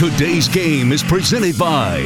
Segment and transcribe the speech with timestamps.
[0.00, 1.98] Today's game is presented by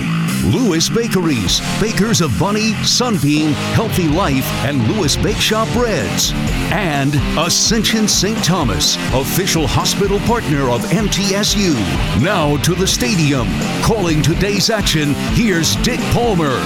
[0.46, 6.32] Lewis Bakeries, bakers of Bunny, Sunbeam, Healthy Life, and Lewis Bake Shop breads.
[6.72, 8.42] And Ascension St.
[8.42, 11.72] Thomas, official hospital partner of MTSU.
[12.20, 13.46] Now to the stadium.
[13.84, 16.58] Calling today's action, here's Dick Palmer.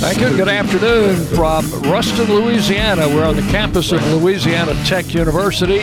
[0.00, 0.34] Thank you.
[0.34, 3.06] Good afternoon from Ruston, Louisiana.
[3.08, 5.82] We're on the campus of Louisiana Tech University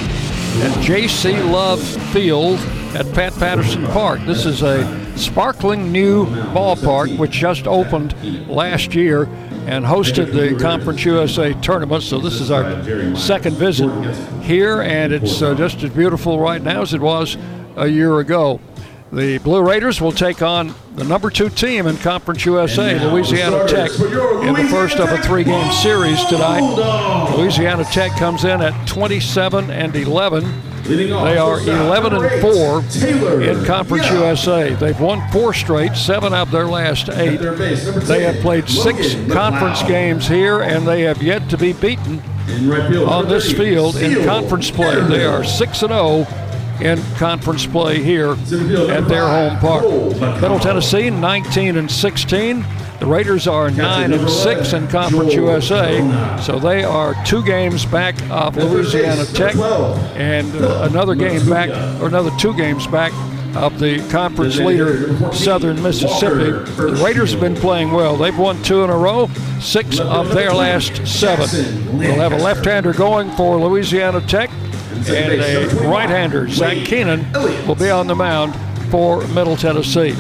[0.62, 1.38] at J.C.
[1.44, 1.82] Love
[2.12, 2.58] Field
[2.96, 4.22] at Pat Patterson Park.
[4.22, 8.16] This is a sparkling new ballpark which just opened
[8.48, 9.24] last year
[9.68, 12.04] and hosted the Conference USA tournament.
[12.04, 13.90] So this is our second visit
[14.44, 17.38] here, and it's uh, just as beautiful right now as it was
[17.76, 18.60] a year ago.
[19.12, 23.92] The Blue Raiders will take on the number two team in Conference USA, Louisiana Tech,
[23.92, 27.34] in the first of a three-game series tonight.
[27.38, 30.44] Louisiana Tech comes in at 27 and 11.
[30.84, 34.74] They are 11 and 4 in Conference USA.
[34.74, 37.38] They've won four straight, seven of their last eight.
[37.38, 42.22] They have played six conference games here, and they have yet to be beaten
[43.08, 45.00] on this field in conference play.
[45.02, 46.28] They are 6 and 0
[46.82, 49.84] in conference play here at their home park.
[50.42, 52.66] Middle Tennessee 19 and 16.
[53.00, 58.16] The Raiders are 9 and 6 in Conference USA, so they are two games back
[58.32, 59.54] of Louisiana Tech
[60.16, 61.70] and uh, another game back,
[62.02, 63.12] or another two games back
[63.56, 66.52] of the conference leader, Southern Mississippi.
[66.76, 68.16] The Raiders have been playing well.
[68.18, 69.28] They've won two in a row,
[69.62, 71.98] six of their last seven.
[71.98, 74.50] We'll have a left hander going for Louisiana Tech
[75.10, 77.32] and a right-hander, Zach Keenan,
[77.68, 78.56] will be on the mound
[78.90, 80.14] for Middle Tennessee.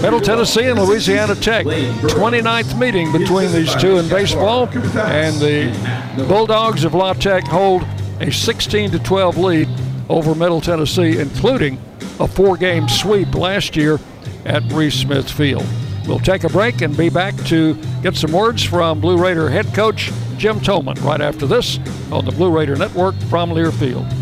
[0.00, 6.84] Middle Tennessee and Louisiana Tech, 29th meeting between these two in baseball, and the Bulldogs
[6.84, 7.84] of La Tech hold
[8.20, 9.68] a 16 to 12 lead
[10.08, 11.80] over Middle Tennessee, including
[12.20, 13.98] a four-game sweep last year
[14.44, 15.66] at Reese Smith Field.
[16.06, 19.72] We'll take a break and be back to get some words from Blue Raider head
[19.74, 21.78] coach Jim Toman right after this
[22.10, 24.21] on the Blue Raider Network from Learfield.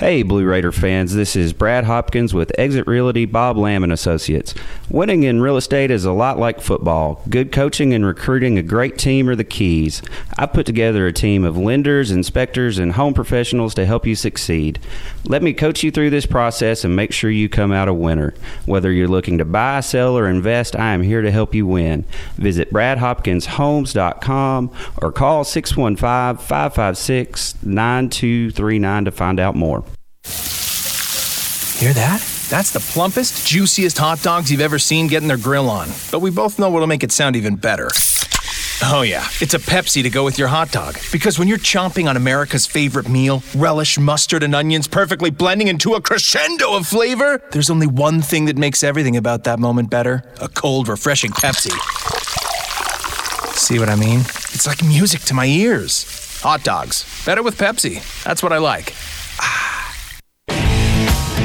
[0.00, 4.54] Hey, Blue Raider fans, this is Brad Hopkins with Exit Realty Bob Lamb and Associates.
[4.88, 7.20] Winning in real estate is a lot like football.
[7.28, 10.00] Good coaching and recruiting a great team are the keys.
[10.38, 14.78] I put together a team of lenders, inspectors, and home professionals to help you succeed.
[15.26, 18.32] Let me coach you through this process and make sure you come out a winner.
[18.64, 22.06] Whether you're looking to buy, sell, or invest, I am here to help you win.
[22.36, 24.70] Visit bradhopkinshomes.com
[25.02, 29.84] or call 615 556 9239 to find out more.
[31.80, 32.20] Hear that?
[32.50, 35.88] That's the plumpest, juiciest hot dogs you've ever seen getting their grill on.
[36.10, 37.88] But we both know what'll make it sound even better.
[38.82, 40.96] Oh, yeah, it's a Pepsi to go with your hot dog.
[41.12, 45.94] Because when you're chomping on America's favorite meal, relish, mustard, and onions perfectly blending into
[45.94, 50.22] a crescendo of flavor, there's only one thing that makes everything about that moment better
[50.40, 51.70] a cold, refreshing Pepsi.
[53.54, 54.20] See what I mean?
[54.20, 56.40] It's like music to my ears.
[56.42, 57.04] Hot dogs.
[57.26, 58.02] Better with Pepsi.
[58.24, 58.94] That's what I like.
[59.38, 59.79] Ah.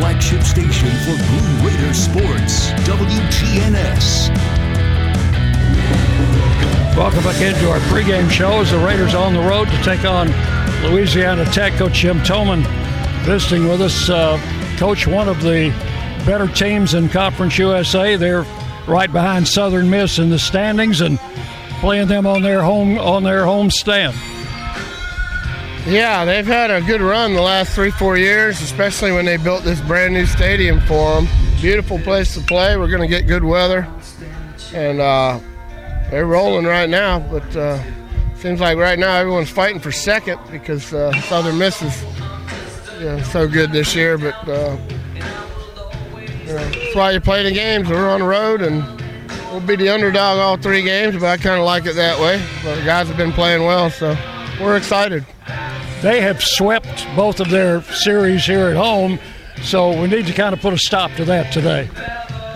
[0.00, 4.30] Flagship station for Blue Raider sports, WGNS.
[6.96, 10.28] Welcome back into our pregame show as the Raiders on the road to take on
[10.82, 11.74] Louisiana Tech.
[11.74, 12.64] Coach Jim Toman
[13.26, 14.08] visiting with us.
[14.08, 14.40] Uh,
[14.78, 15.68] Coach, one of the
[16.24, 18.16] better teams in Conference USA.
[18.16, 18.46] They're
[18.88, 21.18] right behind Southern Miss in the standings and
[21.80, 24.16] playing them on their home on their home stand.
[25.86, 29.64] Yeah, they've had a good run the last three, four years, especially when they built
[29.64, 31.28] this brand new stadium for them.
[31.60, 32.76] Beautiful place to play.
[32.76, 33.88] We're going to get good weather,
[34.74, 35.40] and uh,
[36.10, 37.18] they're rolling right now.
[37.18, 37.82] But uh,
[38.36, 42.02] seems like right now everyone's fighting for second because uh, Southern Miss is
[42.98, 44.18] you know, so good this year.
[44.18, 44.76] But uh,
[45.14, 47.88] you know, that's why you play the games.
[47.88, 48.84] We're on the road, and
[49.50, 51.14] we'll be the underdog all three games.
[51.14, 52.42] But I kind of like it that way.
[52.62, 54.14] But the guys have been playing well, so
[54.60, 55.24] we're excited.
[56.02, 59.18] They have swept both of their series here at home,
[59.62, 61.90] so we need to kind of put a stop to that today.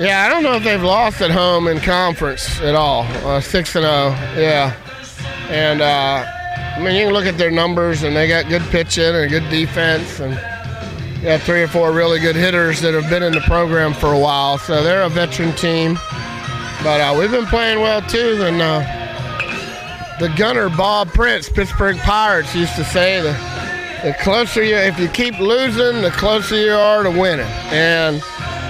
[0.00, 3.02] Yeah, I don't know if they've lost at home in conference at all.
[3.02, 4.08] Uh, six and zero,
[4.43, 4.75] yeah.
[5.50, 6.25] And uh,
[6.76, 9.49] I mean, you can look at their numbers, and they got good pitching and good
[9.50, 10.32] defense, and
[11.23, 14.19] yeah, three or four really good hitters that have been in the program for a
[14.19, 14.58] while.
[14.58, 15.94] So they're a veteran team.
[16.82, 18.43] But uh, we've been playing well too.
[18.43, 19.03] And uh,
[20.20, 23.32] the gunner Bob Prince, Pittsburgh Pirates, used to say the
[24.05, 27.46] the closer you, if you keep losing, the closer you are to winning.
[27.70, 28.22] And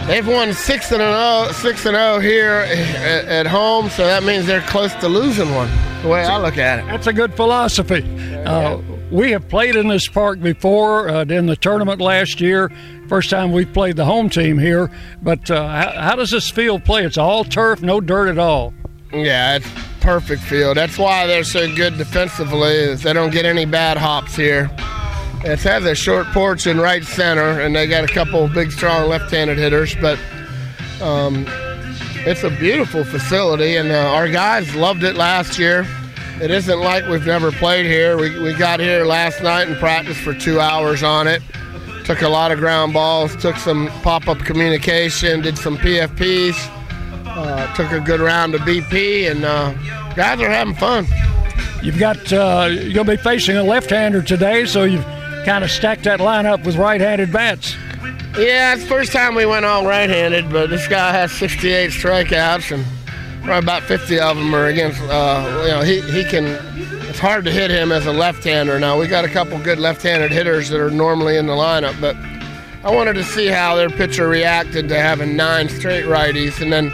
[0.06, 4.46] they've won six and zero, six and zero here at, at home, so that means
[4.46, 5.68] they're close to losing one.
[6.02, 6.86] The way I look at it.
[6.86, 8.04] That's a good philosophy.
[8.44, 8.80] Uh,
[9.10, 12.70] we have played in this park before uh, in the tournament last year.
[13.08, 14.88] First time we've played the home team here.
[15.20, 17.04] But uh, how, how does this field play?
[17.04, 18.72] It's all turf, no dirt at all.
[19.12, 19.68] Yeah, it's
[20.04, 20.76] perfect field.
[20.76, 22.94] That's why they're so good defensively.
[22.94, 24.70] They don't get any bad hops here.
[25.42, 29.08] It has a short porch in right center, and they got a couple big, strong
[29.08, 29.96] left-handed hitters.
[29.96, 30.18] But
[31.00, 31.46] um,
[32.26, 35.86] it's a beautiful facility, and uh, our guys loved it last year.
[36.42, 38.18] It isn't like we've never played here.
[38.18, 41.40] We, we got here last night and practiced for two hours on it.
[42.04, 46.54] Took a lot of ground balls, took some pop-up communication, did some PFPs,
[47.36, 49.72] uh, took a good round of BP, and uh,
[50.14, 51.06] guys are having fun.
[51.82, 55.04] You've got uh, you're going to be facing a left-hander today, so you've
[55.44, 57.74] kind of stacked that lineup with right-handed bats.
[58.38, 62.72] Yeah, it's the first time we went all right-handed, but this guy has 68 strikeouts,
[62.72, 62.84] and
[63.44, 65.00] probably about 50 of them are against.
[65.02, 66.46] Uh, you know, he he can.
[67.08, 68.78] It's hard to hit him as a left-hander.
[68.80, 72.16] Now we got a couple good left-handed hitters that are normally in the lineup, but
[72.82, 76.90] I wanted to see how their pitcher reacted to having nine straight righties, and then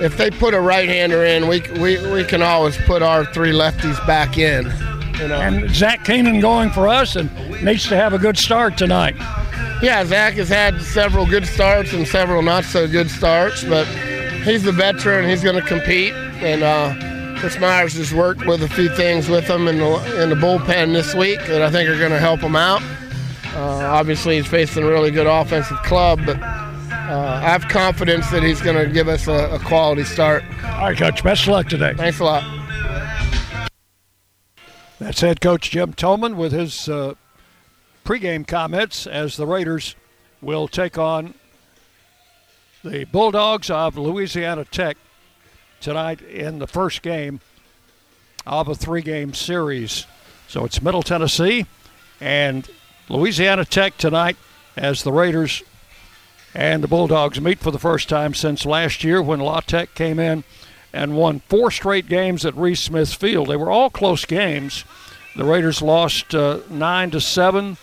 [0.00, 4.04] if they put a right-hander in, we we, we can always put our three lefties
[4.06, 4.66] back in.
[5.18, 5.40] You know.
[5.40, 7.30] And Zach Keenan going for us and
[7.64, 9.16] needs to have a good start tonight.
[9.82, 13.86] Yeah, Zach has had several good starts and several not so good starts, but
[14.44, 15.28] he's the veteran.
[15.28, 19.48] He's going to compete, and uh, Chris Myers has worked with a few things with
[19.48, 22.40] him in the in the bullpen this week that I think are going to help
[22.40, 22.82] him out.
[23.54, 26.36] Uh, obviously, he's facing a really good offensive club, but
[27.08, 30.44] uh, I have confidence that he's going to give us a, a quality start.
[30.62, 31.24] All right, Coach.
[31.24, 31.94] Best of luck today.
[31.94, 32.44] Thanks a lot.
[34.98, 37.14] That's head coach Jim Toman with his uh,
[38.04, 39.94] pregame comments as the Raiders
[40.42, 41.34] will take on
[42.82, 44.96] the Bulldogs of Louisiana Tech
[45.80, 47.40] tonight in the first game
[48.46, 50.06] of a three game series.
[50.48, 51.66] So it's Middle Tennessee
[52.20, 52.68] and
[53.08, 54.36] Louisiana Tech tonight
[54.76, 55.62] as the Raiders
[56.58, 60.18] and the Bulldogs meet for the first time since last year when La Tech came
[60.18, 60.42] in
[60.92, 63.46] and won four straight games at Reese Smith Field.
[63.46, 64.84] They were all close games.
[65.36, 67.76] The Raiders lost uh, nine to seven,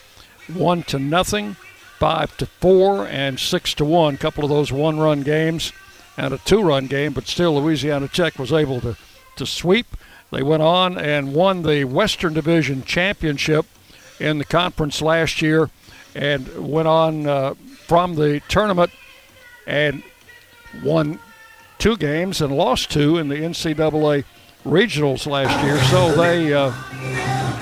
[0.52, 1.54] one to nothing,
[1.98, 4.16] five to four, and six to one.
[4.16, 5.72] A couple of those one-run games
[6.18, 8.94] and a two-run game, but still Louisiana Tech was able to
[9.36, 9.86] to sweep.
[10.30, 13.64] They went on and won the Western Division championship
[14.20, 15.70] in the conference last year,
[16.14, 17.54] and went on uh,
[17.86, 18.90] from the tournament
[19.66, 20.02] and
[20.82, 21.20] won
[21.78, 24.24] two games and lost two in the NCAA
[24.64, 26.72] regionals last year, so they uh,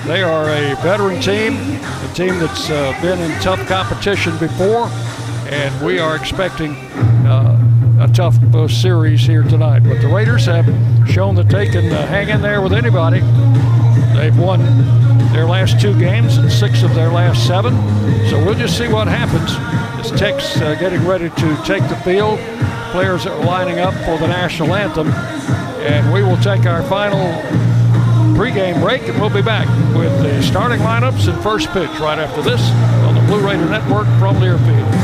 [0.06, 4.88] they are a veteran team, a team that's uh, been in tough competition before,
[5.48, 6.74] and we are expecting
[7.26, 7.60] uh,
[8.00, 9.80] a tough uh, series here tonight.
[9.80, 10.66] But the Raiders have
[11.08, 13.20] shown that they can uh, hang in there with anybody.
[14.14, 14.60] They've won
[15.34, 17.74] their last two games and six of their last seven.
[18.30, 19.50] So we'll just see what happens
[19.98, 22.38] as Tech's uh, getting ready to take the field.
[22.92, 25.08] Players are lining up for the national anthem.
[25.82, 27.18] And we will take our final
[28.36, 32.40] pregame break and we'll be back with the starting lineups and first pitch right after
[32.40, 32.62] this
[33.04, 35.03] on the Blue Raider Network from Learfield.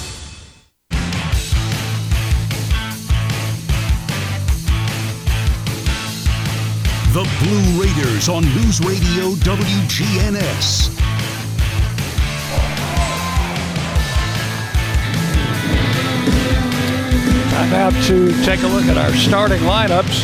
[7.13, 10.97] The Blue Raiders on News Radio WGNS.
[17.53, 20.23] I'm out to take a look at our starting lineups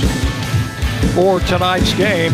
[1.13, 2.31] for tonight's game.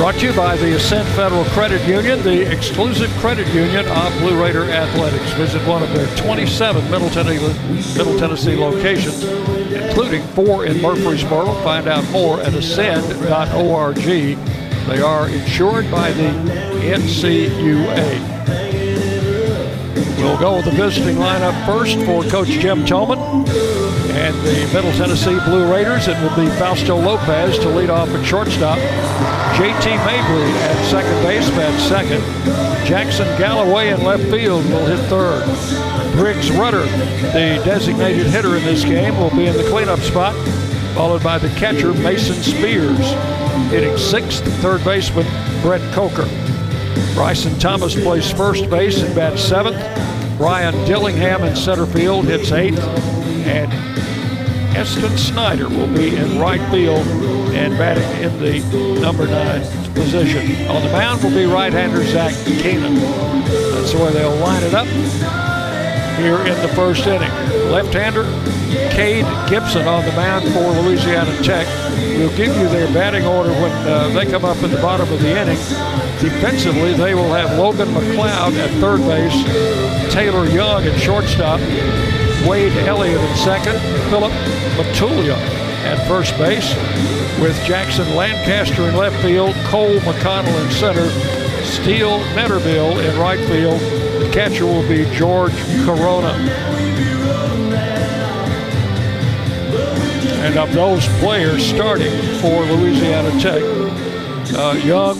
[0.00, 4.42] Brought to you by the Ascend Federal Credit Union, the exclusive credit union of Blue
[4.42, 5.30] Raider Athletics.
[5.34, 9.22] Visit one of their 27 Middle Tennessee, Middle Tennessee locations,
[9.70, 11.52] including four in Murfreesboro.
[11.62, 13.96] Find out more at ascend.org.
[13.96, 16.30] They are insured by the
[16.80, 18.40] NCUA.
[20.16, 23.79] We'll go with the visiting lineup first for Coach Jim Toman
[24.20, 26.06] and the Middle Tennessee Blue Raiders.
[26.06, 28.78] It will be Fausto Lopez to lead off at shortstop.
[29.56, 32.22] JT Mabry at second base, bat second.
[32.86, 35.42] Jackson Galloway in left field will hit third.
[36.12, 36.84] Briggs Rudder,
[37.32, 40.34] the designated hitter in this game, will be in the cleanup spot,
[40.94, 42.98] followed by the catcher Mason Spears.
[43.70, 45.26] Hitting sixth, third baseman
[45.62, 46.28] Brett Coker.
[47.14, 49.78] Bryson Thomas plays first base and bats seventh.
[50.36, 53.19] Brian Dillingham in center field hits eighth.
[53.44, 53.72] And
[54.76, 57.06] Eston Snyder will be in right field
[57.54, 59.62] and batting in the number nine
[59.94, 60.68] position.
[60.68, 62.94] On the mound will be right-hander Zach Keenan.
[63.74, 64.86] That's way they'll line it up
[66.20, 67.30] here in the first inning.
[67.70, 68.24] Left-hander
[68.94, 71.66] Cade Gibson on the mound for Louisiana Tech.
[72.16, 75.20] We'll give you their batting order when uh, they come up in the bottom of
[75.20, 75.58] the inning.
[76.20, 81.60] Defensively, they will have Logan McLeod at third base, Taylor Young at shortstop,
[82.48, 83.78] Wade Elliott at second,
[84.08, 84.32] Philip
[84.76, 85.36] Matulia
[85.84, 86.74] at first base,
[87.40, 91.08] with Jackson Lancaster in left field, Cole McConnell in center,
[91.64, 93.80] Steele Netterville in right field.
[94.22, 95.54] The catcher will be George
[95.84, 96.32] Corona.
[100.42, 103.62] And of those players starting for Louisiana Tech,
[104.56, 105.18] uh, Young,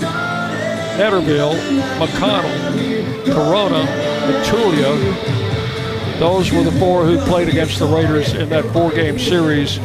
[0.96, 1.54] Netterville,
[1.98, 3.86] McConnell, Corona,
[4.26, 5.50] Matulia,
[6.20, 9.78] those were the four who played against the Raiders in that four-game series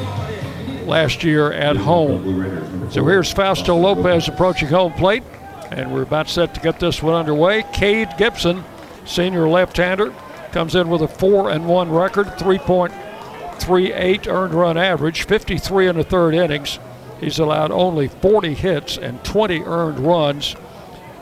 [0.86, 2.92] last year at home.
[2.92, 5.24] So here's Fausto Lopez approaching home plate,
[5.72, 7.64] and we're about set to get this one underway.
[7.72, 8.66] Cade Gibson,
[9.06, 10.14] senior left-hander,
[10.52, 16.04] comes in with a four and one record, 3.38 earned run average, 53 in the
[16.04, 16.80] third innings.
[17.22, 20.58] He's allowed only 40 hits and 20 earned runs,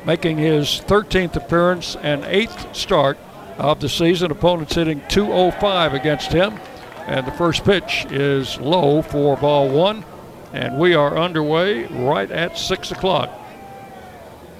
[0.07, 3.19] making his 13th appearance and eighth start
[3.57, 4.31] of the season.
[4.31, 6.59] Opponents hitting 205 against him.
[7.07, 10.05] And the first pitch is low for ball one.
[10.53, 13.29] And we are underway right at 6 o'clock.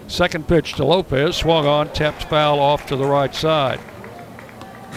[0.08, 3.80] Second pitch to Lopez, swung on, tapped foul off to the right side.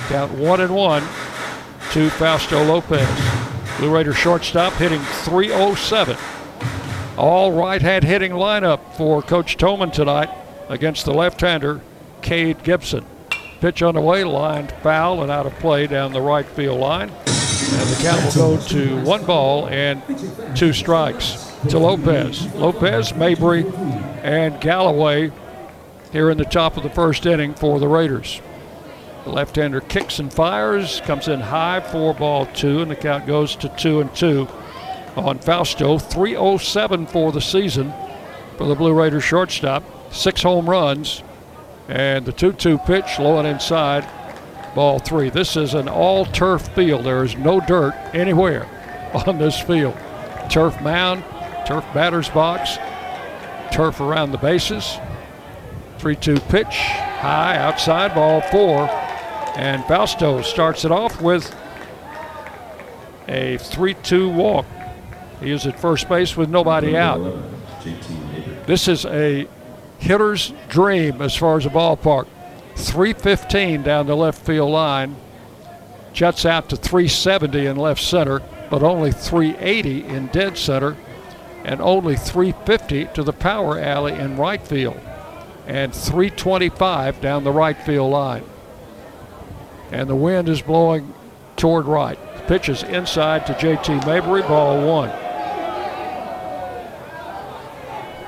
[0.09, 1.03] Count one and one
[1.93, 3.09] to Fausto Lopez.
[3.79, 6.17] Blue Raider shortstop hitting 307.
[7.17, 10.31] All right hand hitting lineup for Coach Toman tonight
[10.69, 11.81] against the left hander,
[12.21, 13.05] Cade Gibson.
[13.61, 17.09] Pitch on the way, lined foul and out of play down the right field line.
[17.09, 20.03] And the count will go to one ball and
[20.55, 22.55] two strikes to Lopez.
[22.55, 23.67] Lopez, Mabry,
[24.23, 25.33] and Galloway
[26.13, 28.41] here in the top of the first inning for the Raiders.
[29.25, 33.57] The left-hander kicks and fires, comes in high four ball two, and the count goes
[33.57, 34.47] to two and two
[35.17, 35.99] on Fausto.
[35.99, 37.93] 307 for the season
[38.57, 39.83] for the Blue Raiders shortstop.
[40.13, 41.23] Six home runs,
[41.89, 44.07] and the 2 2 pitch low and inside,
[44.75, 45.31] ball three.
[45.31, 47.05] This is an all turf field.
[47.05, 48.69] There is no dirt anywhere
[49.27, 49.97] on this field.
[50.51, 51.25] Turf mound,
[51.67, 52.79] turf batter's box,
[53.73, 54.99] turf around the bases.
[55.99, 58.89] 3 2 pitch, high outside, ball four.
[59.57, 61.55] And Fausto starts it off with
[63.29, 64.67] a 3 2 walk.
[65.41, 67.21] He is at first base with nobody out.
[68.67, 69.49] This is a
[69.99, 72.27] hitter's dream as far as a ballpark.
[72.77, 75.17] 315 down the left field line,
[76.13, 80.97] juts out to 370 in left center, but only 380 in dead center,
[81.65, 85.01] and only 350 to the power alley in right field,
[85.67, 88.45] and 325 down the right field line.
[89.91, 91.15] And the wind is blowing
[91.57, 92.19] toward right.
[92.37, 95.26] The pitch is inside to JT Mabry, ball one.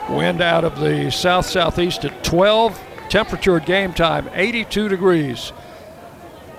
[0.08, 2.80] Wind out of the south southeast at 12.
[3.10, 5.52] Temperature at game time 82 degrees.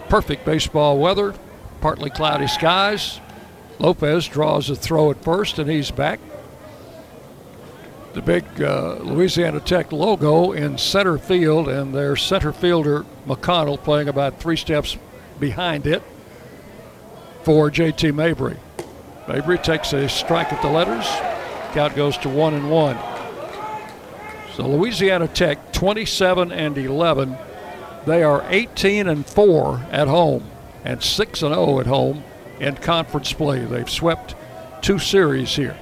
[0.08, 1.34] Perfect baseball weather.
[1.82, 3.19] Partly cloudy skies.
[3.80, 6.19] Lopez draws a throw at first, and he's back.
[8.13, 14.10] The big uh, Louisiana Tech logo in center field, and their center fielder McConnell playing
[14.10, 14.97] about three steps
[15.39, 16.04] behind it
[17.43, 18.58] for JT Mabry.
[19.28, 21.08] Mabry takes a strike at the letters.
[21.73, 22.97] Count goes to one and one.
[24.60, 27.38] So Louisiana Tech 27 and 11.
[28.06, 30.52] They are 18 and 4 at home
[30.84, 32.26] and 6 and 0 at home
[32.60, 33.60] in conference play.
[33.63, 34.36] They've swept
[34.82, 35.76] two series here.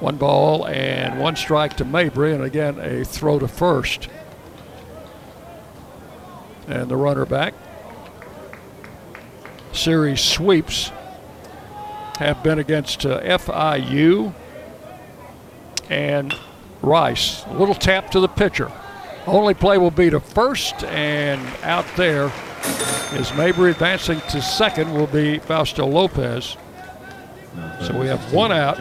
[0.00, 4.08] One ball and one strike to Mabry, and again a throw to first.
[6.68, 7.52] And the runner back.
[9.74, 10.90] Series sweeps
[12.18, 14.32] have been against uh, FIU
[15.90, 16.34] and
[16.82, 17.44] Rice.
[17.46, 18.70] A little tap to the pitcher.
[19.26, 22.30] Only play will be to first, and out there
[23.12, 26.56] is Mabry advancing to second will be Fausto Lopez.
[27.82, 28.78] So we have one out.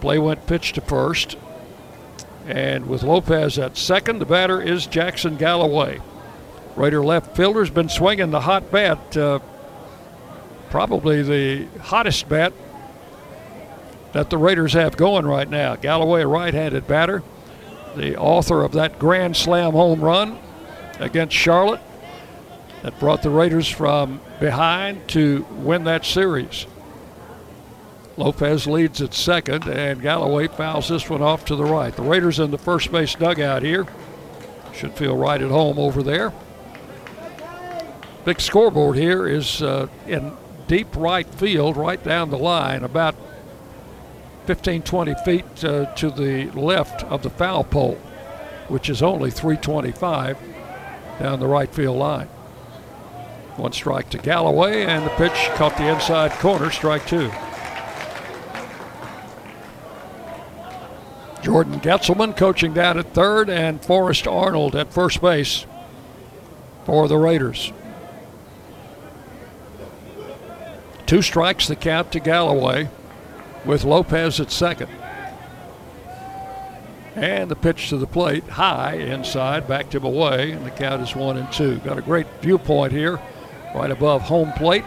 [0.00, 1.36] Play went pitch to first.
[2.46, 6.00] And with Lopez at second, the batter is Jackson Galloway.
[6.76, 9.38] Raider left fielder's been swinging the hot bat, uh,
[10.70, 12.52] probably the hottest bat
[14.12, 15.76] that the Raiders have going right now.
[15.76, 17.22] Galloway, a right handed batter,
[17.96, 20.38] the author of that grand slam home run
[20.98, 21.80] against Charlotte
[22.82, 26.66] that brought the Raiders from behind to win that series.
[28.16, 31.94] Lopez leads at second, and Galloway fouls this one off to the right.
[31.94, 33.86] The Raiders in the first base dugout here.
[34.74, 36.32] Should feel right at home over there.
[38.24, 40.32] Big scoreboard here is uh, in
[40.68, 43.14] deep right field, right down the line, about
[44.50, 47.94] 15, 20 feet uh, to the left of the foul pole,
[48.66, 50.36] which is only 325
[51.20, 52.26] down the right field line.
[53.54, 57.30] One strike to Galloway, and the pitch caught the inside corner, strike two.
[61.44, 65.64] Jordan Getzelman coaching down at third, and Forrest Arnold at first base
[66.86, 67.72] for the Raiders.
[71.06, 72.88] Two strikes the count to Galloway
[73.64, 74.90] with Lopez at second.
[77.14, 81.16] And the pitch to the plate, high inside, backed him away, and the count is
[81.16, 81.78] one and two.
[81.78, 83.20] Got a great viewpoint here,
[83.74, 84.84] right above home plate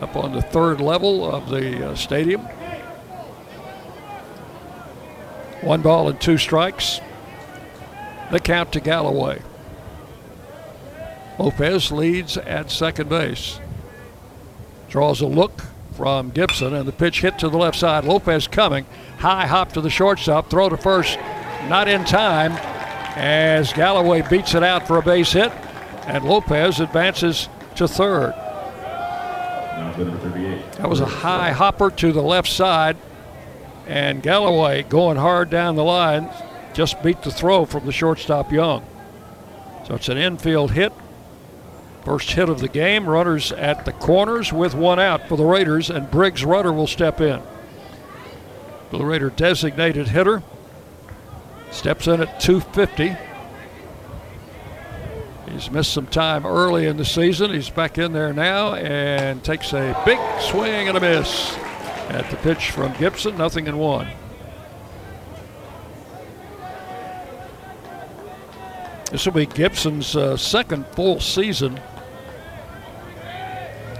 [0.00, 2.42] up on the third level of the uh, stadium.
[5.62, 7.00] One ball and two strikes.
[8.30, 9.40] The count to Galloway.
[11.38, 13.60] Lopez leads at second base.
[14.88, 15.64] Draws a look
[15.96, 18.04] from Gibson, and the pitch hit to the left side.
[18.04, 18.86] Lopez coming.
[19.18, 20.50] High hop to the shortstop.
[20.50, 21.18] Throw to first.
[21.68, 22.52] Not in time
[23.16, 25.52] as Galloway beats it out for a base hit,
[26.06, 28.34] and Lopez advances to third.
[30.78, 32.96] That was a high hopper to the left side,
[33.86, 36.28] and Galloway going hard down the line
[36.74, 38.84] just beat the throw from the shortstop Young.
[39.86, 40.92] So it's an infield hit.
[42.04, 43.08] First hit of the game.
[43.08, 47.20] Runners at the corners with one out for the Raiders, and Briggs Rudder will step
[47.20, 47.40] in.
[48.90, 50.42] Blue Raider designated hitter.
[51.70, 53.16] Steps in at 250.
[55.50, 57.52] He's missed some time early in the season.
[57.52, 61.56] He's back in there now and takes a big swing and a miss
[62.08, 63.38] at the pitch from Gibson.
[63.38, 64.08] Nothing in one.
[69.10, 71.80] This will be Gibson's uh, second full season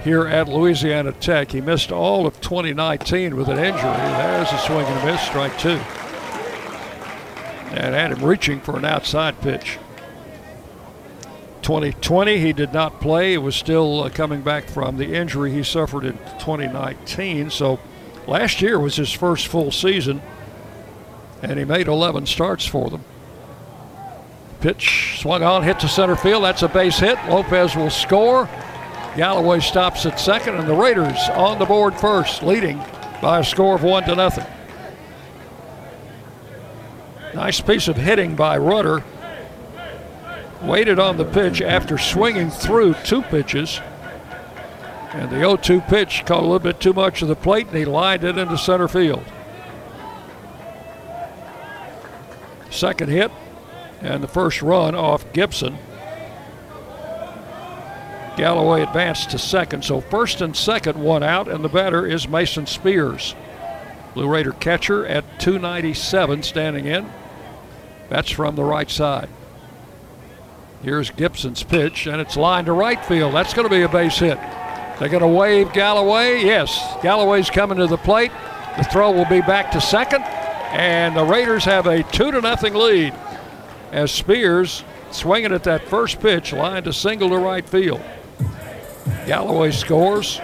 [0.05, 1.51] here at Louisiana Tech.
[1.51, 3.81] He missed all of 2019 with an injury.
[3.81, 5.79] There's a swing and a miss, strike two.
[7.75, 9.79] And had him reaching for an outside pitch.
[11.63, 13.31] 2020, he did not play.
[13.31, 17.49] He was still uh, coming back from the injury he suffered in 2019.
[17.49, 17.79] So
[18.27, 20.21] last year was his first full season,
[21.41, 23.03] and he made 11 starts for them.
[24.61, 26.43] Pitch swung on, hit to center field.
[26.43, 27.17] That's a base hit.
[27.27, 28.47] Lopez will score.
[29.15, 32.83] Galloway stops at second, and the Raiders on the board first, leading
[33.21, 34.45] by a score of one to nothing.
[37.33, 39.03] Nice piece of hitting by Rudder.
[40.61, 43.79] Waited on the pitch after swinging through two pitches.
[45.11, 47.77] And the 0 2 pitch caught a little bit too much of the plate, and
[47.77, 49.23] he lined it into center field.
[52.69, 53.31] Second hit,
[54.01, 55.77] and the first run off Gibson.
[58.37, 62.65] Galloway advanced to second, so first and second, one out, and the batter is Mason
[62.65, 63.35] Spears.
[64.13, 67.09] Blue Raider catcher at 297 standing in.
[68.09, 69.29] That's from the right side.
[70.83, 73.33] Here's Gibson's pitch, and it's lined to right field.
[73.33, 74.37] That's going to be a base hit.
[74.99, 76.43] They're going to wave Galloway.
[76.43, 78.31] Yes, Galloway's coming to the plate.
[78.77, 82.73] The throw will be back to second, and the Raiders have a two to nothing
[82.73, 83.13] lead
[83.91, 88.01] as Spears swinging at that first pitch, lined a single to right field.
[89.25, 90.39] Galloway scores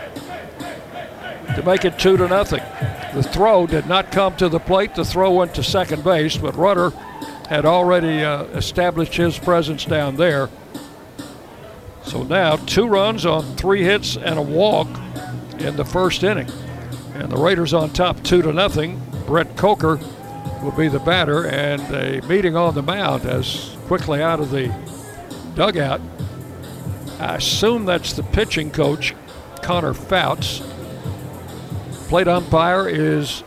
[1.55, 2.63] to make it two to nothing.
[3.13, 4.95] The throw did not come to the plate.
[4.95, 6.91] The throw went to second base, but Rudder
[7.49, 10.49] had already uh, established his presence down there.
[12.03, 14.87] So now two runs on three hits and a walk
[15.59, 16.49] in the first inning.
[17.13, 19.01] And the Raiders on top two to nothing.
[19.27, 19.99] Brett Coker
[20.63, 24.73] will be the batter and a meeting on the mound as quickly out of the
[25.55, 26.01] dugout.
[27.21, 29.13] I assume that's the pitching coach,
[29.61, 30.63] Connor Fouts.
[32.07, 33.43] Plate umpire is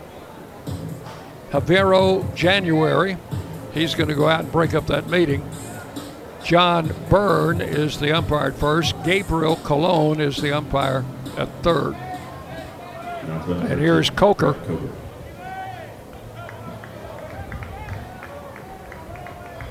[1.51, 3.17] Javero January.
[3.73, 5.47] He's going to go out and break up that meeting.
[6.41, 8.95] John Byrne is the umpire at first.
[9.03, 11.03] Gabriel Colon is the umpire
[11.37, 11.95] at third.
[13.25, 14.53] And here's Coker.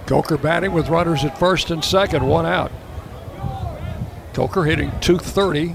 [0.05, 2.71] Coker batting with runners at first and second, one out.
[4.35, 5.75] Coker hitting 230.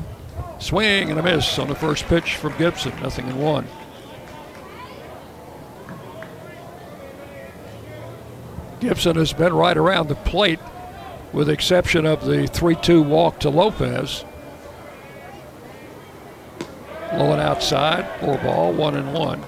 [0.59, 3.65] Swing and a miss on the first pitch from Gibson, nothing in one.
[8.81, 10.59] Gibson has been right around the plate
[11.31, 14.25] with the exception of the 3 2 walk to Lopez.
[17.13, 19.43] Low and outside, four ball, one and one.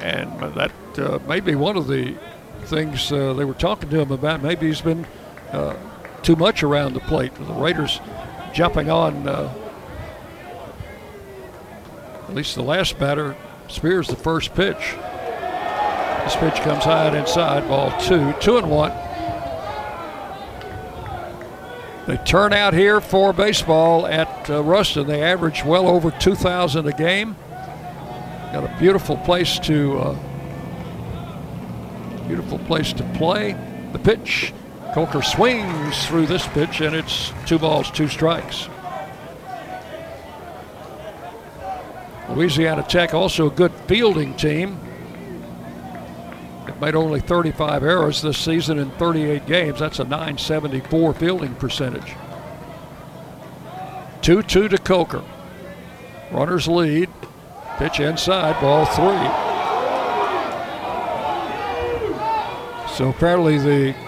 [0.00, 2.16] And that uh, may be one of the
[2.64, 4.42] things uh, they were talking to him about.
[4.42, 5.06] Maybe he's been
[5.52, 5.76] uh,
[6.22, 7.34] too much around the plate.
[7.34, 8.00] The Raiders
[8.56, 9.52] jumping on uh,
[12.26, 13.36] at least the last batter.
[13.68, 14.94] Spears the first pitch.
[16.24, 18.92] This pitch comes high and inside, ball two, two and one.
[22.06, 25.06] They turn out here for baseball at uh, Ruston.
[25.06, 27.36] They average well over 2,000 a game.
[28.52, 30.18] Got a beautiful place to uh,
[32.26, 33.52] beautiful place to play.
[33.92, 34.54] The pitch,
[34.96, 38.66] Coker swings through this pitch, and it's two balls, two strikes.
[42.30, 44.80] Louisiana Tech also a good fielding team.
[46.64, 49.80] They've made only 35 errors this season in 38 games.
[49.80, 52.14] That's a 974 fielding percentage.
[54.22, 55.22] 2 2 to Coker.
[56.32, 57.10] Runners lead.
[57.76, 59.28] Pitch inside, ball three.
[62.94, 64.05] So apparently the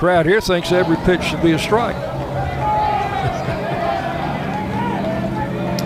[0.00, 1.94] crowd here thinks every pitch should be a strike.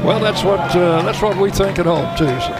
[0.04, 2.26] well, that's what uh, that's what we think at home too.
[2.38, 2.52] So.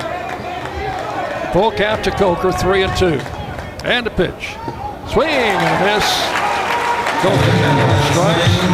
[1.53, 3.21] Full count to Coker, three and two,
[3.87, 4.57] and a pitch,
[5.13, 6.05] swing and a miss.
[7.23, 7.39] Coker
[8.11, 8.65] strike.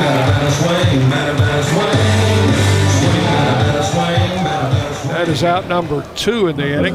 [5.13, 6.95] That is out number two in the inning.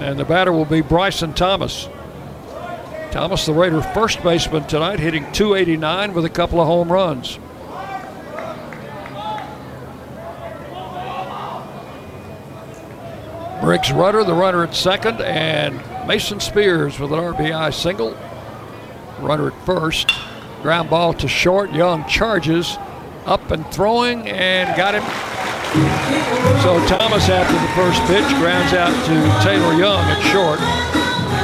[0.00, 1.88] And the batter will be Bryson Thomas.
[3.10, 7.38] Thomas, the Raider first baseman tonight, hitting 289 with a couple of home runs.
[13.62, 18.16] Briggs Rudder, the runner at second, and Mason Spears with an RBI single.
[19.20, 20.10] Runner at first.
[20.62, 21.72] Ground ball to short.
[21.72, 22.76] Young charges
[23.26, 25.02] up and throwing and got him.
[26.62, 30.97] So Thomas, after the first pitch, grounds out to Taylor Young at short.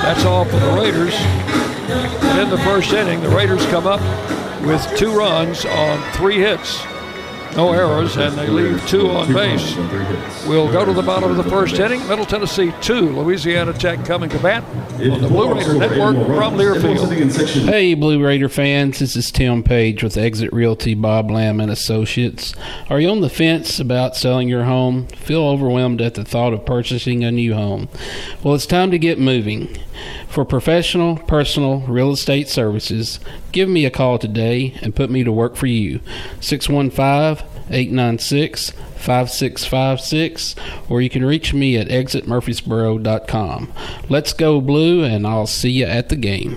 [0.04, 1.14] That's all for the Raiders.
[1.16, 4.02] And in the first inning, the Raiders come up
[4.66, 6.84] with two runs on three hits.
[7.56, 9.76] No errors, and they leave two on base.
[10.46, 12.06] We'll go to the bottom of the first inning.
[12.08, 14.64] Middle Tennessee 2, Louisiana Tech coming to bat
[14.94, 17.64] on the Blue Raider Network from Learfield.
[17.66, 22.54] Hey, Blue Raider fans, this is Tim Page with Exit Realty Bob Lamb and Associates.
[22.90, 25.06] Are you on the fence about selling your home?
[25.06, 27.88] Feel overwhelmed at the thought of purchasing a new home?
[28.42, 29.78] Well, it's time to get moving.
[30.28, 33.20] For professional, personal real estate services,
[33.52, 36.00] give me a call today and put me to work for you.
[36.40, 40.54] 615 896 5656,
[40.88, 43.72] or you can reach me at exitmurfreesboro.com.
[44.08, 46.56] Let's go, Blue, and I'll see you at the game.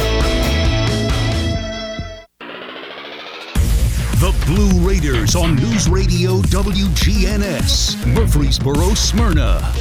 [4.21, 9.73] The Blue Raiders on News Radio WGNS, Murfreesboro, Smyrna.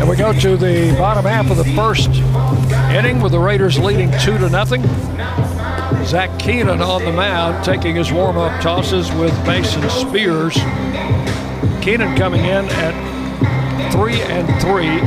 [0.00, 2.08] And we go to the bottom half of the first
[2.92, 4.82] inning with the Raiders leading two to nothing.
[6.04, 10.54] Zach Keenan on the mound taking his warm-up tosses with Mason Spears.
[11.80, 14.98] Keenan coming in at three and three,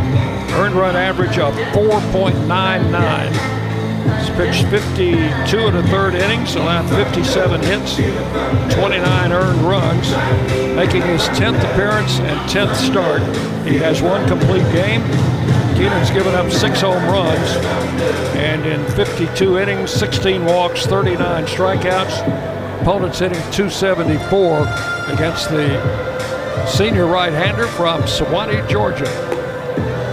[0.55, 3.54] earned run average of 4.99.
[4.35, 7.95] Pitched 52 and a third innings, allowed 57 hits,
[8.75, 10.11] 29 earned runs,
[10.75, 13.21] making his 10th appearance and 10th start.
[13.65, 15.01] He has one complete game.
[15.75, 17.49] Keenan's given up six home runs,
[18.35, 22.81] and in 52 innings, 16 walks, 39 strikeouts.
[22.81, 24.61] Opponents hitting 274
[25.13, 29.05] against the senior right-hander from Suwanee, Georgia.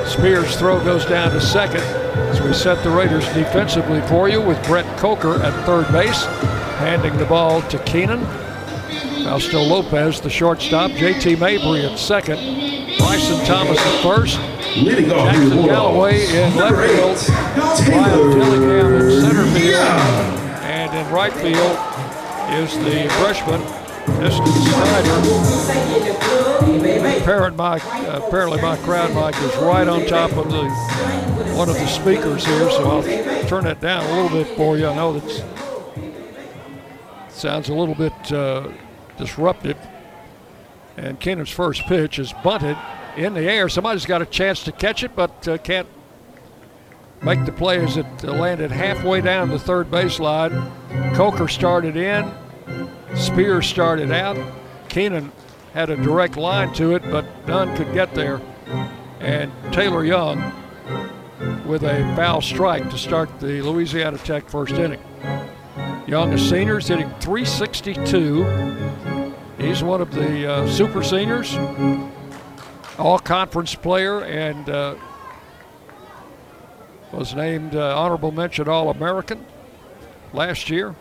[0.06, 2.01] Spears' throw goes down to second.
[2.14, 6.24] As we set the Raiders defensively for you with Brett Coker at third base,
[6.78, 8.20] handing the ball to Keenan.
[9.24, 10.90] Fausto Lopez, the shortstop.
[10.92, 11.36] J.T.
[11.36, 12.36] Mabry at second.
[12.98, 14.36] Bryson Thomas at first.
[14.74, 17.18] Jackson Galloway in left field.
[17.88, 19.76] Ryan Dillingham in center field.
[20.62, 21.78] And in right field
[22.58, 23.62] is the freshman,
[24.22, 25.18] Eston Snyder.
[27.22, 27.76] Apparently my,
[28.08, 32.70] apparently my crowd mic is right on top of the one of the speakers here,
[32.70, 34.86] so I'll turn that down a little bit for you.
[34.86, 35.44] I know that
[37.28, 38.70] sounds a little bit uh,
[39.18, 39.76] disruptive.
[40.96, 42.76] And Keenan's first pitch is bunted
[43.16, 43.68] in the air.
[43.68, 45.88] Somebody's got a chance to catch it, but uh, can't
[47.22, 50.70] make the play as it uh, landed halfway down the third baseline.
[51.14, 52.32] Coker started in,
[53.14, 54.38] Spears started out.
[54.88, 55.32] Keenan
[55.74, 58.40] had a direct line to it, but none could get there.
[59.20, 60.52] And Taylor Young
[61.66, 65.00] with a foul strike to start the Louisiana Tech first inning.
[66.06, 68.44] Young, a senior, is hitting 362.
[69.58, 71.56] He's one of the uh, super seniors,
[72.98, 74.96] all conference player, and uh,
[77.12, 79.46] was named uh, honorable mention All American
[80.32, 80.94] last year.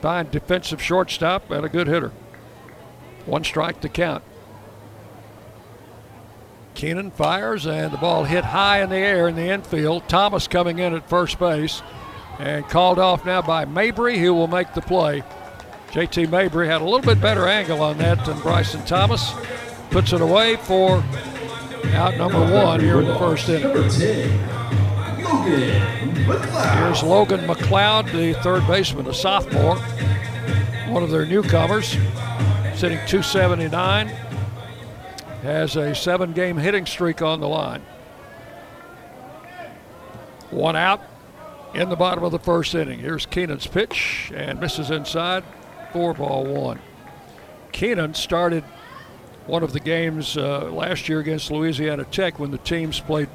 [0.00, 2.12] Fine defensive shortstop and a good hitter.
[3.24, 4.22] One strike to count.
[6.76, 10.06] Keenan fires, and the ball hit high in the air in the infield.
[10.08, 11.82] Thomas coming in at first base,
[12.38, 15.24] and called off now by Mabry, who will make the play.
[15.92, 19.32] JT Mabry had a little bit better angle on that than Bryson Thomas.
[19.90, 21.02] Puts it away for
[21.94, 23.72] out number one here in the first inning.
[26.76, 29.76] Here's Logan McLeod, the third baseman, a sophomore,
[30.88, 31.96] one of their newcomers,
[32.74, 34.10] sitting 279,
[35.46, 37.82] has a seven game hitting streak on the line.
[40.50, 41.00] One out
[41.74, 42.98] in the bottom of the first inning.
[42.98, 45.44] Here's Keenan's pitch and misses inside,
[45.92, 46.80] four ball one.
[47.72, 48.64] Keenan started
[49.46, 53.28] one of the games uh, last year against Louisiana Tech when the teams played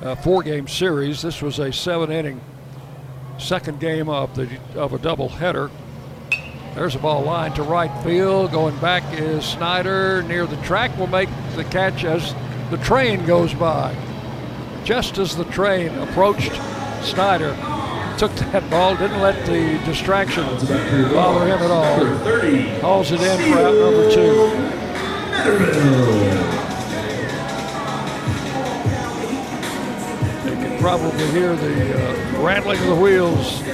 [0.00, 1.22] a four-game series.
[1.22, 2.40] This was a seven-inning
[3.38, 5.70] second game of the of a doubleheader.
[6.78, 8.52] There's a ball line to right field.
[8.52, 10.96] Going back is Snyder near the track.
[10.96, 12.36] Will make the catch as
[12.70, 13.96] the train goes by.
[14.84, 16.52] Just as the train approached
[17.02, 17.56] Snyder,
[18.16, 20.44] took that ball, didn't let the distraction
[21.12, 22.06] bother him at all.
[22.80, 24.34] Hauls it in for out number two.
[30.48, 33.64] You can probably hear the uh, rattling of the wheels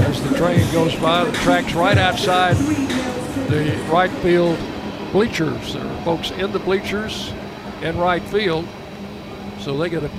[0.00, 1.24] as the train goes by.
[1.24, 2.56] The track's right outside
[3.48, 4.58] the right field
[5.12, 5.74] bleachers.
[5.74, 7.32] There are folks in the bleachers
[7.82, 8.66] in right field,
[9.60, 10.10] so they get a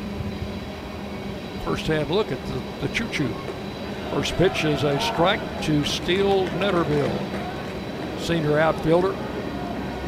[1.66, 3.34] first-hand look at the, the choo-choo.
[4.12, 7.12] First pitch is a strike to Steele Netterville,
[8.22, 9.16] senior outfielder.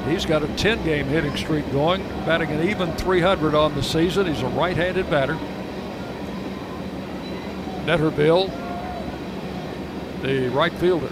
[0.07, 4.27] He's got a 10 game hitting streak going, batting an even 300 on the season.
[4.27, 5.37] He's a right handed batter.
[7.85, 8.49] Netterville,
[10.21, 11.11] the right fielder.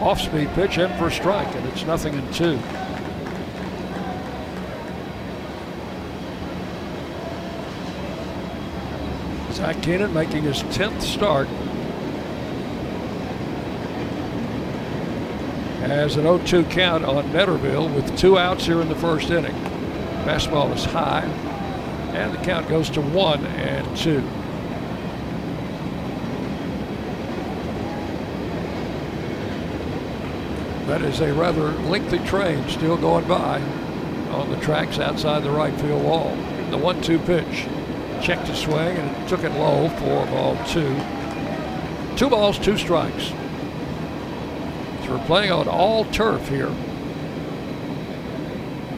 [0.00, 2.58] Off speed pitch in for a strike, and it's nothing in two.
[9.52, 11.46] Zach Keenan making his 10th start
[15.92, 19.54] has an 0-2 count on Netterville with two outs here in the first inning.
[20.24, 21.24] Fastball is high,
[22.14, 24.26] and the count goes to one and two.
[30.92, 33.62] That is a rather lengthy train still going by
[34.28, 36.36] on the tracks outside the right field wall.
[36.68, 37.66] The one-two pitch
[38.20, 40.94] checked to swing and took it low for ball two.
[42.16, 43.28] Two balls, two strikes.
[45.06, 46.70] So we're playing on all turf here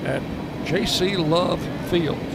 [0.04, 0.20] at
[0.64, 1.16] J.C.
[1.16, 2.33] Love Field.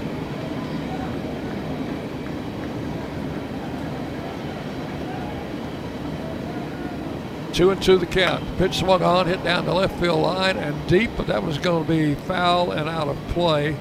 [7.60, 8.42] Two and two the count.
[8.58, 11.86] Pitch swung on, hit down the left field line and deep, but that was going
[11.86, 13.76] to be foul and out of play.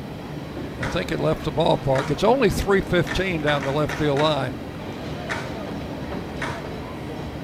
[0.81, 2.11] I think it left the ballpark.
[2.11, 4.59] It's only 315 down the left field line.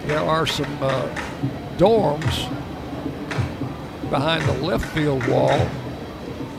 [0.06, 1.08] There are some uh,
[1.76, 2.50] dorms
[4.10, 5.52] behind the left field wall,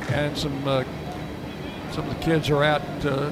[0.08, 0.86] and some uh,
[1.92, 2.82] some of the kids are out.
[3.04, 3.30] Uh,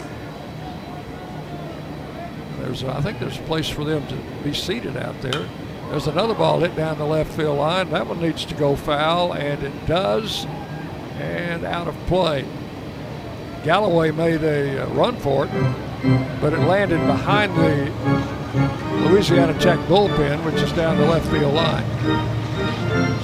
[2.57, 5.47] there's, I think there's a place for them to be seated out there.
[5.93, 7.91] There's another ball hit down the left field line.
[7.91, 10.47] That one needs to go foul, and it does,
[11.19, 12.45] and out of play.
[13.63, 15.51] Galloway made a uh, run for it,
[16.41, 17.91] but it landed behind the
[19.07, 21.85] Louisiana Tech bullpen, which is down the left field line.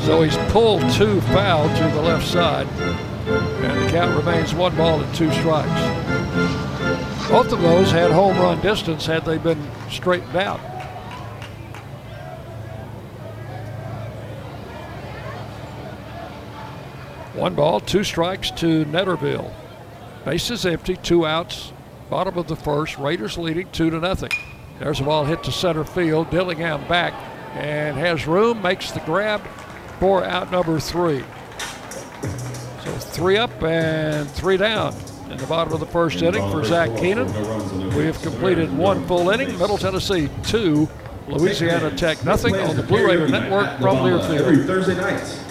[0.02, 5.02] So he's pulled two foul to the left side, and the count remains one ball
[5.02, 5.82] and two strikes.
[7.32, 10.79] Both of those had home run distance had they been straightened out.
[17.34, 19.52] One ball, two strikes to Netterville.
[20.26, 21.72] Bases empty, two outs,
[22.10, 22.98] bottom of the first.
[22.98, 24.32] Raiders leading two to nothing.
[24.80, 26.30] There's a ball hit to center field.
[26.32, 27.14] Dillingham back
[27.56, 29.42] and has room, makes the grab
[30.00, 31.24] for out number three.
[32.84, 34.96] So three up and three down
[35.30, 37.28] in the bottom of the first inning for Zach Keenan.
[37.96, 39.58] We have completed one full inning.
[39.60, 40.90] Middle Tennessee two,
[41.28, 44.40] Louisiana Tech nothing on the Blue Raider Network from Learfield.
[44.40, 45.39] Every Thursday night.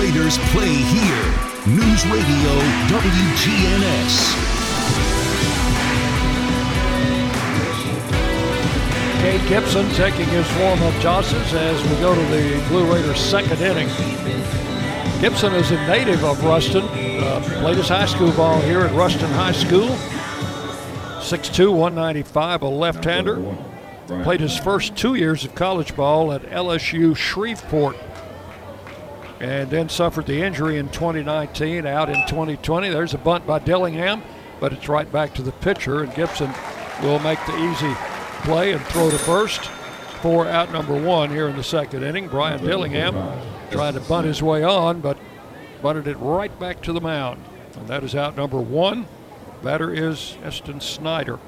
[0.00, 1.24] Raiders play here.
[1.66, 2.52] News Radio
[2.88, 4.14] WGNS.
[9.20, 13.88] Cade Gibson taking his warm-up tosses as we go to the Blue Raiders' second inning.
[15.20, 16.84] Gibson is a native of Ruston.
[16.84, 19.90] Uh, played his high school ball here at Ruston High School.
[21.18, 23.54] 6'2", 195, a left-hander.
[24.22, 27.98] Played his first two years of college ball at LSU Shreveport.
[29.40, 32.90] And then suffered the injury in 2019, out in 2020.
[32.90, 34.22] There's a bunt by Dillingham,
[34.60, 36.52] but it's right back to the pitcher, and Gibson
[37.02, 37.92] will make the easy
[38.42, 39.64] play and throw to first
[40.20, 42.28] for out number one here in the second inning.
[42.28, 43.14] Brian Dillingham
[43.70, 45.16] trying to bunt his way on, but
[45.80, 47.42] bunted it right back to the mound.
[47.76, 49.06] And that is out number one.
[49.62, 51.38] Batter is Eston Snyder.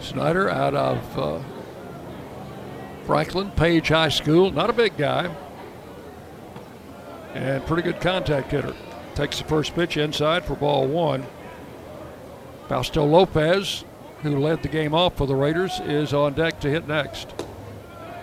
[0.00, 1.38] Snyder out of uh,
[3.06, 4.50] Franklin Page High School.
[4.50, 5.34] Not a big guy.
[7.34, 8.74] And pretty good contact hitter.
[9.14, 11.26] Takes the first pitch inside for ball one.
[12.68, 13.84] Fausto Lopez,
[14.22, 17.34] who led the game off for the Raiders, is on deck to hit next.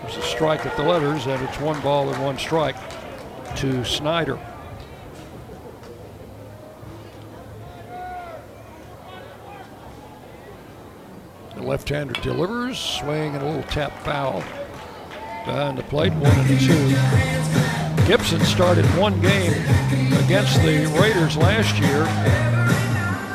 [0.01, 2.75] There's a strike at the letters, and it's one ball and one strike
[3.57, 4.39] to Snyder.
[11.55, 14.43] The left-hander delivers, swing and a little tap foul
[15.45, 18.07] behind the plate, one and two.
[18.07, 19.53] Gibson started one game
[20.23, 22.05] against the Raiders last year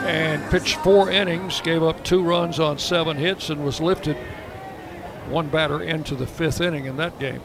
[0.06, 4.16] and pitched four innings, gave up two runs on seven hits, and was lifted
[5.28, 7.40] one batter into the fifth inning in that game.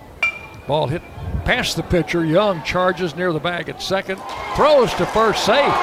[0.68, 1.02] Ball hit
[1.46, 2.24] past the pitcher.
[2.24, 4.22] Young charges near the bag at second,
[4.56, 5.74] throws to first safe.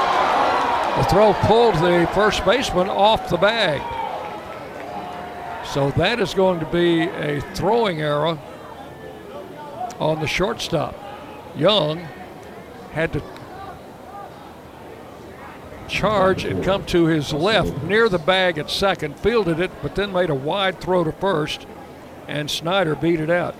[0.96, 3.80] The throw pulled the first baseman off the bag.
[5.66, 8.38] So that is going to be a throwing error
[9.98, 10.94] on the shortstop.
[11.56, 12.06] Young
[12.92, 13.22] had to
[15.88, 20.12] charge and come to his left near the bag at second, fielded it, but then
[20.12, 21.66] made a wide throw to first,
[22.26, 23.54] and Snyder beat it out.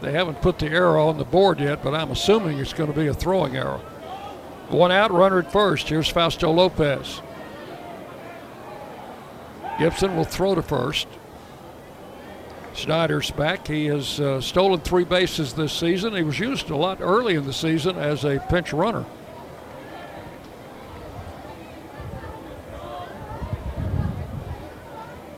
[0.00, 2.98] They haven't put the arrow on the board yet, but I'm assuming it's going to
[2.98, 3.80] be a throwing arrow.
[4.68, 5.88] One out, runner at first.
[5.88, 7.20] Here's Fausto Lopez.
[9.78, 11.08] Gibson will throw to first.
[12.78, 13.66] Snyder's back.
[13.66, 16.14] He has uh, stolen three bases this season.
[16.14, 19.04] He was used a lot early in the season as a pinch runner.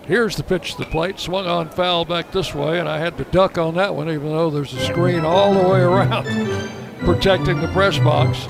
[0.07, 1.19] Here's the pitch to the plate.
[1.21, 4.29] Swung on foul back this way, and I had to duck on that one, even
[4.29, 6.25] though there's a screen all the way around
[7.01, 8.47] protecting the press box.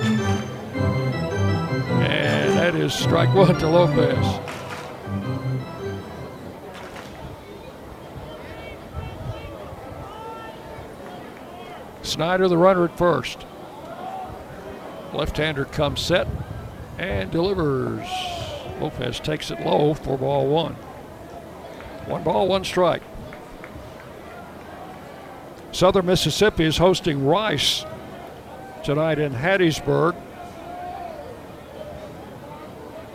[2.00, 4.59] And that is strike one to Lopez.
[12.10, 13.46] Snyder, the runner at first.
[15.12, 16.26] Left-hander comes set
[16.98, 18.06] and delivers.
[18.80, 20.74] Lopez takes it low for ball one.
[22.06, 23.02] One ball, one strike.
[25.72, 27.84] Southern Mississippi is hosting Rice
[28.82, 30.16] tonight in Hattiesburg.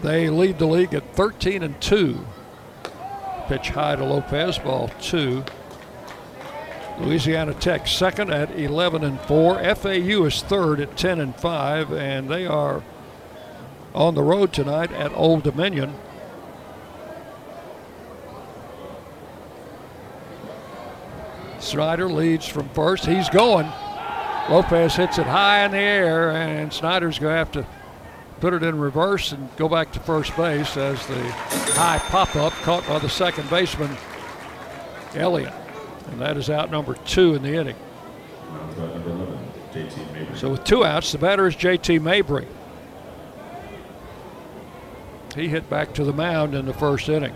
[0.02, 2.26] They lead the league at 13 and 2.
[3.48, 5.44] Pitch high to Lopez, ball two.
[7.00, 9.76] Louisiana Tech second at 11 and 4.
[9.76, 12.84] FAU is third at 10 and 5, and they are
[13.94, 15.94] on the road tonight at Old Dominion.
[21.60, 23.06] Snyder leads from first.
[23.06, 23.68] He's going.
[24.50, 27.66] Lopez hits it high in the air, and Snyder's going to have to
[28.40, 31.22] put it in reverse and go back to first base as the
[31.74, 33.90] high pop up caught by the second baseman,
[35.16, 35.54] Elliott.
[36.12, 37.76] And that is out number two in the inning.
[40.36, 42.48] So with two outs, the batter is JT Mabry.
[45.36, 47.36] He hit back to the mound in the first inning.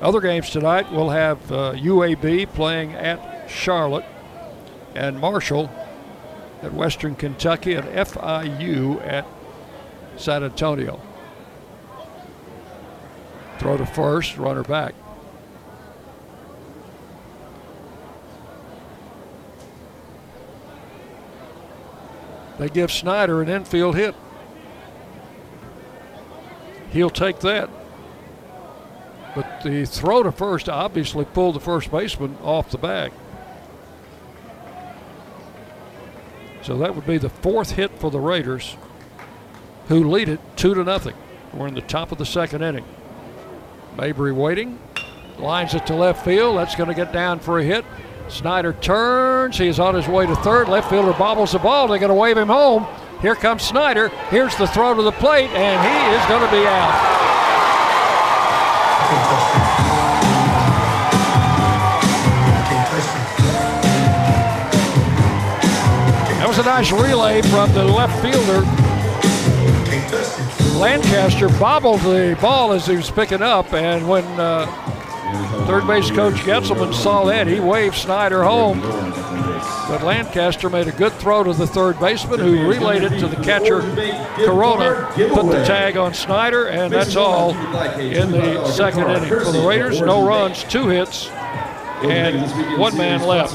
[0.00, 4.04] Other games tonight, we'll have uh, UAB playing at Charlotte
[4.94, 5.70] and Marshall
[6.62, 9.26] at Western Kentucky and FIU at
[10.16, 11.00] San Antonio.
[13.58, 14.94] Throw to first, runner back.
[22.58, 24.14] They give Snyder an infield hit.
[26.90, 27.68] He'll take that.
[29.34, 33.12] But the throw to first obviously pulled the first baseman off the bag.
[36.62, 38.76] So that would be the fourth hit for the Raiders,
[39.88, 41.14] who lead it two to nothing.
[41.52, 42.84] We're in the top of the second inning.
[43.96, 44.78] Mabry waiting,
[45.38, 46.56] lines it to left field.
[46.56, 47.84] That's going to get down for a hit.
[48.28, 49.56] Snyder turns.
[49.56, 50.68] He's on his way to third.
[50.68, 51.88] Left fielder bobbles the ball.
[51.88, 52.86] They're going to wave him home.
[53.22, 54.08] Here comes Snyder.
[54.30, 57.16] Here's the throw to the plate, and he is going to be out.
[66.38, 68.62] That was a nice relay from the left fielder.
[70.78, 74.66] Lancaster bobbled the ball as he was picking up, and when uh,
[75.66, 78.80] third base coach Getzelman saw that, he waved Snyder home.
[79.88, 83.36] But Lancaster made a good throw to the third baseman, who relayed it to the
[83.36, 83.80] catcher
[84.44, 87.50] Corona, put the tag on Snyder, and that's all
[88.00, 89.28] in the second inning.
[89.28, 91.28] For the Raiders, no runs, two hits,
[92.02, 93.54] and one man left.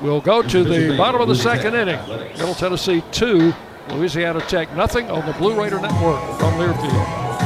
[0.00, 1.98] We'll go to the bottom of the second inning.
[2.36, 3.52] Middle Tennessee two,
[3.90, 7.45] Louisiana Tech nothing on the Blue Raider Network from Learfield.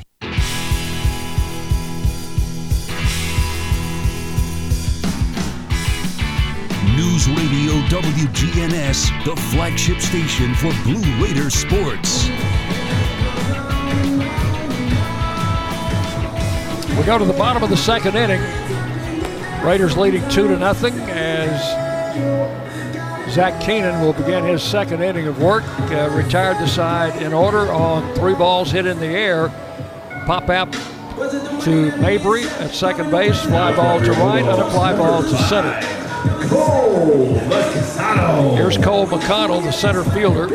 [7.01, 12.27] News Radio WGNS, the flagship station for Blue Raiders sports.
[16.95, 18.39] We go to the bottom of the second inning.
[19.65, 21.59] Raiders leading two to nothing as
[23.33, 25.63] Zach Keenan will begin his second inning of work.
[25.89, 29.47] Uh, retired the side in order on three balls hit in the air.
[30.27, 30.71] Pop out
[31.63, 36.00] to Mabry at second base, fly ball to right, and a fly ball to center.
[38.55, 40.49] Here's Cole McConnell, the center fielder.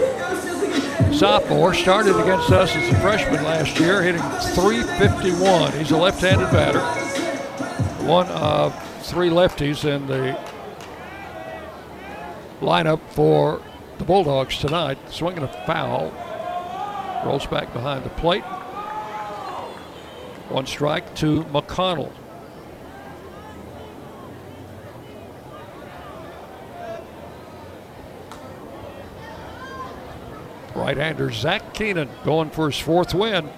[1.13, 5.73] Sophomore, started against us as a freshman last year, hitting 351.
[5.73, 6.81] He's a left-handed batter.
[8.07, 10.39] One of three lefties in the
[12.61, 13.63] lineup for
[13.99, 14.99] the Bulldogs tonight.
[15.11, 16.13] Swinging a foul.
[17.25, 18.45] Rolls back behind the plate.
[20.49, 22.13] One strike to McConnell.
[30.77, 33.49] Right-hander Zach Keenan going for his fourth win.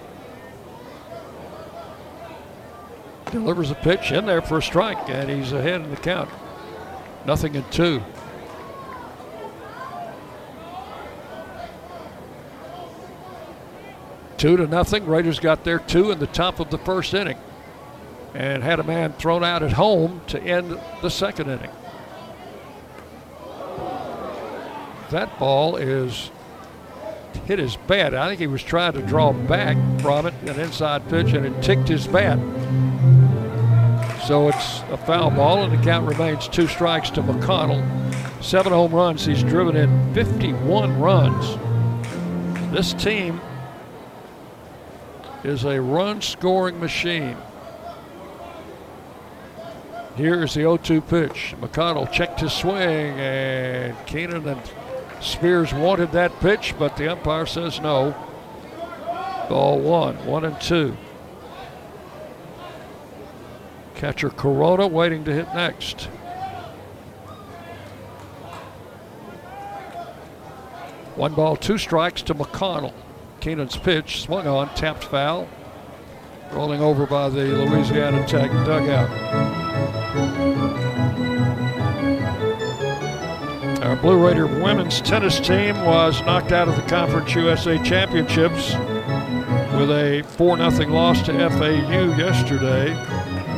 [3.31, 6.29] Delivers a pitch in there for a strike, and he's ahead in the count.
[7.25, 8.01] Nothing in two.
[14.37, 15.05] Two to nothing.
[15.05, 17.37] Raiders got their two in the top of the first inning
[18.33, 21.71] and had a man thrown out at home to end the second inning.
[25.09, 26.31] That ball is
[27.49, 28.13] hit his bat.
[28.13, 31.63] I think he was trying to draw back from it, an inside pitch, and it
[31.63, 32.37] ticked his bat.
[34.27, 37.83] So it's a foul ball, and the count remains two strikes to McConnell.
[38.43, 39.25] Seven home runs.
[39.25, 41.57] He's driven in 51 runs.
[42.71, 43.41] This team
[45.43, 47.35] is a run scoring machine.
[50.15, 51.55] Here's the 0 2 pitch.
[51.59, 54.61] McConnell checked his swing, and Keenan and
[55.21, 58.15] Spears wanted that pitch, but the umpire says no.
[59.49, 60.95] Ball one, one and two.
[63.95, 66.03] Catcher Corona waiting to hit next.
[71.15, 72.93] One ball, two strikes to McConnell.
[73.41, 75.49] Keenan's pitch swung on, tapped foul,
[76.53, 79.09] rolling over by the Louisiana Tech dugout.
[83.89, 88.75] Our Blue Raider women's tennis team was knocked out of the Conference USA Championships
[89.73, 92.93] with a 4 0 loss to FAU yesterday.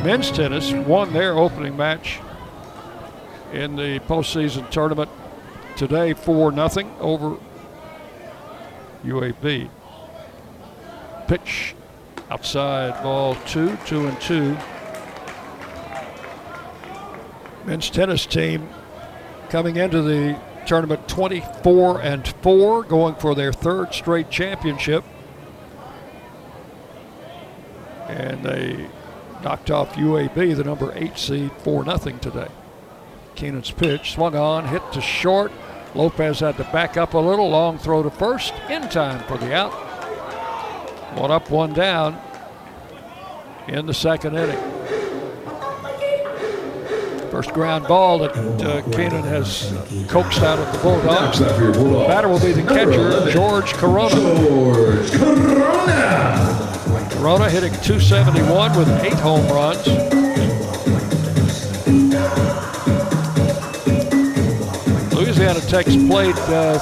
[0.02, 2.18] Men's tennis won their opening match
[3.52, 5.10] in the postseason tournament
[5.76, 7.36] today 4 0 over
[9.04, 9.68] UAB.
[11.28, 11.74] Pitch
[12.30, 14.56] outside ball two, two and two.
[17.66, 18.66] Men's tennis team
[19.52, 25.04] coming into the tournament 24 and 4, going for their third straight championship.
[28.08, 28.88] And they
[29.44, 32.48] knocked off UAB, the number eight seed, 4 0 today.
[33.34, 35.52] Keenan's pitch swung on, hit to short.
[35.94, 39.54] Lopez had to back up a little, long throw to first, in time for the
[39.54, 39.72] out.
[41.18, 42.18] One up, one down
[43.68, 45.01] in the second inning.
[47.32, 49.72] First ground ball that uh, Keenan has
[50.06, 51.38] coaxed out of the Bulldogs.
[51.38, 54.14] The batter will be the catcher, George Corona.
[54.14, 57.08] George Corona.
[57.12, 59.86] Corona hitting 271 with eight home runs.
[65.14, 66.78] Louisiana Tech's played uh,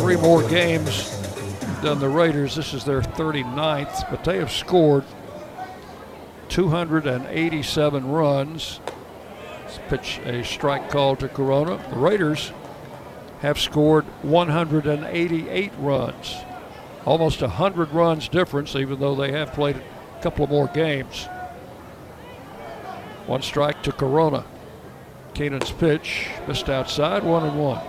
[0.00, 1.08] three more games
[1.82, 2.56] than the Raiders.
[2.56, 5.04] This is their 39th, but they have scored
[6.52, 8.80] 287 runs.
[9.88, 11.82] Pitch a strike call to Corona.
[11.88, 12.52] The Raiders
[13.40, 16.36] have scored 188 runs,
[17.06, 21.24] almost 100 runs difference, even though they have played a couple of more games.
[23.26, 24.44] One strike to Corona.
[25.32, 27.80] Keenan's pitch missed outside, one and one.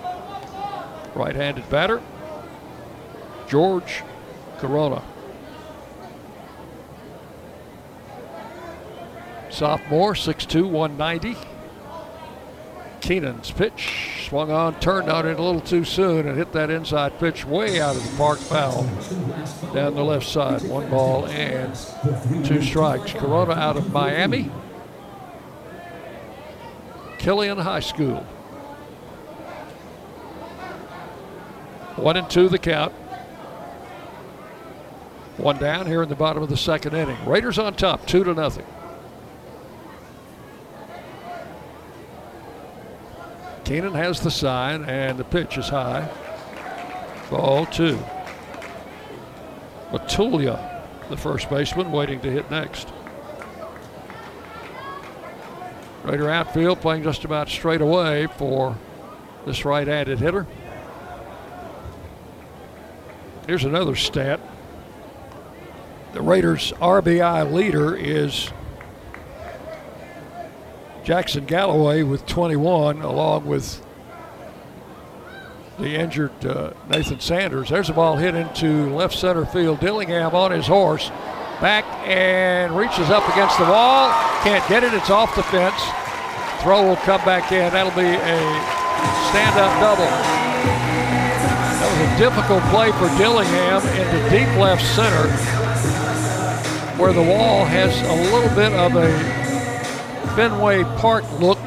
[1.16, 2.02] Right handed batter,
[3.50, 4.04] George
[4.60, 5.04] Corona.
[9.54, 11.38] Sophomore, 6'2, 190.
[13.02, 17.20] Keenan's pitch swung on, turned on it a little too soon, and hit that inside
[17.20, 18.84] pitch way out of the park foul
[19.74, 20.64] down the left side.
[20.64, 21.76] One ball and
[22.44, 23.12] two strikes.
[23.12, 24.50] Corona out of Miami.
[27.20, 28.26] Killian High School.
[31.96, 32.92] One and two the count.
[35.38, 37.24] One down here in the bottom of the second inning.
[37.26, 38.66] Raiders on top, two to nothing.
[43.66, 46.10] Keenan has the sign, and the pitch is high.
[47.30, 47.98] Ball two.
[49.92, 52.92] Matulia, the first baseman, waiting to hit next.
[56.04, 58.78] Raider outfield playing just about straight away for
[59.46, 60.46] this right-handed hitter.
[63.48, 64.40] Here's another stat.
[66.14, 68.52] The Raiders' RBI leader is
[71.04, 73.86] Jackson Galloway with 21, along with
[75.78, 77.70] the injured uh, Nathan Sanders.
[77.70, 79.82] There's a ball hit into left center field.
[79.82, 81.10] Dillingham on his horse,
[81.60, 84.12] back and reaches up against the wall.
[84.44, 84.94] Can't get it.
[84.94, 85.82] It's off the fence.
[86.62, 87.74] Throw will come back in.
[87.74, 88.40] That'll be a
[89.30, 90.08] stand-up double.
[91.80, 95.28] That was a difficult play for Dillingham into deep left center,
[96.98, 99.43] where the wall has a little bit of a
[100.36, 101.60] Fenway Park look.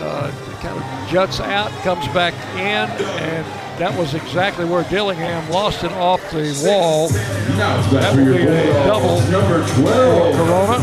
[0.00, 2.88] Uh, kind of juts out, comes back in,
[3.20, 3.44] and
[3.78, 7.08] that was exactly where Dillingham lost it off the wall.
[7.08, 10.36] That will be a double number 12.
[10.36, 10.78] Corona.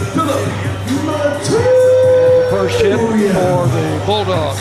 [2.50, 4.60] First hit for the Bulldogs.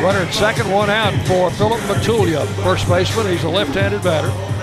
[0.00, 3.26] Runner at second, one out for Philip Matulia, first baseman.
[3.26, 4.55] He's a left-handed batter.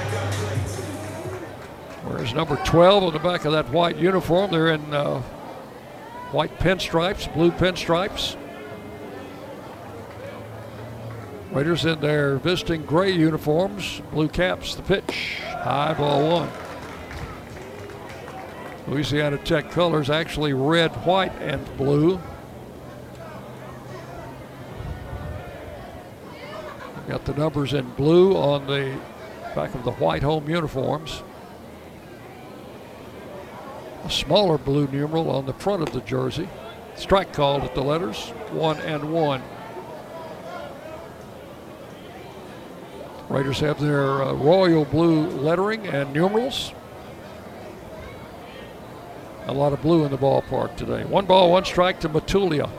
[2.24, 5.20] Whereas number 12 on the back of that white uniform, they're in uh,
[6.32, 8.38] white pinstripes, blue pinstripes.
[11.52, 16.50] Raiders in their visiting gray uniforms, blue caps, the pitch, high ball one.
[18.88, 22.22] Louisiana Tech colors actually red, white, and blue.
[27.10, 28.98] Got the numbers in blue on the
[29.56, 31.22] back of the white home uniforms.
[34.04, 36.50] A smaller blue numeral on the front of the jersey.
[36.96, 39.42] Strike called at the letters, one and one.
[43.30, 46.74] Raiders have their uh, royal blue lettering and numerals.
[49.48, 51.04] A lot of blue in the ballpark today.
[51.04, 52.70] One ball, one strike to Matulia.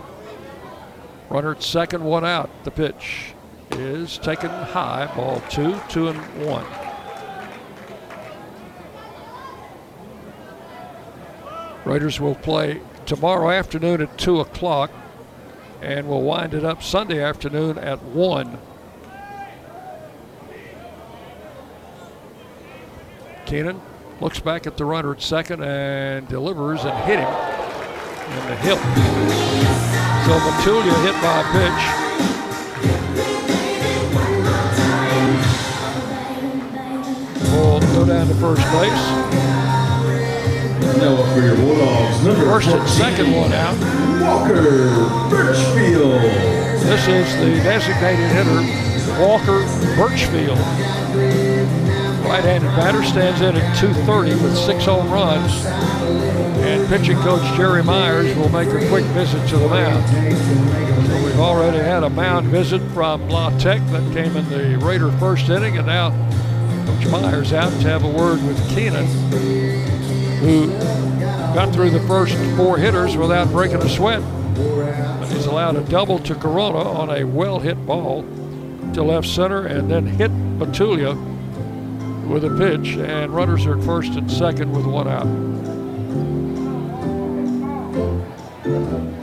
[1.29, 2.51] Runner at second, one out.
[2.65, 3.35] The pitch
[3.73, 5.13] is taken high.
[5.17, 6.65] Ball two, two and one.
[11.85, 14.91] Raiders will play tomorrow afternoon at 2 o'clock,
[15.83, 18.59] and we'll wind it up Sunday afternoon at 1.
[23.45, 23.81] Keenan
[24.21, 28.79] looks back at the runner at second and delivers and hit him in the hip.
[30.25, 31.83] So Matulia hit by a pitch.
[37.53, 39.64] Will go down to first base.
[40.99, 43.75] Now for your Bulldogs, number First and 14, second one out.
[44.23, 44.63] Walker
[45.29, 46.23] Birchfield.
[46.83, 48.61] This is the designated hitter,
[49.21, 49.65] Walker
[49.97, 50.59] Birchfield.
[52.25, 55.67] Right-handed batter stands in at 230 with six home runs.
[56.65, 60.09] And pitching coach Jerry Myers will make a quick visit to the mound.
[61.09, 65.11] So we've already had a mound visit from La Tech that came in the Raider
[65.19, 66.11] first inning, and now
[66.87, 69.07] Coach Myers out to have a word with Keenan,
[70.45, 70.67] who
[71.55, 74.23] got through the first four hitters without breaking a sweat.
[74.55, 78.23] But he's allowed a double to Corona on a well-hit ball
[78.93, 81.17] to left center, and then hit Matulia
[82.29, 85.27] with a pitch, and runners are at first and second with one out.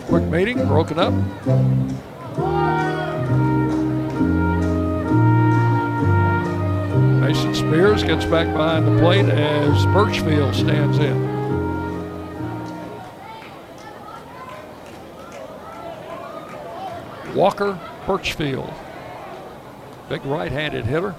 [0.07, 1.13] Quick meeting, broken up.
[7.71, 11.15] Spears gets back behind the plate as Birchfield stands in.
[17.33, 18.73] Walker Birchfield,
[20.09, 21.15] big right-handed hitter.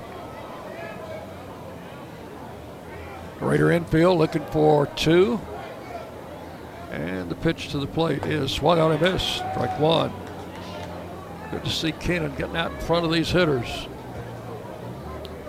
[3.41, 5.41] Raider infield looking for two.
[6.91, 9.37] And the pitch to the plate is swung on and missed.
[9.37, 10.13] Strike one.
[11.51, 13.89] Good to see Keenan getting out in front of these hitters.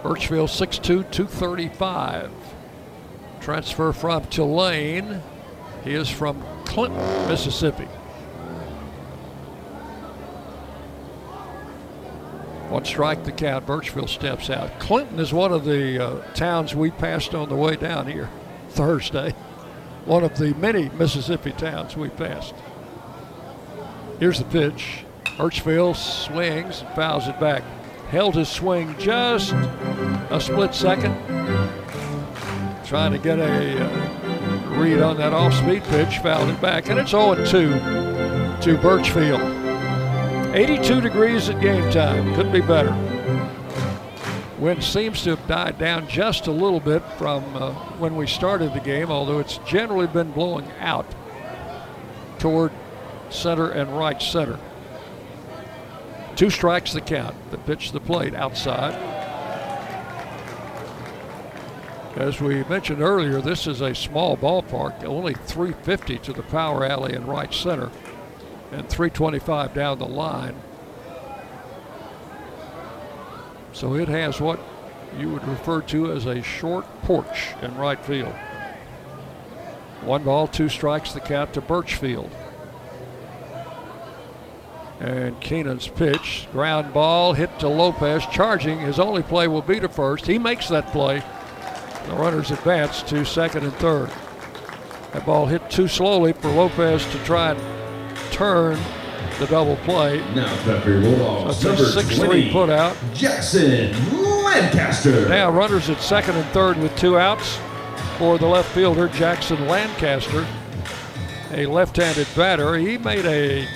[0.04, 2.30] Birchfield 6'2, 235.
[3.40, 5.22] Transfer from Tulane.
[5.86, 7.88] He is from Clinton, Mississippi.
[12.70, 13.66] One strike the count.
[13.66, 14.80] Birchfield steps out.
[14.80, 18.30] Clinton is one of the uh, towns we passed on the way down here
[18.70, 19.32] Thursday.
[20.06, 22.56] One of the many Mississippi towns we passed.
[24.20, 25.06] Here's the pitch.
[25.38, 27.64] Birchfield swings and fouls it back.
[28.14, 31.16] Held his swing just a split second.
[32.86, 36.20] Trying to get a uh, read on that off speed pitch.
[36.20, 36.90] Fouled it back.
[36.90, 37.42] And it's 0 2
[38.62, 39.42] to Birchfield.
[40.56, 42.36] 82 degrees at game time.
[42.36, 42.92] Couldn't be better.
[44.60, 48.76] Wind seems to have died down just a little bit from uh, when we started
[48.76, 51.08] the game, although it's generally been blowing out
[52.38, 52.72] toward
[53.32, 54.60] center and right center.
[56.36, 57.36] Two strikes the count.
[57.52, 58.94] The pitch to the plate outside.
[62.16, 67.14] As we mentioned earlier, this is a small ballpark, only 350 to the power alley
[67.14, 67.90] in right center
[68.72, 70.56] and 325 down the line.
[73.72, 74.60] So it has what
[75.18, 78.34] you would refer to as a short porch in right field.
[80.02, 82.30] One ball, two strikes, the count to Birchfield.
[85.00, 88.80] And Keenan's pitch, ground ball, hit to Lopez, charging.
[88.80, 90.26] His only play will be to first.
[90.28, 91.22] He makes that play.
[92.08, 94.10] The runners advance to second and third.
[95.12, 98.80] That ball hit too slowly for Lopez to try and turn
[99.40, 100.20] the double play.
[100.34, 102.96] Now Pepper Bulldogs, So number 6 20, 3 put out.
[103.14, 103.92] Jackson
[104.44, 105.28] Lancaster.
[105.28, 107.58] Now runners at second and third with two outs
[108.18, 110.46] for the left fielder, Jackson Lancaster,
[111.52, 112.76] a left handed batter.
[112.78, 113.68] He made a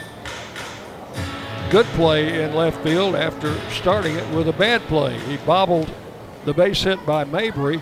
[1.67, 5.19] good play in left field after starting it with a bad play.
[5.19, 5.91] He bobbled
[6.45, 7.81] the base hit by Mabry,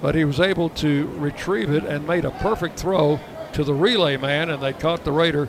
[0.00, 3.20] but he was able to retrieve it and made a perfect throw
[3.52, 5.48] to the relay man, and they caught the Raider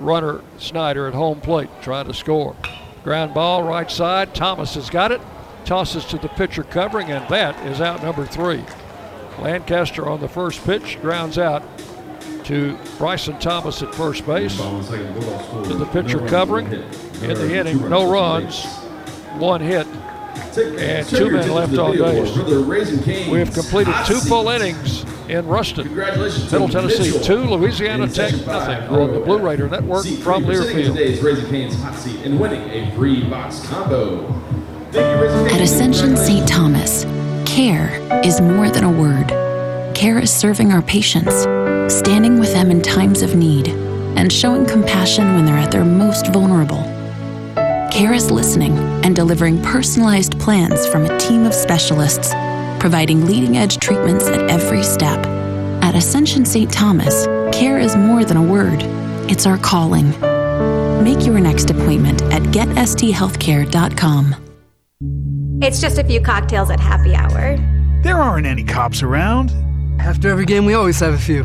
[0.00, 2.56] runner Snyder at home plate trying to score.
[3.04, 4.34] Ground ball right side.
[4.34, 5.20] Thomas has got it.
[5.64, 8.64] Tosses to the pitcher covering, and that is out number three.
[9.38, 11.62] Lancaster on the first pitch grounds out
[12.48, 14.56] to Bryson Thomas at first base.
[14.56, 17.88] To the pitcher covering in the inning.
[17.90, 18.64] No runs,
[19.36, 19.86] one hit,
[20.56, 23.28] and two men left on base.
[23.28, 29.12] We have completed two full innings in Ruston, Middle Tennessee, two, Louisiana Tech, nothing on
[29.12, 30.94] the Blue Raider Network from Learfield.
[30.94, 34.26] Today's Raising hot seat and winning a free box combo.
[34.94, 36.48] At Ascension St.
[36.48, 37.04] Thomas,
[37.44, 37.90] care
[38.24, 39.28] is more than a word.
[39.94, 41.44] Care is serving our patients,
[41.88, 46.26] standing with them in times of need, and showing compassion when they're at their most
[46.28, 46.82] vulnerable.
[47.90, 52.32] Care is listening and delivering personalized plans from a team of specialists,
[52.78, 55.18] providing leading edge treatments at every step.
[55.82, 56.72] At Ascension St.
[56.72, 58.82] Thomas, Care is more than a word,
[59.30, 60.10] it's our calling.
[61.02, 64.36] Make your next appointment at getsthealthcare.com.
[65.60, 67.56] It's just a few cocktails at happy hour.
[68.02, 69.50] There aren't any cops around.
[69.98, 71.44] After every game, we always have a few.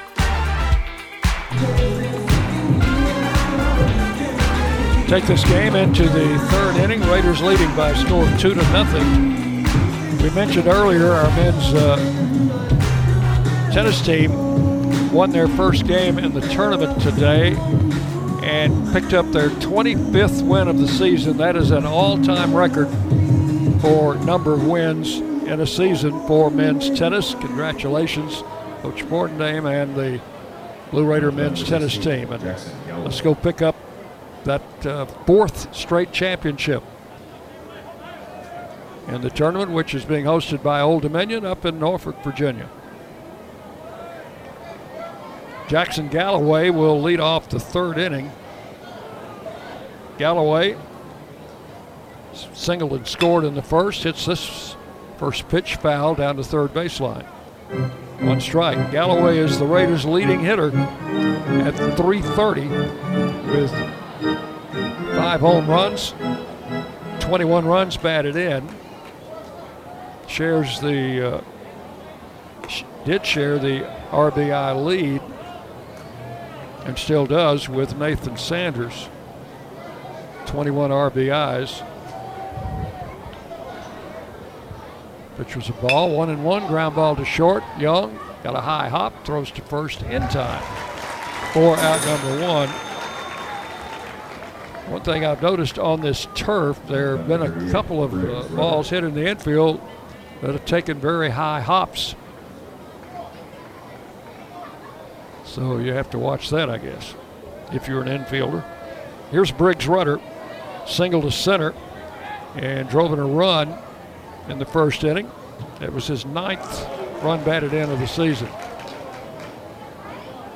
[5.11, 7.01] Take this game into the third inning.
[7.01, 9.65] Raiders leading by a score of two to nothing.
[10.21, 11.97] We mentioned earlier our men's uh,
[13.73, 14.31] tennis team
[15.11, 17.57] won their first game in the tournament today
[18.41, 21.35] and picked up their 25th win of the season.
[21.35, 22.87] That is an all-time record
[23.81, 27.35] for number of wins in a season for men's tennis.
[27.35, 28.43] Congratulations,
[28.81, 30.21] Coach Borendame and the
[30.91, 32.31] Blue Raider men's tennis team.
[32.31, 32.43] And
[33.03, 33.75] let's go pick up
[34.43, 36.83] that uh, fourth straight championship
[39.07, 42.69] in the tournament, which is being hosted by Old Dominion up in Norfolk, Virginia.
[45.67, 48.29] Jackson Galloway will lead off the third inning.
[50.17, 50.77] Galloway
[52.53, 54.75] singled and scored in the first, hits this
[55.17, 57.25] first pitch foul down the third baseline.
[58.21, 58.91] One strike.
[58.91, 62.67] Galloway is the Raiders' leading hitter at 330
[63.51, 63.71] with
[65.15, 66.13] five home runs,
[67.19, 68.69] 21 runs batted in.
[70.27, 71.41] Shares the, uh,
[73.05, 75.21] did share the RBI lead
[76.85, 79.09] and still does with Nathan Sanders.
[80.45, 81.83] 21 RBIs.
[85.37, 87.63] Pitch was a ball, one and one, ground ball to short.
[87.79, 90.61] Young got a high hop, throws to first in time.
[91.53, 92.69] For out number one.
[94.91, 98.89] One thing I've noticed on this turf, there have been a couple of uh, balls
[98.89, 99.79] hit in the infield
[100.41, 102.15] that have taken very high hops.
[105.45, 107.13] So you have to watch that, I guess,
[107.71, 108.65] if you're an infielder.
[109.31, 110.19] Here's Briggs Rudder,
[110.85, 111.73] single to center,
[112.55, 113.77] and drove in a run
[114.47, 115.29] in the first inning.
[115.81, 116.87] It was his ninth
[117.23, 118.49] run batted in of the season.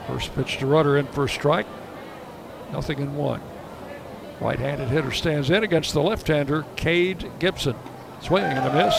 [0.08, 1.68] First pitch to Rudder in for a strike.
[2.72, 3.42] Nothing in one.
[4.40, 7.76] Right handed hitter stands in against the left hander, Cade Gibson.
[8.22, 8.96] Swing and a miss.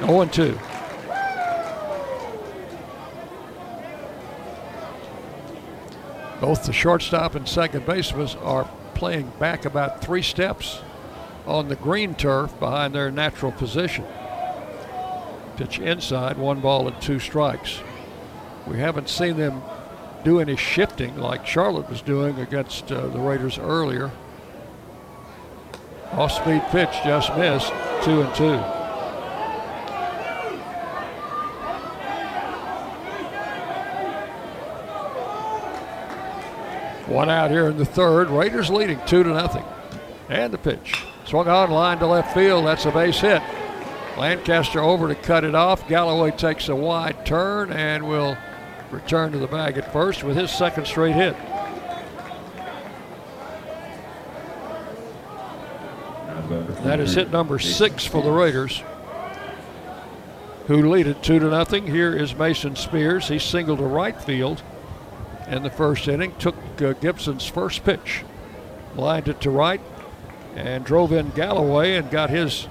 [0.00, 0.58] 0 2.
[6.40, 10.80] Both the shortstop and second baseman are playing back about three steps
[11.48, 14.04] on the green turf behind their natural position.
[15.56, 17.80] Pitch inside, one ball and two strikes.
[18.66, 19.62] We haven't seen them
[20.24, 24.10] do any shifting like Charlotte was doing against uh, the Raiders earlier.
[26.12, 27.72] Off speed pitch just missed,
[28.02, 28.58] two and two.
[37.12, 38.28] One out here in the third.
[38.28, 39.64] Raiders leading two to nothing.
[40.28, 41.07] And the pitch.
[41.28, 42.64] Swung on line to left field.
[42.64, 43.42] That's a base hit.
[44.16, 45.86] Lancaster over to cut it off.
[45.86, 48.38] Galloway takes a wide turn and will
[48.90, 51.36] return to the bag at first with his second straight hit.
[56.82, 58.82] That is hit number six for the Raiders,
[60.66, 61.86] who lead it two to nothing.
[61.86, 63.28] Here is Mason Spears.
[63.28, 64.62] He singled to right field
[65.46, 66.34] in the first inning.
[66.38, 68.24] Took uh, Gibson's first pitch,
[68.96, 69.82] lined it to right,
[70.56, 72.68] and drove in Galloway and got his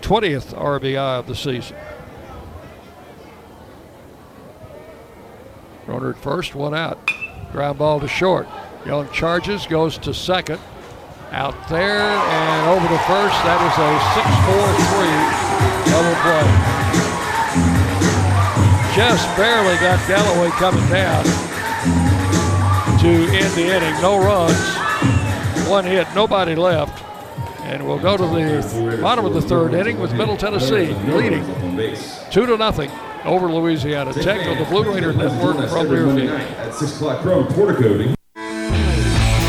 [0.00, 1.76] 20th RBI of the season.
[5.86, 6.98] Runner at first, one out.
[7.52, 8.48] Ground ball to short.
[8.84, 10.60] Young charges, goes to second.
[11.32, 13.34] Out there and over to first.
[13.42, 16.46] That is a 6 4 3 double play.
[18.94, 21.24] Just barely got Galloway coming down
[23.00, 24.00] to end the inning.
[24.00, 24.56] No runs,
[25.66, 27.02] one hit, nobody left.
[27.62, 31.44] And we'll go to the bottom of the third inning with Middle Tennessee leading
[32.30, 32.90] two to nothing
[33.24, 36.28] over Louisiana Tech on the Blue Raider Network from Learfield.
[36.28, 38.15] At 6 o'clock, Chrome Portico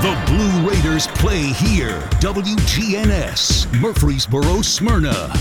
[0.00, 1.98] The Blue Raiders play here.
[2.20, 5.32] WGNS, Murfreesboro, Smyrna.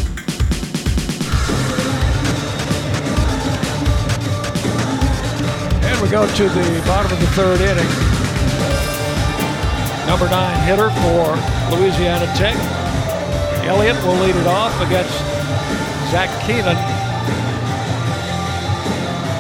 [5.86, 7.86] And we go to the bottom of the third inning.
[10.08, 12.56] Number nine hitter for Louisiana Tech.
[13.64, 15.14] Elliott will lead it off against
[16.10, 16.76] Zach Keenan.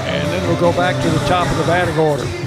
[0.05, 2.46] And then we'll go back to the top of the batting order.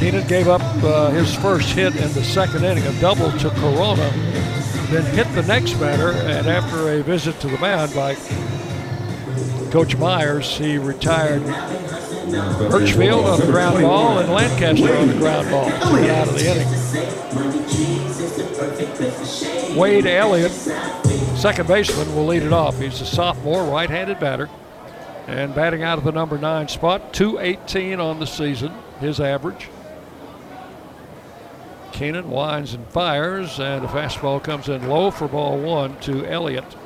[0.00, 4.10] Keenan gave up uh, his first hit in the second inning, a double to Corona,
[4.88, 8.14] then hit the next batter, and after a visit to the mound by
[9.70, 11.44] Coach Myers, he retired
[12.70, 16.34] Birchfield on the ground ball and Lancaster on the ground ball to get out of
[16.34, 16.50] the
[19.66, 19.76] inning.
[19.76, 20.52] Wade Elliott,
[21.36, 22.78] second baseman, will lead it off.
[22.78, 24.48] He's a sophomore, right-handed batter,
[25.26, 29.68] and batting out of the number nine spot, 218 on the season, his average.
[31.92, 36.76] Keenan winds and fires, and a fastball comes in low for ball one to Elliott.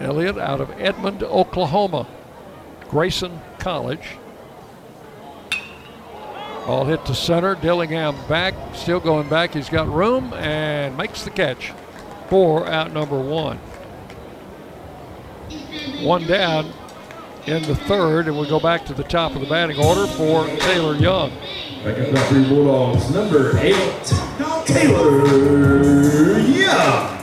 [0.00, 2.06] Elliott out of Edmond, Oklahoma,
[2.88, 4.16] Grayson College.
[6.66, 7.54] Ball hit to center.
[7.54, 9.54] Dillingham back, still going back.
[9.54, 11.72] He's got room and makes the catch.
[12.28, 13.56] Four out number one.
[16.02, 16.72] One down
[17.48, 20.46] in the third, and we go back to the top of the batting order for
[20.58, 21.30] Taylor Young.
[21.82, 24.04] Back up Country Bulldogs, number eight,
[24.66, 25.26] Taylor
[26.40, 27.14] Young.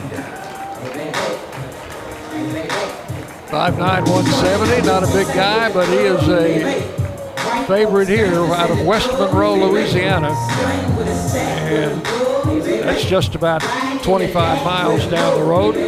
[3.49, 6.82] 5'9", 170, not a big guy, but he is a
[7.67, 10.36] favorite here out of West Monroe, Louisiana.
[11.69, 12.03] And
[12.84, 13.61] that's just about
[14.03, 15.82] 25 miles down the road, or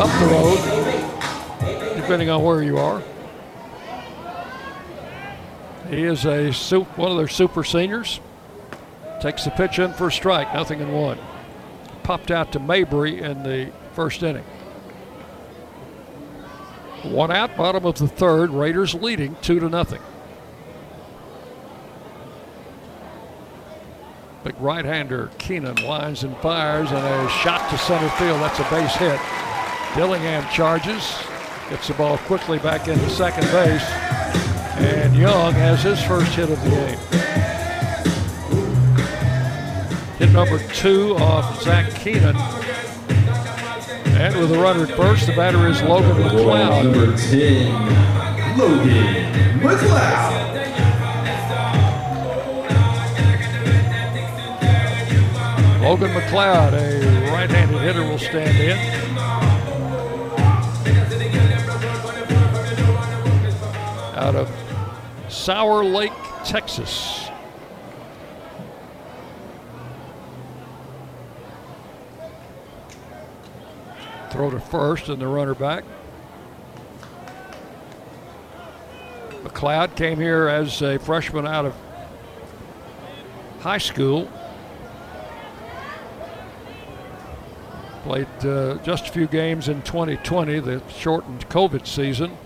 [0.00, 0.87] up the road,
[2.08, 3.02] depending on where you are.
[5.90, 6.50] He is a
[6.96, 8.20] one of their super seniors.
[9.20, 11.18] Takes the pitch in for a strike, nothing in one.
[12.04, 14.44] Popped out to Mabry in the first inning.
[17.02, 18.52] One out, bottom of the third.
[18.52, 20.00] Raiders leading two to nothing.
[24.44, 28.40] Big right-hander Keenan winds and fires, and a shot to center field.
[28.40, 29.20] That's a base hit.
[29.94, 31.18] Dillingham charges,
[31.70, 33.84] gets the ball quickly back into second base,
[34.78, 36.98] and Young has his first hit of the game.
[40.18, 42.36] Hit number two off Zach Keenan.
[44.16, 46.84] And with a runner at first, the batter is Logan McLeod.
[46.84, 50.48] Number 10, Logan McLeod.
[55.82, 59.37] Logan McLeod, a right-handed hitter, will stand in.
[64.18, 64.50] Out of
[65.28, 66.10] Sour Lake,
[66.44, 67.28] Texas.
[74.30, 75.84] Throw to first and the runner back.
[79.44, 81.74] McLeod came here as a freshman out of
[83.60, 84.28] high school.
[88.02, 92.36] Played uh, just a few games in 2020, the shortened COVID season.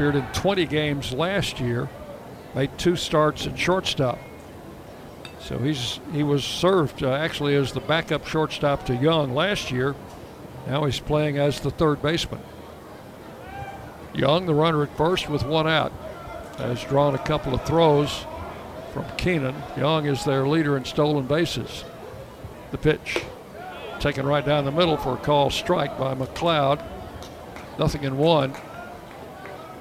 [0.00, 1.86] Appeared in 20 games last year.
[2.54, 4.18] Made two starts at shortstop.
[5.42, 9.94] So he's he was served uh, actually as the backup shortstop to Young last year.
[10.66, 12.40] Now he's playing as the third baseman.
[14.14, 15.92] Young, the runner at first with one out,
[16.56, 18.24] has drawn a couple of throws
[18.94, 19.54] from Keenan.
[19.76, 21.84] Young is their leader in stolen bases.
[22.70, 23.22] The pitch
[23.98, 26.82] taken right down the middle for a call strike by McLeod.
[27.78, 28.56] Nothing in one.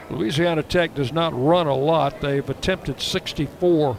[0.10, 2.22] Louisiana Tech does not run a lot.
[2.22, 3.97] They've attempted 64.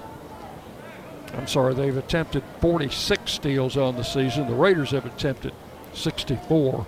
[1.34, 4.48] I'm sorry, they've attempted 46 steals on the season.
[4.48, 5.52] The Raiders have attempted
[5.92, 6.86] 64.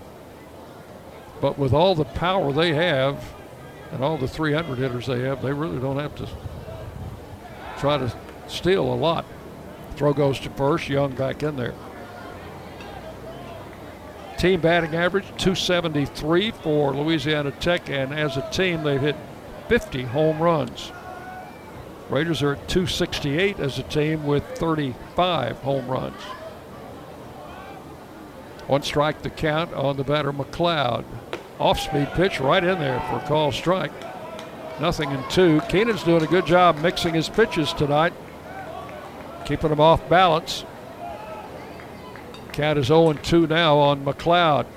[1.39, 3.33] But with all the power they have
[3.91, 6.27] and all the 300 hitters they have, they really don't have to
[7.77, 8.13] try to
[8.47, 9.25] steal a lot.
[9.95, 11.73] Throw goes to first, Young back in there.
[14.43, 19.15] Team batting average 273 for Louisiana Tech, and as a team, they've hit
[19.69, 20.91] 50 home runs.
[22.09, 26.19] Raiders are at 268 as a team with 35 home runs.
[28.67, 31.05] One strike the count on the batter McLeod.
[31.57, 33.93] Off speed pitch right in there for a call strike.
[34.81, 35.61] Nothing in two.
[35.69, 38.11] Keenan's doing a good job mixing his pitches tonight,
[39.45, 40.65] keeping them off balance.
[42.53, 44.67] Count is 0 2 now on McLeod.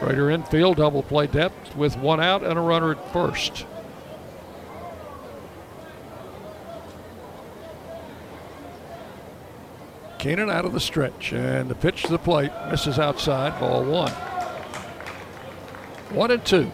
[0.00, 3.66] Raider infield, double play depth with one out and a runner at first.
[10.18, 14.12] Keenan out of the stretch, and the pitch to the plate misses outside, ball one.
[16.10, 16.70] One and two.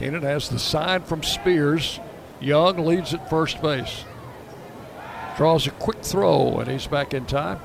[0.00, 2.00] Keenan has the sign from Spears.
[2.40, 4.06] Young leads at first base.
[5.36, 7.60] Draws a quick throw, and he's back in time.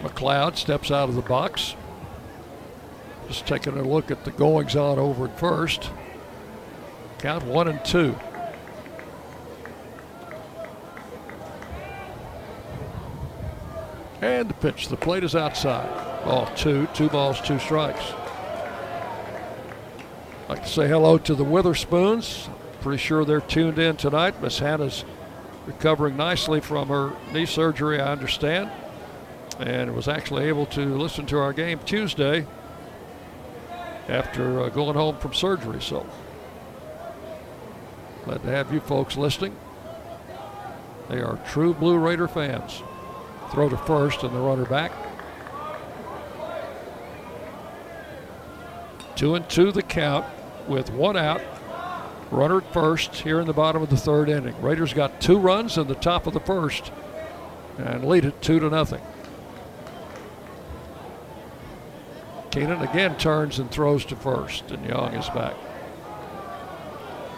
[0.00, 1.74] McLeod steps out of the box.
[3.28, 5.90] Just taking a look at the goings on over at first.
[7.18, 8.16] Count one and two.
[14.22, 14.88] And the pitch.
[14.88, 16.24] The plate is outside.
[16.24, 16.88] Ball two.
[16.94, 18.14] Two balls, two strikes
[20.50, 22.48] like to say hello to the Witherspoons.
[22.80, 24.42] Pretty sure they're tuned in tonight.
[24.42, 25.04] Miss Hannah's
[25.64, 28.68] recovering nicely from her knee surgery, I understand,
[29.60, 32.48] and was actually able to listen to our game Tuesday
[34.08, 35.80] after uh, going home from surgery.
[35.80, 36.04] So
[38.24, 39.54] glad to have you folks listening.
[41.08, 42.82] They are true Blue Raider fans.
[43.52, 44.90] Throw to first and the runner back.
[49.14, 50.26] Two and two the count
[50.68, 51.40] with one out.
[52.30, 54.60] Runner at first here in the bottom of the third inning.
[54.62, 56.92] Raiders got two runs in the top of the first
[57.78, 59.00] and lead it two to nothing.
[62.50, 65.54] Keenan again turns and throws to first, and Young is back.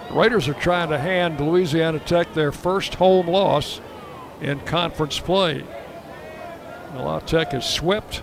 [0.08, 3.80] The Raiders are trying to hand Louisiana Tech their first home loss
[4.40, 5.64] in conference play.
[6.94, 8.22] La Tech has swept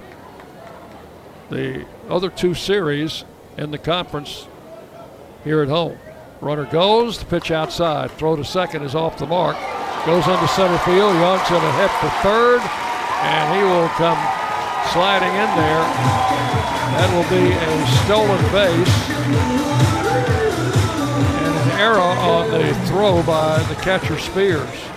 [1.50, 3.24] the other two series
[3.58, 4.48] in the conference
[5.44, 5.98] here at home.
[6.42, 8.12] Runner goes, the pitch outside.
[8.12, 9.58] Throw to second is off the mark.
[10.06, 11.14] Goes into center field.
[11.16, 14.18] Young's going to hit for third, and he will come
[14.94, 15.84] sliding in there.
[16.96, 19.10] That will be a stolen base.
[21.44, 24.90] And an error on the throw by the catcher Spears.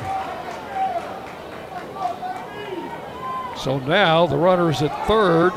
[3.62, 5.52] So now the runner is at third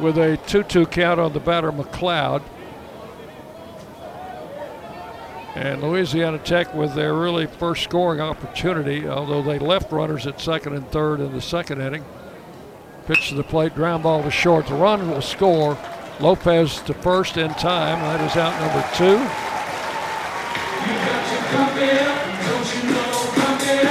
[0.00, 2.42] with a 2 2 count on the batter McLeod.
[5.54, 10.74] And Louisiana Tech with their really first scoring opportunity, although they left runners at second
[10.74, 12.04] and third in the second inning.
[13.06, 14.66] Pitch to the plate, ground ball to short.
[14.66, 15.78] The run will score.
[16.20, 18.00] Lopez to first in time.
[18.00, 19.18] That is out number two.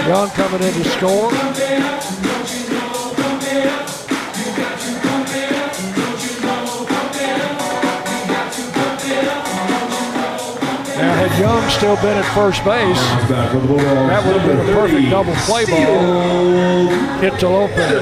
[0.09, 1.52] Young coming in to score.
[11.03, 12.97] Now, had Young still been at first base,
[13.27, 16.87] that would have been a perfect double play ball
[17.19, 18.01] hit to Lopez.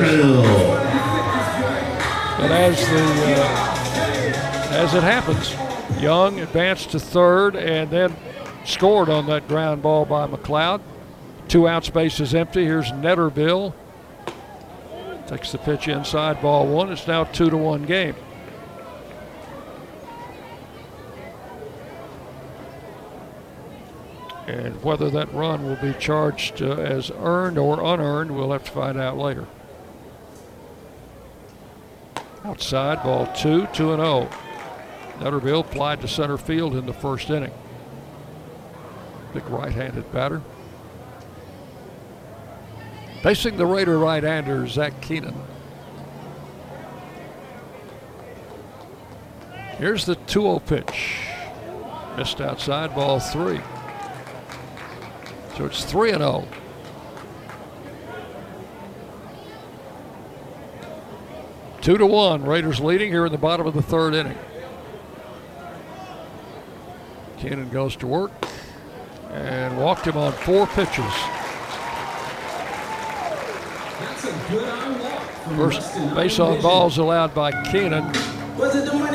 [2.37, 5.55] But as the uh, as it happens,
[5.99, 8.15] Young advanced to third and then
[8.65, 10.81] scored on that ground ball by McLeod.
[11.47, 12.65] Two out spaces empty.
[12.65, 13.73] Here's Netterville.
[15.25, 16.91] Takes the pitch inside, ball one.
[16.91, 18.13] It's now two to one game.
[24.51, 28.71] And whether that run will be charged uh, as earned or unearned, we'll have to
[28.71, 29.47] find out later.
[32.43, 34.29] Outside, ball two, 2 and 0.
[35.19, 37.53] Netterville applied to center field in the first inning.
[39.33, 40.41] Big right handed batter.
[43.23, 45.35] Facing the Raider right hander, Zach Keenan.
[49.77, 51.21] Here's the 2 0 pitch.
[52.17, 53.61] Missed outside, ball three.
[55.57, 56.47] So it's 3 and 0.
[61.81, 62.43] Two to one.
[62.43, 64.37] Raiders leading here in the bottom of the third inning.
[67.39, 68.31] Keenan goes to work
[69.31, 71.11] and walked him on four pitches.
[75.57, 78.03] First base on balls allowed by Keenan,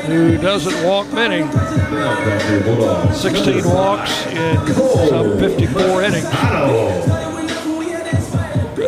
[0.05, 1.41] who doesn't walk many.
[3.13, 4.57] 16 walks in
[5.09, 6.25] some 54 innings.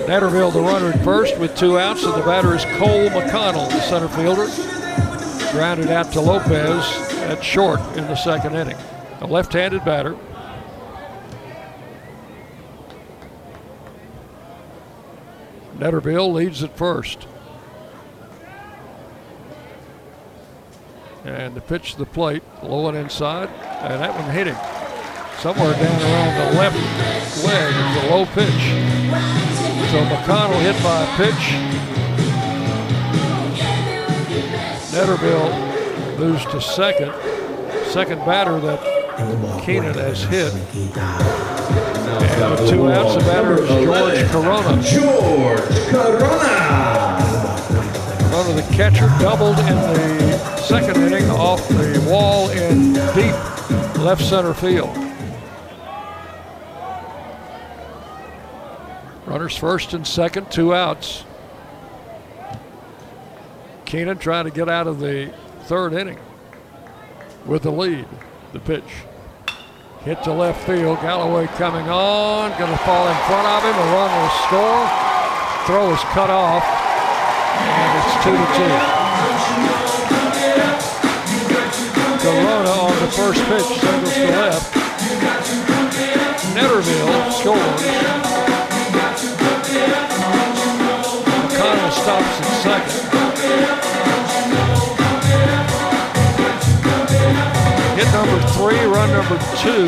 [0.07, 3.80] Netterville, the runner at first with two outs, and the batter is Cole McConnell, the
[3.81, 4.47] center fielder.
[5.51, 6.84] Grounded out to Lopez
[7.23, 8.77] at short in the second inning.
[9.21, 10.17] A left handed batter.
[15.77, 17.27] Netterville leads at first.
[21.30, 23.49] And the pitch to the plate, low and inside,
[23.81, 24.57] and that one hit him.
[25.39, 26.76] Somewhere down around the left
[27.45, 27.73] leg.
[27.77, 28.64] It's a low pitch.
[29.91, 31.43] So McConnell hit by a pitch.
[34.91, 37.14] Netterville moves to second.
[37.91, 38.81] Second batter that
[39.64, 40.51] Keenan has hit.
[42.41, 44.81] And with two outs, the batter is George Corona.
[44.81, 46.89] George Corona.
[48.40, 54.95] The catcher, doubled in the second inning off the wall in deep left center field.
[59.26, 61.26] Runners first and second, two outs.
[63.86, 65.32] Keenan trying to get out of the
[65.64, 66.18] third inning
[67.45, 68.07] with the lead.
[68.53, 68.84] The pitch.
[70.06, 71.02] Hit to left field.
[71.02, 72.57] Galloway coming on.
[72.57, 73.76] Going to fall in front of him.
[73.76, 75.66] A run will score.
[75.68, 76.78] Throw is cut off.
[77.49, 78.76] And it's two to two.
[82.21, 84.73] Corona on the first pitch singles to left.
[86.53, 87.84] Netterville scores.
[91.41, 92.99] McConnell stops at second.
[97.97, 99.88] Hit number three, run number two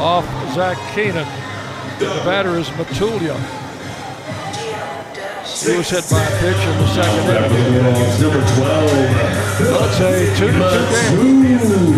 [0.00, 1.26] off Zach Keenan.
[1.98, 3.61] The batter is Matulia.
[5.64, 8.20] He was hit by a pitch in the second inning.
[8.20, 8.92] Number 12.
[9.60, 10.52] Well, it's a two to
[11.08, 11.92] two game.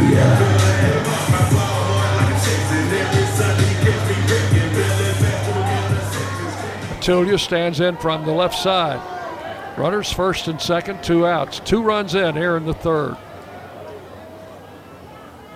[6.91, 9.01] Matulia stands in from the left side.
[9.79, 11.61] Runners first and second, two outs.
[11.61, 13.17] Two runs in here in the third.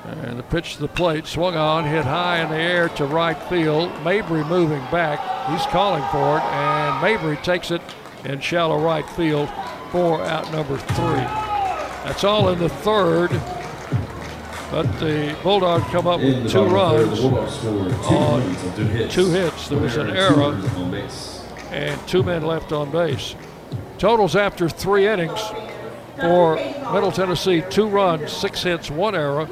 [0.05, 3.37] And the pitch to the plate, swung on, hit high in the air to right
[3.51, 3.93] field.
[4.03, 5.38] Mabry moving back.
[5.51, 7.81] He's calling for it, and Mabry takes it
[8.25, 9.49] in shallow right field
[9.91, 11.25] for out number three.
[12.05, 13.31] That's all in the third.
[14.71, 17.55] But the Bulldogs come up In with two bottom of the runs third, the Bulldogs
[17.55, 19.15] scored two on two hits.
[19.15, 19.69] two hits.
[19.69, 21.47] There was an error runners on base.
[21.71, 23.35] and two men left on base.
[23.97, 25.41] Totals after three innings
[26.21, 26.57] for
[26.93, 29.47] Middle Tennessee two runs, six hits, one error.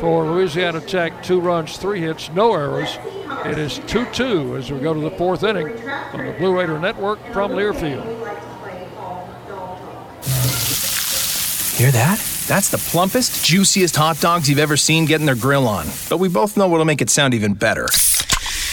[0.00, 2.98] For Louisiana Tech, two runs, three hits, no errors.
[3.44, 5.68] It is 2 2 as we go to the fourth inning
[6.12, 8.04] on the Blue Raider Network from Learfield.
[11.76, 12.18] Hear that?
[12.48, 15.86] That's the plumpest, juiciest hot dogs you've ever seen getting their grill on.
[16.08, 17.86] But we both know what'll make it sound even better.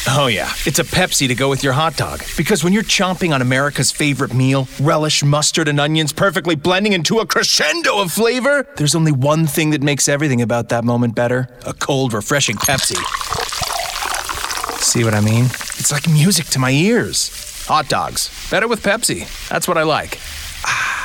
[0.07, 2.21] Oh, yeah, it's a Pepsi to go with your hot dog.
[2.37, 7.19] Because when you're chomping on America's favorite meal, relish, mustard, and onions perfectly blending into
[7.19, 11.47] a crescendo of flavor, there's only one thing that makes everything about that moment better
[11.65, 12.95] a cold, refreshing Pepsi.
[14.79, 15.45] See what I mean?
[15.45, 17.65] It's like music to my ears.
[17.65, 18.29] Hot dogs.
[18.51, 19.27] Better with Pepsi.
[19.49, 20.19] That's what I like.
[20.65, 21.04] Ah.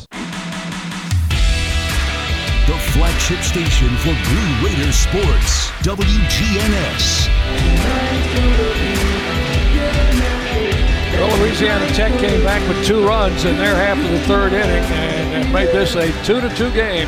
[3.21, 7.27] Flagship station for Blue Raider sports, WGNS.
[11.13, 14.83] Well, Louisiana Tech came back with two runs in their half of the third inning
[14.91, 17.07] and, made this a two-to-two game.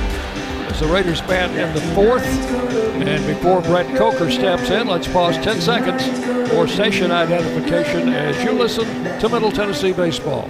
[0.69, 5.35] As the Raiders bat in the fourth, and before Brett Coker steps in, let's pause
[5.37, 8.85] 10 seconds for station identification as you listen
[9.19, 10.49] to Middle Tennessee baseball.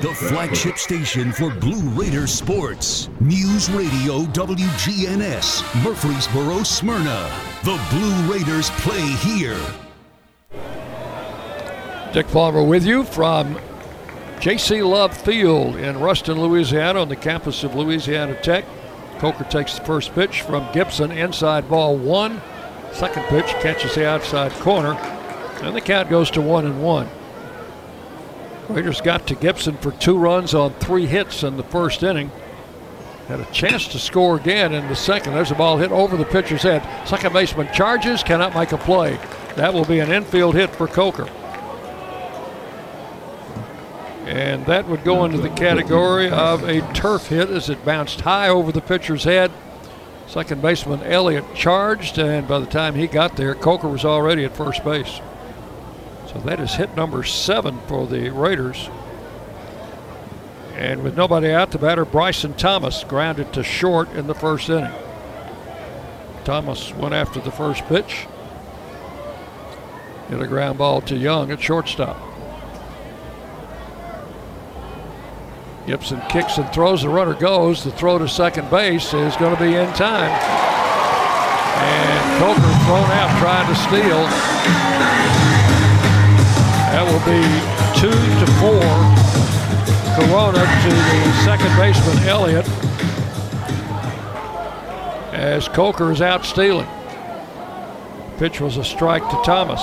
[0.00, 3.08] The flagship station for Blue Raider sports.
[3.18, 7.28] News Radio WGNS, Murfreesboro, Smyrna.
[7.64, 9.58] The Blue Raiders play here.
[12.12, 13.58] Dick Palmer with you from
[14.38, 14.84] J.C.
[14.84, 18.64] Love Field in Ruston, Louisiana, on the campus of Louisiana Tech.
[19.18, 22.40] Coker takes the first pitch from Gibson, inside ball one.
[22.92, 24.92] Second pitch catches the outside corner,
[25.64, 27.08] and the count goes to one and one.
[28.68, 32.30] Raiders got to Gibson for two runs on three hits in the first inning.
[33.26, 35.34] Had a chance to score again in the second.
[35.34, 36.82] There's a ball hit over the pitcher's head.
[37.08, 39.18] Second baseman charges, cannot make a play.
[39.56, 41.28] That will be an infield hit for Coker.
[44.26, 48.48] And that would go into the category of a turf hit as it bounced high
[48.48, 49.50] over the pitcher's head.
[50.26, 54.54] Second baseman Elliott charged, and by the time he got there, Coker was already at
[54.54, 55.22] first base.
[56.32, 58.90] So that is hit number seven for the Raiders.
[60.74, 64.92] And with nobody out, the batter Bryson Thomas grounded to short in the first inning.
[66.44, 68.26] Thomas went after the first pitch.
[70.28, 72.16] Hit a ground ball to Young at shortstop.
[75.86, 77.02] Gibson kicks and throws.
[77.02, 77.82] The runner goes.
[77.82, 80.30] The throw to second base is going to be in time.
[81.80, 84.28] And Coker thrown out trying to steal.
[86.98, 87.40] That will be
[87.94, 88.82] two to four.
[90.16, 92.68] Corona to the second baseman, Elliott.
[95.32, 96.88] As Coker is out stealing.
[98.38, 99.80] Pitch was a strike to Thomas.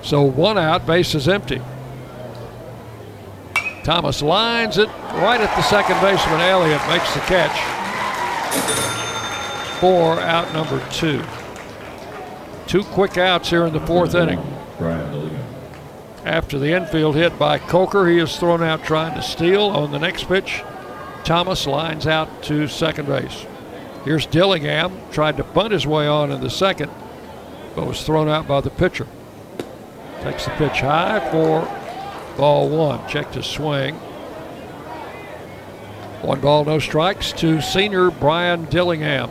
[0.00, 1.60] So one out, base is empty.
[3.82, 6.40] Thomas lines it right at the second baseman.
[6.40, 7.60] Elliott makes the catch.
[9.80, 11.22] Four out number two.
[12.66, 14.40] Two quick outs here in the fourth inning.
[16.24, 19.64] After the infield hit by Coker, he is thrown out trying to steal.
[19.64, 20.62] On the next pitch,
[21.22, 23.46] Thomas lines out to second base.
[24.04, 26.90] Here's Dillingham, tried to bunt his way on in the second,
[27.74, 29.06] but was thrown out by the pitcher.
[30.22, 31.68] Takes the pitch high for
[32.36, 33.06] ball one.
[33.08, 33.94] Checked his swing.
[36.22, 39.30] One ball, no strikes to senior Brian Dillingham.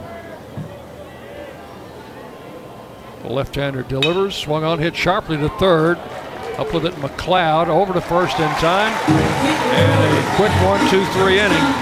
[3.24, 5.98] The left-hander delivers, swung on, hit sharply to third.
[6.58, 8.92] Up with it, McLeod over to first in time.
[9.08, 11.74] And a quick one, two, three inning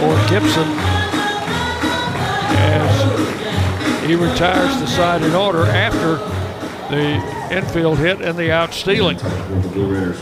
[0.00, 0.66] for Gibson
[2.56, 6.16] as he retires the side in order after
[6.90, 9.18] the infield hit and the out stealing.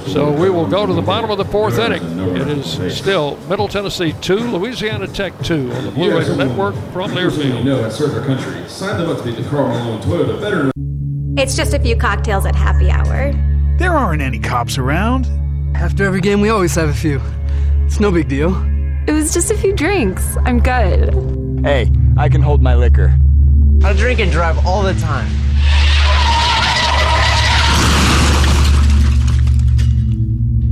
[0.06, 2.02] So we will go to the bottom of the fourth inning.
[2.36, 7.12] It is still Middle Tennessee 2, Louisiana Tech 2 on the Blue Raider Network from
[7.12, 7.58] Learfield.
[7.58, 10.72] You know, at Circuit Country, sign them up to be the Carl Malone Toyota veteran.
[11.38, 13.32] It's just a few cocktails at happy hour.
[13.78, 15.26] There aren't any cops around.
[15.76, 17.20] After every game, we always have a few.
[17.86, 18.54] It's no big deal.
[19.06, 20.36] It was just a few drinks.
[20.44, 21.14] I'm good.
[21.64, 23.18] Hey, I can hold my liquor.
[23.84, 25.30] I drink and drive all the time.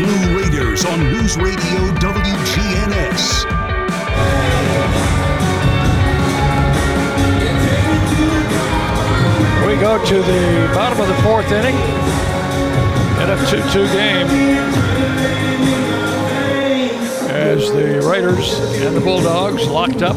[0.00, 3.44] Blue Raiders on News Radio WGNS.
[9.66, 11.74] We go to the bottom of the fourth inning
[13.20, 14.26] in a 2 2 game
[17.28, 20.16] as the Raiders and the Bulldogs locked up.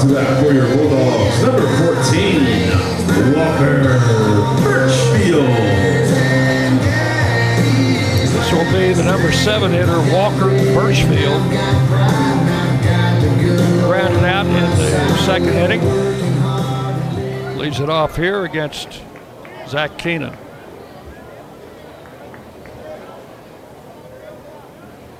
[0.00, 2.40] To that for your Bulldogs, number 14,
[3.36, 3.82] Walker
[4.62, 5.46] Birchfield.
[8.32, 11.42] This will be the number seven hitter, Walker Birchfield.
[13.84, 15.82] Grounded out in the second inning.
[17.58, 19.02] leads it off here against
[19.68, 20.34] Zach Keenan.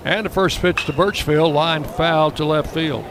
[0.07, 3.05] And the first pitch to Birchfield, line foul to left field.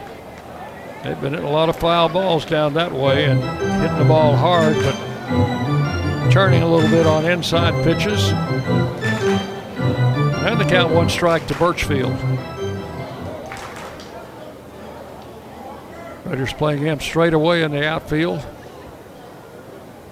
[1.02, 3.40] They've been hitting a lot of foul balls down that way and
[3.80, 8.30] hitting the ball hard, but turning a little bit on inside pitches.
[10.42, 12.12] And the count one strike to Birchfield.
[16.26, 18.44] Raiders playing him straight away in the outfield.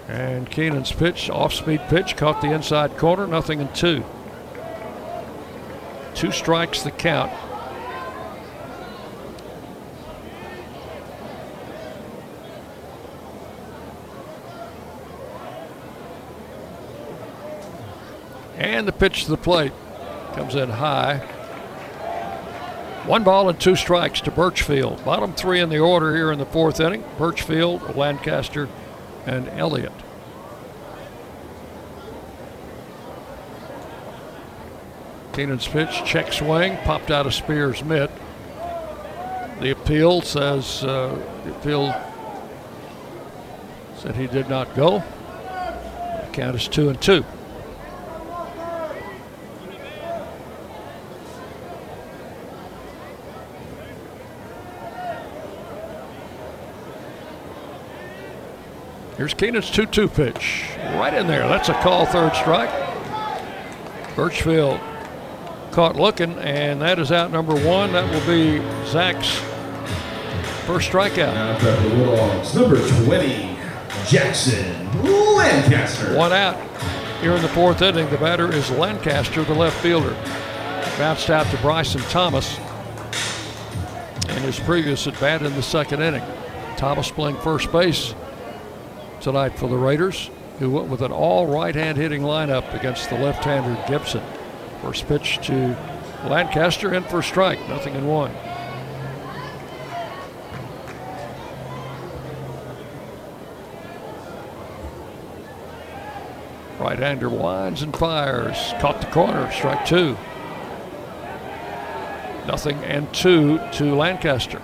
[0.09, 4.03] And Keenan's pitch, off speed pitch, caught the inside corner, nothing in two.
[6.15, 7.31] Two strikes the count.
[18.59, 19.73] And the pitch to the plate
[20.35, 21.19] comes in high.
[23.07, 25.03] One ball and two strikes to Birchfield.
[25.05, 28.69] Bottom three in the order here in the fourth inning Birchfield, Lancaster,
[29.25, 29.93] and Elliott.
[35.33, 38.11] Keenan's pitch, check swing, popped out of Spears' mitt.
[39.61, 41.95] The appeal says uh, the appeal
[43.97, 44.99] said he did not go.
[44.99, 47.25] The count is two and two.
[59.19, 60.65] Here's Keenan's 2 2 pitch.
[60.95, 61.49] Right in there.
[61.49, 62.71] That's a call, third strike.
[64.15, 64.79] Birchfield
[65.73, 67.93] caught looking, and that is out number one.
[67.95, 69.35] That will be Zach's
[70.67, 71.35] first strikeout.
[72.55, 73.59] Number 20,
[74.07, 76.17] Jackson Lancaster.
[76.17, 76.57] One out
[77.21, 78.09] here in the fourth inning.
[78.11, 80.15] The batter is Lancaster, the left fielder.
[80.97, 82.57] Bounced out to Bryson Thomas
[84.29, 86.23] in his previous at bat in the second inning.
[86.77, 88.15] Thomas playing first base
[89.21, 93.19] tonight for the Raiders, who went with an all right hand hitting lineup against the
[93.19, 94.23] left hander Gibson.
[94.83, 95.77] First pitch to
[96.27, 98.33] Lancaster in for strike, nothing in one.
[106.79, 108.73] Right hander winds and fires.
[108.79, 110.17] Caught the corner, strike two.
[112.47, 114.63] Nothing and two to Lancaster.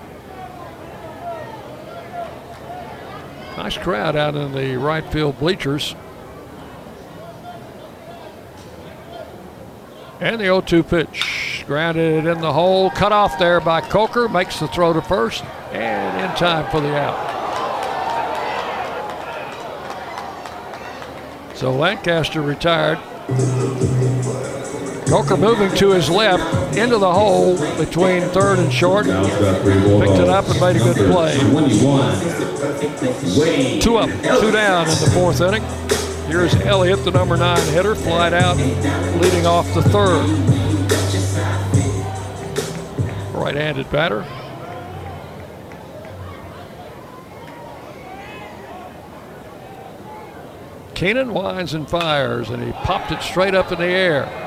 [3.65, 5.95] Nice crowd out in the right field bleachers.
[10.20, 11.65] And the 0 2 pitch.
[11.66, 12.91] Grounded in the hole.
[12.91, 14.28] Cut off there by Coker.
[14.28, 15.43] Makes the throw to first.
[15.73, 17.16] And in time for the out.
[21.55, 22.99] So Lancaster retired.
[25.15, 29.05] Coker moving to his left into the hole between third and short.
[29.05, 31.39] Picked it up and made a good play.
[33.78, 34.11] Two up,
[34.41, 35.62] two down in the fourth inning.
[36.27, 38.57] Here's Elliott, the number nine hitter, flied out,
[39.20, 40.27] leading off the third.
[43.32, 44.27] Right-handed batter.
[50.97, 54.44] Keenan winds and fires, and he popped it straight up in the air.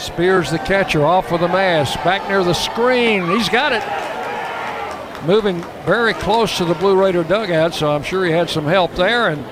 [0.00, 3.28] Spears the catcher off with the mask, back near the screen.
[3.28, 5.26] He's got it.
[5.26, 8.94] Moving very close to the Blue Raider dugout, so I'm sure he had some help
[8.94, 9.28] there.
[9.28, 9.44] And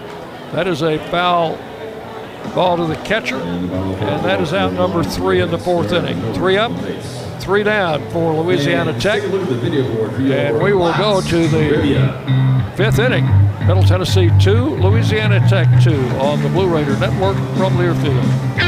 [0.53, 1.59] that is a foul
[2.55, 3.37] ball to the catcher.
[3.37, 3.69] And
[4.25, 6.19] that is out number three in the fourth inning.
[6.33, 6.73] Three up,
[7.41, 9.23] three down for Louisiana Tech.
[9.23, 13.27] And we will go to the fifth inning.
[13.67, 18.68] Middle Tennessee 2, Louisiana Tech 2 on the Blue Raider Network from Learfield.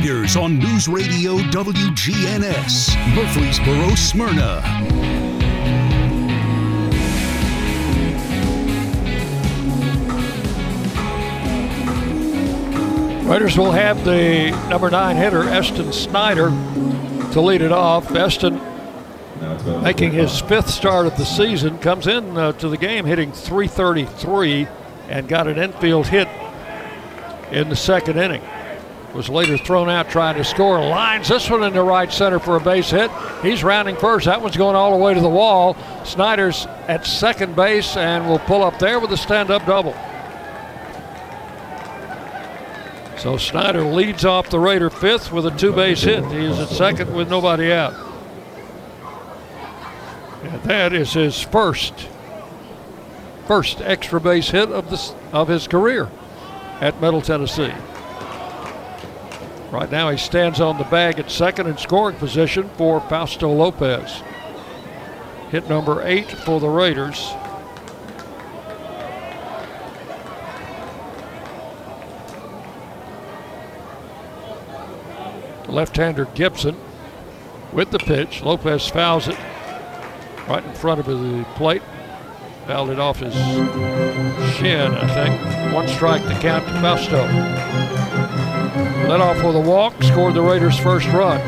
[0.00, 4.62] leaders on News Radio WGNS, Murfreesboro, Smyrna.
[13.28, 16.50] Raiders will have the number nine hitter, Eston Snyder,
[17.32, 18.14] to lead it off.
[18.14, 18.60] Eston
[19.82, 24.68] making his fifth start of the season, comes in uh, to the game hitting 333
[25.08, 26.28] and got an infield hit
[27.50, 28.42] in the second inning.
[29.18, 30.78] Was later thrown out trying to score.
[30.78, 33.10] Lines this one into right center for a base hit.
[33.42, 34.26] He's rounding first.
[34.26, 35.76] That one's going all the way to the wall.
[36.04, 39.92] Snyder's at second base and will pull up there with a stand up double.
[43.18, 46.24] So Snyder leads off the Raider fifth with a two base hit.
[46.26, 47.94] He is at second with nobody out.
[50.44, 52.06] And that is his first
[53.48, 56.08] first extra base hit of this of his career
[56.80, 57.74] at Middle Tennessee.
[59.70, 64.22] Right now he stands on the bag at second in scoring position for Fausto Lopez.
[65.50, 67.32] Hit number eight for the Raiders.
[75.68, 76.76] Left-hander Gibson
[77.72, 78.42] with the pitch.
[78.42, 79.38] Lopez fouls it
[80.48, 81.82] right in front of the plate.
[82.66, 83.34] Fouled it off his
[84.54, 85.74] shin, I think.
[85.74, 87.87] One strike to count to Fausto.
[89.08, 91.40] Led off with a walk, scored the Raiders' first run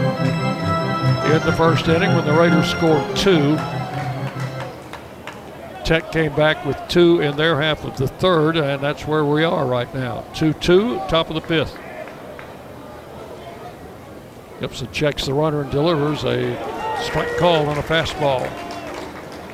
[1.31, 3.55] in the first inning when the Raiders scored two.
[5.85, 9.45] Tech came back with two in their half of the third, and that's where we
[9.45, 10.23] are right now.
[10.35, 11.77] 2 2, top of the fifth.
[14.61, 16.55] Gibson checks the runner and delivers a
[17.03, 18.43] strike call on a fastball.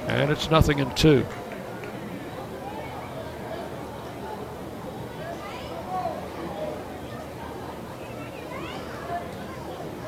[0.08, 1.26] And it's nothing in two.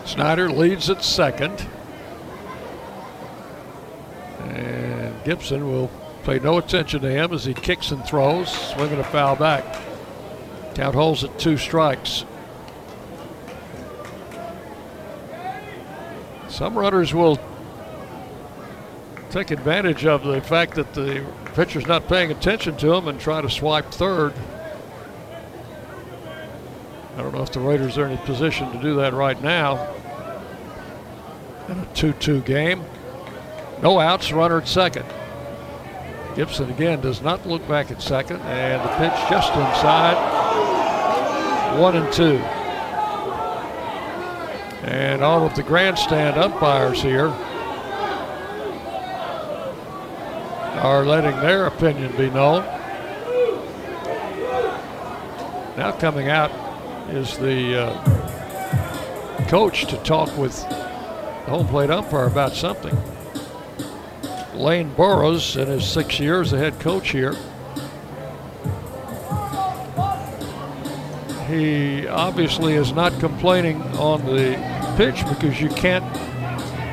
[0.09, 1.67] Snyder leads at second.
[4.41, 5.91] And Gibson will
[6.25, 9.65] pay no attention to him as he kicks and throws, swinging a foul back.
[10.75, 12.25] Count holds at two strikes.
[16.49, 17.39] Some runners will
[19.29, 21.23] take advantage of the fact that the
[21.55, 24.33] pitcher's not paying attention to him and try to swipe third.
[27.19, 29.93] I don't know if the Raiders are in a position to do that right now.
[31.69, 32.85] In a 2 2 game.
[33.83, 35.05] No outs, runner at second.
[36.37, 40.15] Gibson again does not look back at second, and the pitch just inside.
[41.81, 42.37] One and two.
[44.87, 47.31] And all of the grandstand umpires here
[50.81, 52.63] are letting their opinion be known.
[55.77, 56.68] Now coming out
[57.11, 62.97] is the uh, coach to talk with the home plate umpire about something.
[64.55, 67.35] Lane Burroughs, in his six years as head coach here,
[71.47, 74.55] he obviously is not complaining on the
[74.97, 76.05] pitch because you can't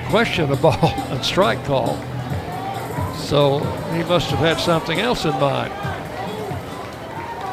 [0.10, 1.98] question a ball and strike call.
[3.16, 3.60] So
[3.94, 5.74] he must have had something else in mind.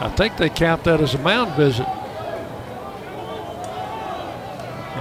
[0.00, 1.86] I think they count that as a mound visit.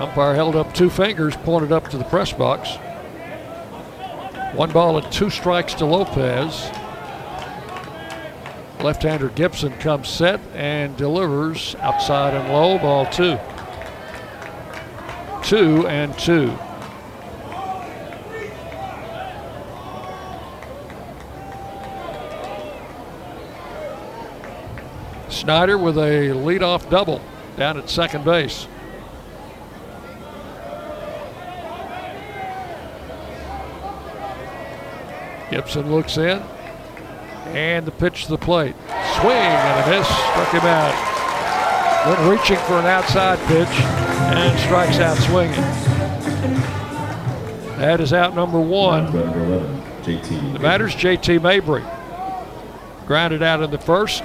[0.02, 2.78] Umpire held up two fingers, pointed up to the press box.
[4.56, 6.72] One ball and two strikes to Lopez.
[8.82, 13.38] Left-hander Gibson comes set and delivers outside and low, ball two.
[15.44, 16.52] Two and two.
[25.30, 27.22] Snyder with a leadoff double
[27.56, 28.68] down at second base.
[35.52, 36.41] Gibson looks in,
[37.48, 38.73] and the pitch to the plate.
[39.19, 42.07] Swing and a miss, struck him out.
[42.07, 45.61] Went reaching for an outside pitch and strikes out swinging.
[47.78, 49.11] That is out number one.
[49.11, 51.84] The batter's JT Mabry.
[53.06, 54.23] Grounded out in the first,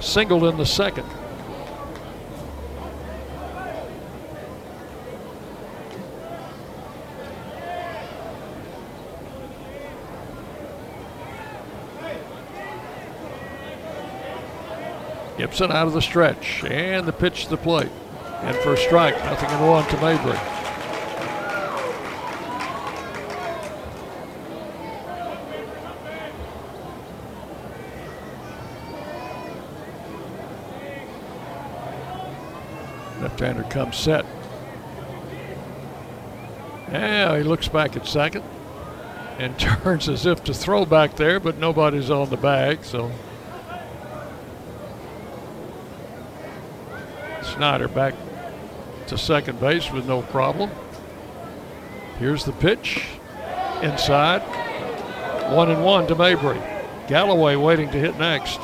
[0.00, 1.06] singled in the second.
[15.38, 17.92] Gibson out of the stretch and the pitch to the plate.
[18.42, 20.32] And for a strike, nothing in one to Mabry.
[33.22, 34.26] Left-hander comes set.
[36.90, 38.42] Now he looks back at second
[39.38, 43.12] and turns as if to throw back there, but nobody's on the bag, so
[47.58, 48.14] Snyder back
[49.08, 50.70] to second base with no problem.
[52.20, 53.04] Here's the pitch.
[53.82, 54.42] Inside.
[55.52, 56.60] One and one to Mabry.
[57.08, 58.60] Galloway waiting to hit next.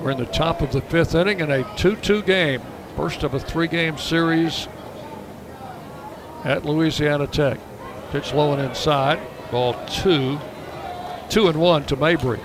[0.00, 2.62] We're in the top of the fifth inning in a 2 2 game.
[2.96, 4.66] First of a three game series
[6.42, 7.60] at Louisiana Tech.
[8.12, 9.20] Pitch low and inside.
[9.50, 10.38] Ball two.
[11.28, 12.40] Two and one to Mabry.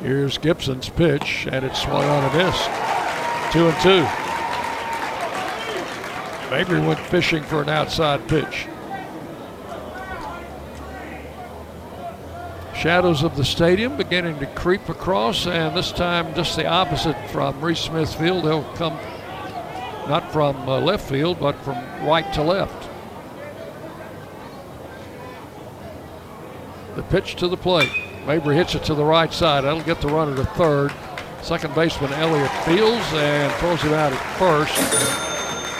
[0.00, 2.68] Here's Gibson's pitch, and it's swung on a miss.
[3.52, 4.06] Two and two.
[6.50, 8.66] Mabry went fishing for an outside pitch.
[12.84, 17.58] Shadows of the stadium beginning to creep across, and this time just the opposite from
[17.62, 18.44] Reese Smith Field.
[18.44, 18.92] They'll come
[20.06, 22.90] not from uh, left field, but from right to left.
[26.94, 27.88] The pitch to the plate.
[28.26, 29.64] Mabry hits it to the right side.
[29.64, 30.92] That'll get the runner to third.
[31.40, 34.76] Second baseman Elliott fields and throws him out at first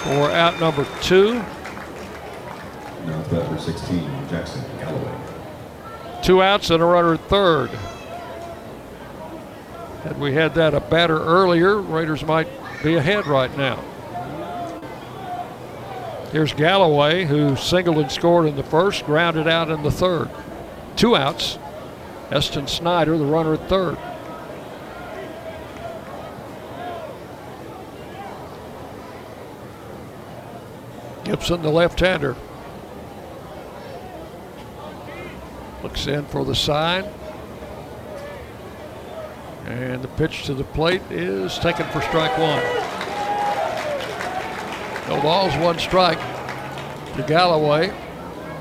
[0.05, 1.35] for out number two.
[1.35, 5.34] Now at bat for 16, Jackson Galloway.
[6.25, 7.69] Two outs and a runner at third.
[10.05, 12.49] Had we had that a batter earlier, Raiders might
[12.83, 13.77] be ahead right now.
[16.33, 20.31] Here's Galloway, who singled and scored in the first, grounded out in the third.
[20.97, 21.59] Two outs.
[22.31, 23.99] Eston Snyder, the runner at third.
[31.25, 32.35] Gibson, the left hander.
[35.85, 37.05] Looks in for the sign.
[39.67, 42.63] And the pitch to the plate is taken for strike one.
[45.11, 46.19] No balls, one strike
[47.17, 47.93] to Galloway.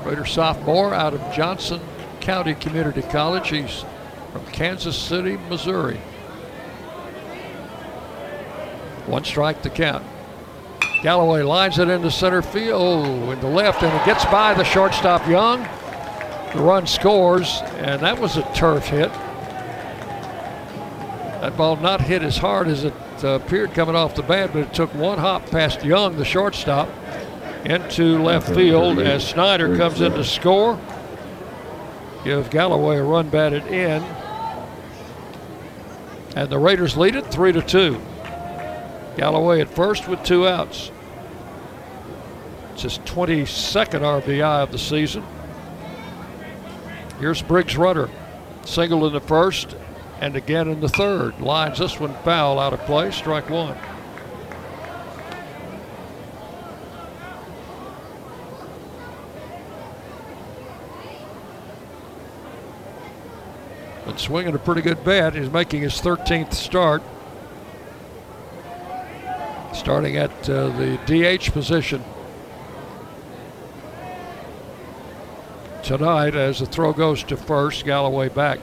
[0.04, 1.80] Raider sophomore out of Johnson
[2.20, 3.48] County Community College.
[3.48, 3.86] He's
[4.30, 5.96] from Kansas City, Missouri.
[9.06, 10.04] One strike to count.
[11.02, 15.26] Galloway lines it into center field, in the left, and it gets by the shortstop
[15.26, 15.66] Young.
[16.54, 19.10] The run scores, and that was a turf hit.
[21.40, 24.60] That ball not hit as hard as it uh, appeared coming off the bat, but
[24.60, 26.88] it took one hop past Young, the shortstop,
[27.64, 30.78] into left field as Snyder comes in to score.
[32.22, 34.02] Give Galloway a run batted in.
[36.36, 38.00] And the Raiders lead it three to two.
[39.16, 40.90] Galloway at first with two outs.
[42.72, 45.24] It's his 22nd RBI of the season.
[47.24, 48.10] Here's Briggs Rudder.
[48.66, 49.74] Single in the first
[50.20, 51.40] and again in the third.
[51.40, 53.10] Lines this one foul out of play.
[53.12, 53.78] Strike one.
[64.04, 65.34] Been swinging a pretty good bat.
[65.34, 67.02] He's making his 13th start.
[69.72, 72.04] Starting at uh, the DH position.
[75.84, 78.58] Tonight, as the throw goes to first, Galloway back.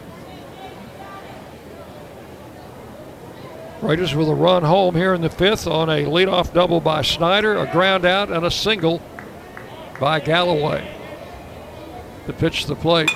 [3.80, 7.58] Raiders with a run home here in the fifth on a leadoff double by Snyder,
[7.58, 9.04] a ground out, and a single
[10.00, 10.92] by Galloway.
[12.26, 13.12] The pitch to the plate.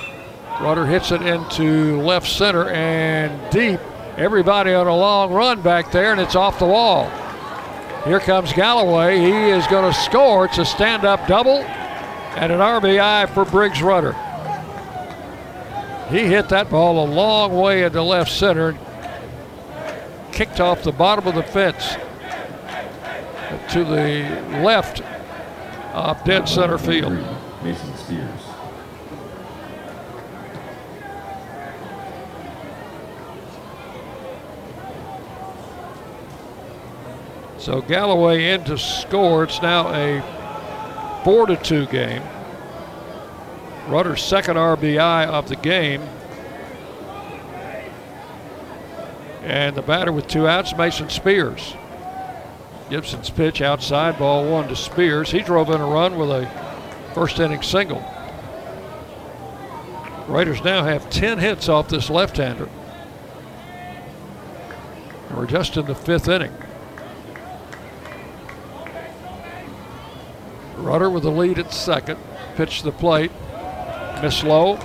[0.62, 3.80] Rudder hits it into left center and deep.
[4.18, 7.10] Everybody on a long run back there, and it's off the wall.
[8.04, 9.18] Here comes Galloway.
[9.18, 10.46] He is going to score.
[10.46, 11.66] It's a stand up double
[12.36, 14.14] and an RBI for Briggs Rudder.
[16.10, 18.78] He hit that ball a long way into left center,
[20.32, 21.96] kicked off the bottom of the fence
[23.72, 24.24] to the
[24.62, 25.02] left
[25.94, 27.14] of dead center field.
[27.64, 28.30] Mason Spears.
[37.58, 39.46] So Galloway in to score.
[39.46, 40.35] It's now a
[41.26, 42.22] four to two game.
[43.88, 46.04] Rudder's second RBI of the game.
[49.42, 51.76] And the batter with two outs, Mason Spears.
[52.92, 55.32] Gibson's pitch outside, ball one to Spears.
[55.32, 56.48] He drove in a run with a
[57.16, 58.06] first inning single.
[60.28, 62.70] Raiders now have 10 hits off this left hander.
[65.36, 66.54] We're just in the fifth inning.
[70.86, 72.20] Rudder with the lead at second.
[72.56, 73.32] Pitch the plate.
[74.22, 74.78] Miss low.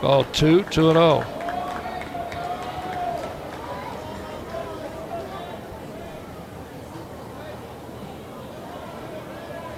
[0.00, 1.24] Ball two, two and oh.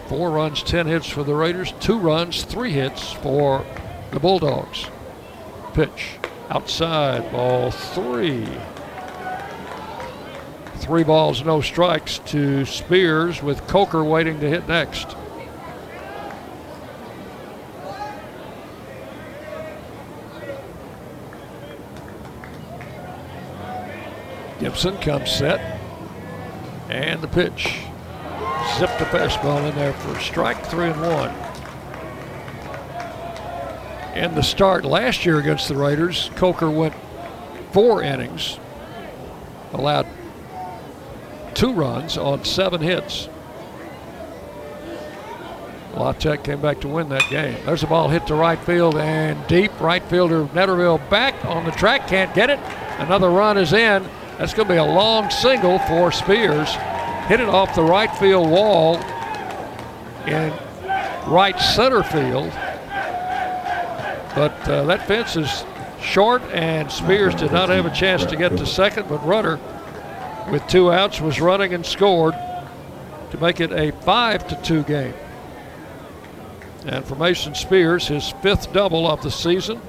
[0.07, 3.66] Four runs, 10 hits for the Raiders, two runs, three hits for
[4.12, 4.86] the Bulldogs.
[5.74, 8.47] Pitch outside, ball three.
[10.77, 15.16] Three balls, no strikes to Spears with Coker waiting to hit next.
[24.61, 25.81] Gibson comes set.
[26.89, 27.81] And the pitch.
[28.78, 31.35] Zipped the fastball in there for strike three and one.
[34.16, 36.94] In the start last year against the Raiders, Coker went
[37.73, 38.59] four innings,
[39.73, 40.07] allowed
[41.57, 43.28] two runs on seven hits.
[45.95, 47.57] La Tech came back to win that game.
[47.65, 49.73] There's a ball hit to right field and deep.
[49.81, 52.59] Right fielder Netterville back on the track, can't get it.
[52.99, 54.07] Another run is in.
[54.37, 56.70] That's going to be a long single for Spears.
[57.28, 58.97] Hit it off the right field wall
[60.27, 60.53] in
[61.27, 62.53] right center field.
[64.35, 65.65] But uh, that fence is
[66.03, 69.59] short, and Spears did not have a chance to get to second, but Rudder,
[70.51, 72.35] with two outs, was running and scored
[73.31, 75.14] to make it a 5 to 2 game.
[76.86, 79.81] And for Mason Spears, his fifth double of the season,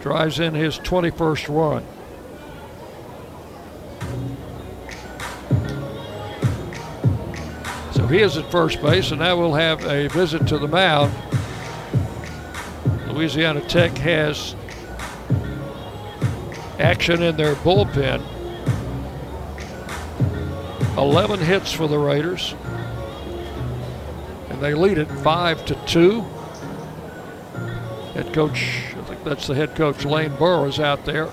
[0.00, 1.86] drives in his 21st run.
[7.92, 11.14] So he is at first base, and now we'll have a visit to the mound.
[13.06, 14.56] Louisiana Tech has
[16.80, 18.31] action in their bullpen.
[20.96, 22.54] 11 hits for the Raiders.
[24.50, 26.20] And they lead it 5 to 2.
[28.14, 31.28] Head coach, I think that's the head coach, Lane Burroughs out there.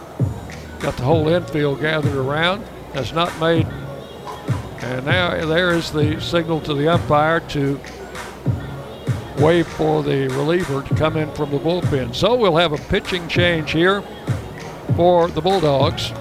[0.80, 2.64] Got the whole infield gathered around.
[2.94, 3.68] Has not made
[4.82, 7.80] and now there is the signal to the umpire to
[9.38, 12.16] wave for the reliever to come in from the bullpen.
[12.16, 14.02] So we'll have a pitching change here
[14.96, 16.12] for the Bulldogs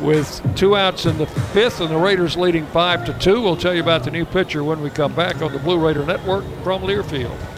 [0.00, 3.40] with two outs in the fifth and the Raiders leading five to two.
[3.40, 6.04] We'll tell you about the new pitcher when we come back on the Blue Raider
[6.04, 7.57] Network from Learfield.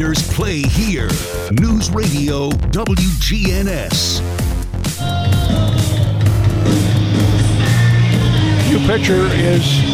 [0.00, 1.10] Raiders play here.
[1.50, 4.22] News Radio WGNS.
[8.70, 9.84] New pitcher is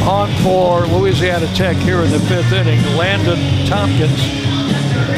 [0.00, 2.80] on for Louisiana Tech here in the fifth inning.
[2.96, 4.16] Landon Tompkins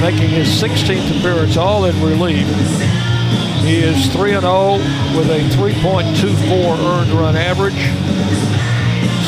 [0.00, 2.48] making his 16th appearance, all in relief.
[3.62, 4.72] He is 3 0
[5.16, 8.07] with a 3.24 earned run average.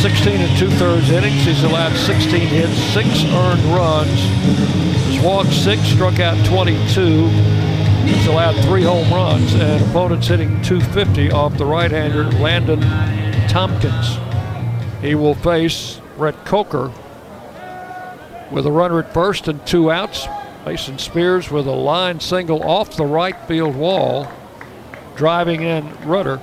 [0.01, 1.45] 16 and two thirds innings.
[1.45, 4.19] He's allowed 16 hits, six earned runs.
[5.07, 7.29] He's walked six, struck out 22.
[8.07, 12.81] He's allowed three home runs, and opponents hitting 250 off the right hander, Landon
[13.47, 14.17] Tompkins.
[15.03, 16.91] He will face Brett Coker
[18.51, 20.27] with a runner at first and two outs.
[20.65, 24.33] Mason Spears with a line single off the right field wall,
[25.15, 26.41] driving in Rudder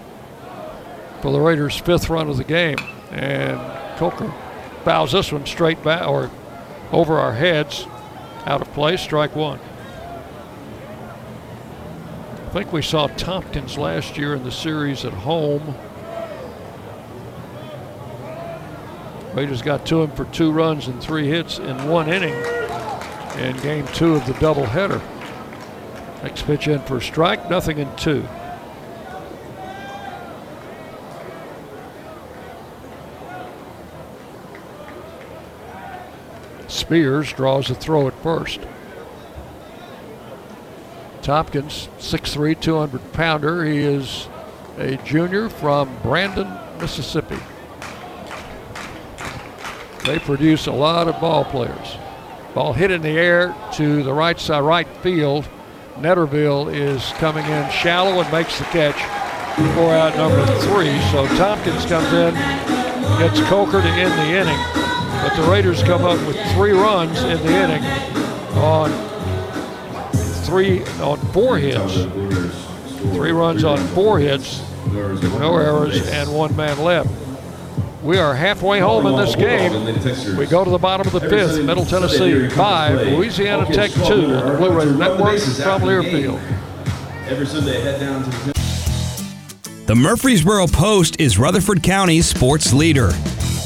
[1.24, 2.78] for the Raiders' fifth run of the game.
[3.12, 3.60] And
[3.98, 4.34] Coker
[4.84, 6.30] fouls this one straight back or
[6.92, 7.86] over our heads,
[8.46, 9.60] out of place, strike one.
[12.46, 15.76] I think we saw Tompkins last year in the series at home.
[19.34, 22.34] Raiders got to him for two runs and three hits in one inning
[23.38, 25.02] in game two of the doubleheader.
[26.24, 28.28] Next pitch in for strike, nothing in two.
[36.88, 38.62] Spears draws a throw at first.
[41.22, 43.66] Tompkins, 6'3, 200 pounder.
[43.66, 44.30] He is
[44.78, 46.48] a junior from Brandon,
[46.80, 47.36] Mississippi.
[50.06, 51.98] They produce a lot of ball players.
[52.54, 55.46] Ball hit in the air to the right side, right field.
[55.98, 58.96] Netterville is coming in shallow and makes the catch
[59.76, 60.98] for out number three.
[61.12, 62.34] So Tompkins comes in,
[63.20, 64.87] gets Coker to end the inning,
[65.22, 67.84] but the Raiders come up with three runs in the inning
[68.58, 68.92] on
[70.46, 72.06] three on four hits.
[73.14, 74.62] Three runs on four hits,
[74.92, 77.10] no errors, and one man left.
[78.04, 80.38] We are halfway home in this game.
[80.38, 81.64] We go to the bottom of the fifth.
[81.64, 84.02] Middle Tennessee five, Louisiana Tech two
[84.36, 86.40] on the Blue Raider Network from Learfield.
[87.28, 93.10] Every Sunday, head down to the The Murfreesboro Post is Rutherford County's sports leader.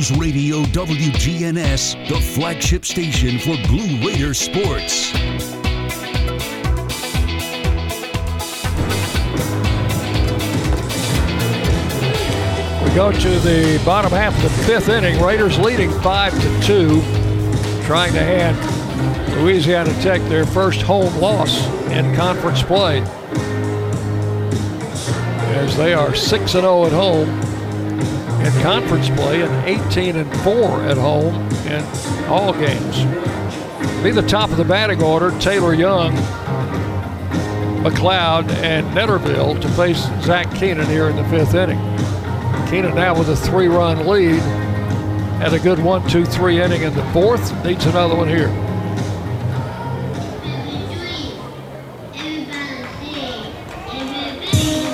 [0.00, 5.12] News Radio WGNS, the flagship station for Blue Raider sports.
[12.82, 15.22] We go to the bottom half of the fifth inning.
[15.22, 17.02] Raiders leading five to two,
[17.84, 18.56] trying to hand
[19.42, 23.00] Louisiana Tech their first home loss in conference play.
[25.58, 27.59] As they are 6 0 at home
[28.44, 31.34] in conference play and 18 and 4 at home
[31.66, 31.84] in
[32.26, 33.04] all games.
[34.02, 36.12] Be the top of the batting order, Taylor Young,
[37.82, 41.78] McLeod, and Netterville to face Zach Keenan here in the fifth inning.
[42.68, 44.40] Keenan now with a three run lead.
[45.40, 47.64] Had a good one, two, three inning in the fourth.
[47.64, 48.48] Needs another one here.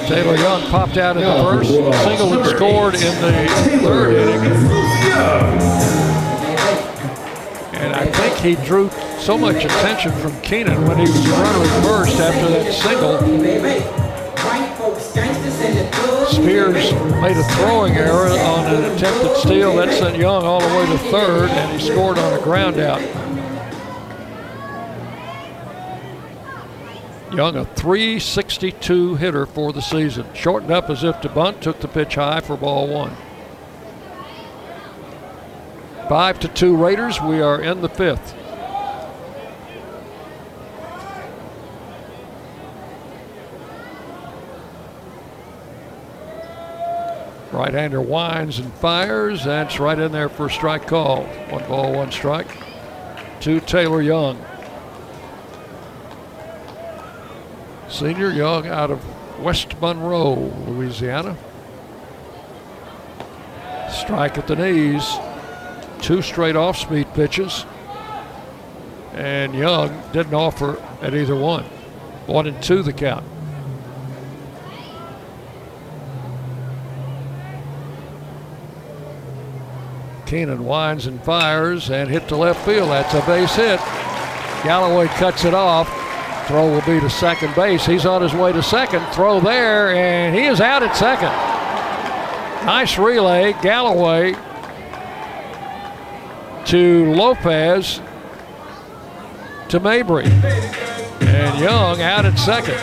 [0.07, 1.71] Taylor Young popped out in the first,
[2.05, 3.49] single and scored in the
[3.83, 4.41] third inning.
[7.75, 8.89] And I think he drew
[9.19, 13.19] so much attention from Keenan when he was running first after that single.
[16.29, 19.77] Spears made a throwing error on an attempted steal.
[19.77, 23.01] That sent Young all the way to third, and he scored on a ground out.
[27.33, 30.27] Young, a 362 hitter for the season.
[30.33, 33.17] Shortened up as if to bunt, took the pitch high for ball one.
[36.09, 37.21] Five to two Raiders.
[37.21, 38.35] We are in the fifth.
[47.53, 49.45] Right-hander winds and fires.
[49.45, 51.25] That's right in there for strike call.
[51.51, 52.49] One ball, one strike.
[53.41, 54.41] To Taylor Young.
[57.97, 59.03] Senior Young out of
[59.41, 61.35] West Monroe, Louisiana.
[63.91, 65.17] Strike at the knees.
[66.03, 67.65] Two straight off speed pitches.
[69.15, 71.65] And Young didn't offer at either one.
[72.27, 73.25] One and two the count.
[80.27, 82.91] Keenan winds and fires and hit to left field.
[82.91, 83.81] That's a base hit.
[84.65, 86.06] Galloway cuts it off.
[86.47, 87.85] Throw will be to second base.
[87.85, 89.05] He's on his way to second.
[89.13, 91.33] Throw there, and he is out at second.
[92.65, 93.53] Nice relay.
[93.63, 94.35] Galloway
[96.67, 98.01] to Lopez
[99.71, 100.25] to Mabry.
[100.27, 102.77] And Young out at second.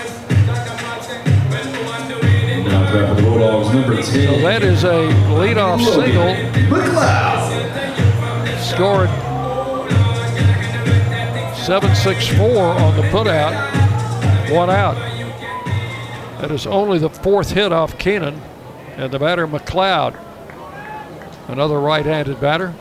[2.65, 4.03] Now back for the Bulldogs, number 10.
[4.03, 5.07] So that is a
[5.37, 6.35] leadoff single.
[8.59, 9.09] Scored
[11.63, 14.51] 7-6-4 on the putout.
[14.53, 14.95] One out.
[16.41, 18.41] That is only the fourth hit off Keenan.
[18.97, 20.19] And the batter, McLeod.
[21.47, 22.73] Another right-handed batter.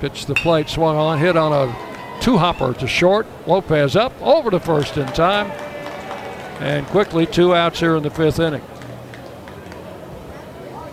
[0.00, 3.26] Pitched the plate, swung on, hit on a two hopper to short.
[3.46, 5.50] Lopez up over to first in time.
[6.60, 8.62] And quickly, two outs here in the fifth inning.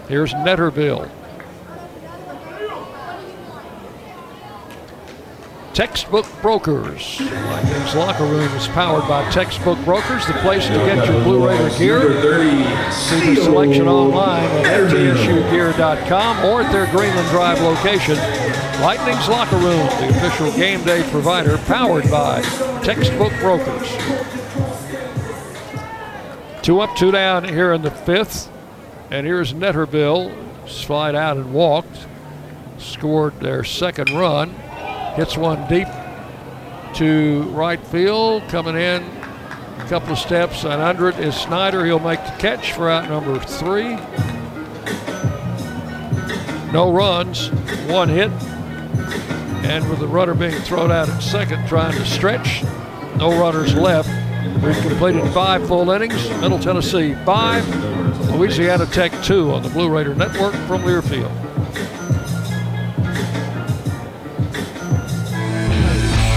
[0.07, 1.11] Here's Netterville.
[5.75, 7.19] Textbook Brokers.
[7.19, 11.67] Lightning's Locker Room is powered by Textbook Brokers, the place to get your Blue Raider
[11.77, 12.01] gear.
[12.93, 18.15] See the selection online at mtsugear.com or at their Greenland Drive location.
[18.81, 22.41] Lightning's Locker Room, the official game day provider, powered by
[22.81, 23.91] Textbook Brokers.
[26.61, 28.49] Two up, two down here in the fifth.
[29.11, 30.33] And here's Netterville.
[30.69, 32.07] Slide out and walked.
[32.77, 34.55] Scored their second run.
[35.15, 35.87] Hits one deep
[36.95, 38.43] to right field.
[38.49, 41.85] Coming in a couple of steps and under it is Snyder.
[41.85, 43.95] He'll make the catch for out number three.
[46.71, 47.49] No runs,
[47.87, 48.31] one hit.
[49.63, 52.63] And with the runner being thrown out at second, trying to stretch,
[53.17, 54.09] no runners left.
[54.63, 56.29] We've completed five full innings.
[56.41, 57.65] Middle Tennessee five,
[58.35, 61.31] Louisiana Tech two on the Blue Raider Network from Learfield.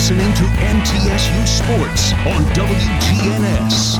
[0.00, 3.98] Listening to MTSU Sports on WGNS.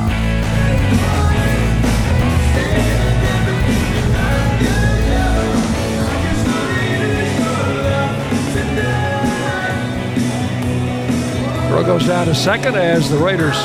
[11.69, 13.63] Throw goes down to second as the Raiders,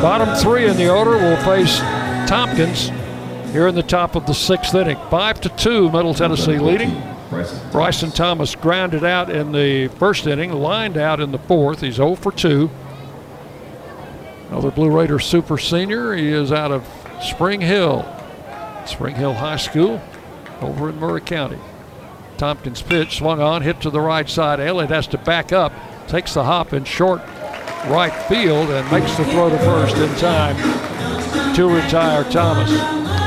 [0.00, 1.80] bottom three in the order, will face
[2.28, 2.90] Tompkins
[3.50, 4.96] here in the top of the sixth inning.
[5.10, 7.13] Five to two, Middle Tennessee leading.
[7.72, 11.80] Bryson Thomas grounded out in the first inning, lined out in the fourth.
[11.80, 12.70] He's 0 for 2.
[14.50, 16.14] Another Blue Raider super senior.
[16.14, 16.86] He is out of
[17.22, 18.06] Spring Hill,
[18.86, 20.00] Spring Hill High School
[20.60, 21.58] over in Maury County.
[22.36, 24.60] Tompkins pitch swung on, hit to the right side.
[24.60, 25.72] Elliott has to back up,
[26.08, 27.20] takes the hop in short
[27.86, 30.56] right field, and makes the throw to first in time
[31.54, 32.70] to retire Thomas.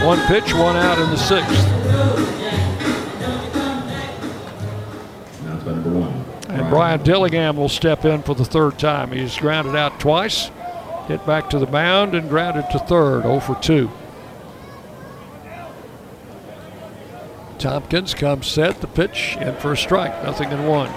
[0.05, 1.76] One pitch, one out in the sixth.
[6.69, 9.11] Brian Dillingham will step in for the third time.
[9.11, 10.51] He's grounded out twice,
[11.07, 13.89] hit back to the mound, and grounded to third, 0 for 2.
[17.57, 20.91] Tompkins comes set, the pitch, in for a strike, nothing in one.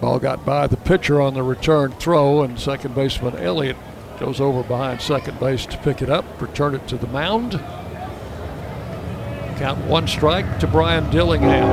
[0.00, 3.76] Ball got by the pitcher on the return throw, and second baseman Elliott
[4.18, 7.60] goes over behind second base to pick it up, return it to the mound.
[9.60, 11.68] Count one strike to Brian Dillingham.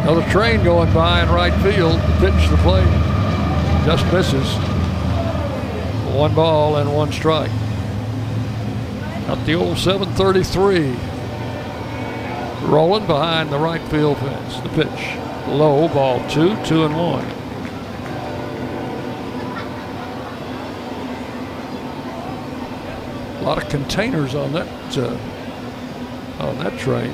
[0.00, 2.00] Another train going by in right field.
[2.00, 2.88] To pitch the plate.
[3.84, 4.50] Just misses.
[6.16, 7.50] One ball and one strike.
[9.26, 10.96] Got the old 733.
[12.66, 14.60] Rolling behind the right field fence.
[14.60, 15.18] The pitch.
[15.48, 17.35] Low ball two, two and one.
[23.38, 25.16] A lot of containers on that uh,
[26.40, 27.12] on that train.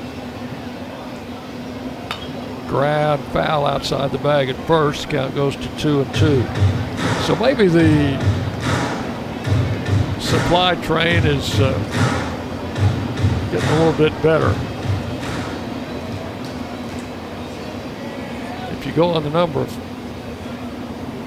[2.67, 5.09] Grab foul outside the bag at first.
[5.09, 6.43] Count goes to two and two.
[7.25, 8.17] So maybe the
[10.19, 11.71] supply train is uh,
[13.51, 14.53] getting a little bit better.
[18.77, 19.82] If you go on the number of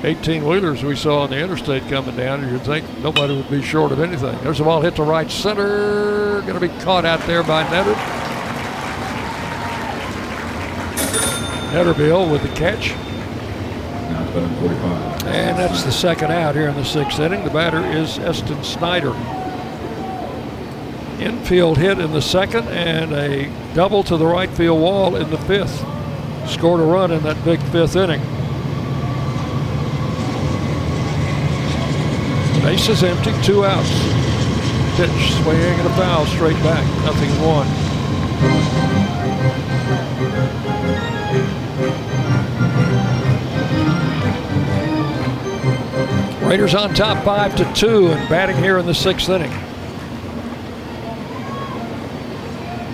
[0.06, 3.90] 18 wheelers we saw on the interstate coming down, you'd think nobody would be short
[3.90, 4.38] of anything.
[4.44, 6.42] There's a ball hit to right center.
[6.42, 7.92] Going to be caught out there by Netter.
[11.72, 12.90] Netterville with the catch.
[15.26, 17.42] And that's the second out here in the sixth inning.
[17.42, 19.12] The batter is Eston Snyder.
[21.18, 25.38] infield hit in the second and a double to the right field wall in the
[25.38, 25.84] fifth.
[26.48, 28.35] Scored a run in that big fifth inning.
[32.76, 33.88] Base is empty, two outs.
[34.96, 36.84] Pitch, swinging and a foul straight back.
[37.06, 37.66] Nothing one.
[46.46, 49.50] Raiders on top five to two and batting here in the sixth inning.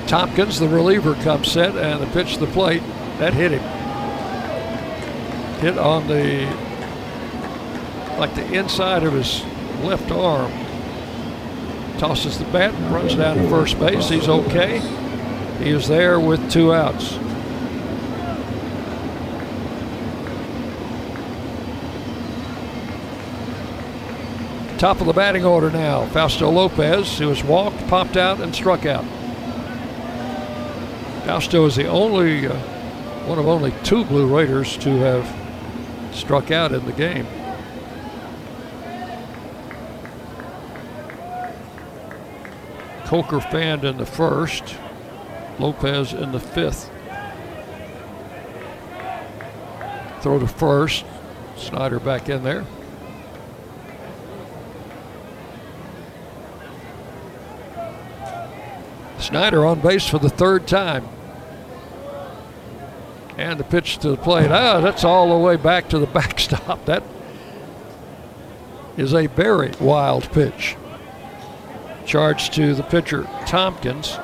[0.07, 2.85] Tompkins, the reliever, comes set and the pitch to the plate.
[3.19, 3.63] That hit him.
[5.59, 6.47] Hit on the
[8.17, 9.43] like the inside of his
[9.83, 10.53] left arm.
[11.99, 14.09] Tosses the bat, and runs down to first base.
[14.09, 14.81] He's okay.
[15.63, 17.19] He is there with two outs.
[24.79, 26.07] Top of the batting order now.
[26.07, 29.05] Fausto Lopez, who has walked, popped out, and struck out.
[31.25, 32.55] Fausto is the only, uh,
[33.29, 35.33] one of only two Blue Raiders to have
[36.13, 37.29] struck out in the game.
[43.13, 44.75] Coker fanned in the first,
[45.59, 46.91] Lopez in the fifth.
[50.23, 51.05] Throw to first,
[51.59, 52.65] Snyder back in there.
[59.19, 61.07] Snyder on base for the third time.
[63.37, 64.51] And the pitch to the plate.
[64.51, 66.87] Ah, that's all the way back to the backstop.
[66.87, 67.03] That
[68.97, 70.77] is a very wild pitch.
[72.07, 74.19] Charge to the pitcher, Tompkins.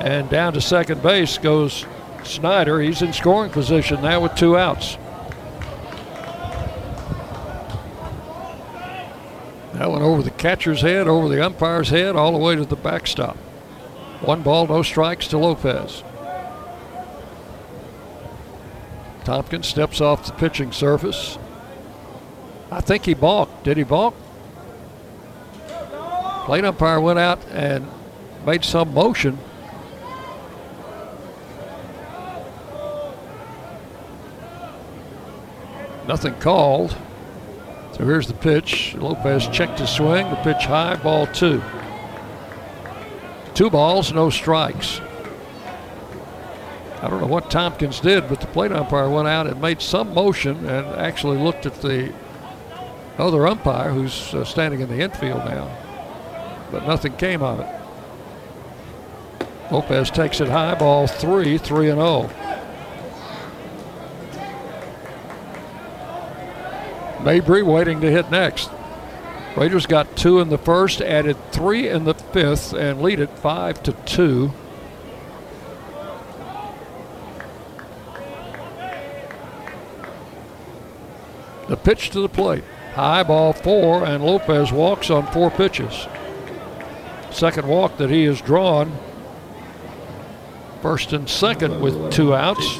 [0.00, 1.84] And down to second base goes
[2.24, 2.80] Snyder.
[2.80, 4.96] He's in scoring position now with two outs.
[9.74, 12.76] That went over the catcher's head, over the umpire's head, all the way to the
[12.76, 13.36] backstop.
[14.20, 16.02] One ball, no strikes to Lopez.
[19.24, 21.38] Tompkins steps off the pitching surface.
[22.70, 23.64] I think he balked.
[23.64, 24.14] Did he balk?
[26.50, 27.86] Plate umpire went out and
[28.44, 29.38] made some motion.
[36.08, 36.96] Nothing called.
[37.92, 38.96] So here's the pitch.
[38.96, 40.28] Lopez checked his swing.
[40.28, 41.62] The pitch high, ball two.
[43.54, 45.00] Two balls, no strikes.
[47.00, 50.12] I don't know what Tompkins did, but the plate umpire went out and made some
[50.12, 52.12] motion and actually looked at the
[53.18, 55.89] other umpire who's uh, standing in the infield now.
[56.70, 57.80] But nothing came of it.
[59.70, 62.30] Lopez takes it high, ball three, three and oh.
[67.22, 68.70] Mabry waiting to hit next.
[69.56, 73.82] Raiders got two in the first, added three in the fifth, and lead it five
[73.82, 74.52] to two.
[81.68, 82.64] The pitch to the plate.
[82.94, 86.08] High ball four, and Lopez walks on four pitches.
[87.32, 88.92] Second walk that he has drawn.
[90.82, 92.78] First and second with two outs.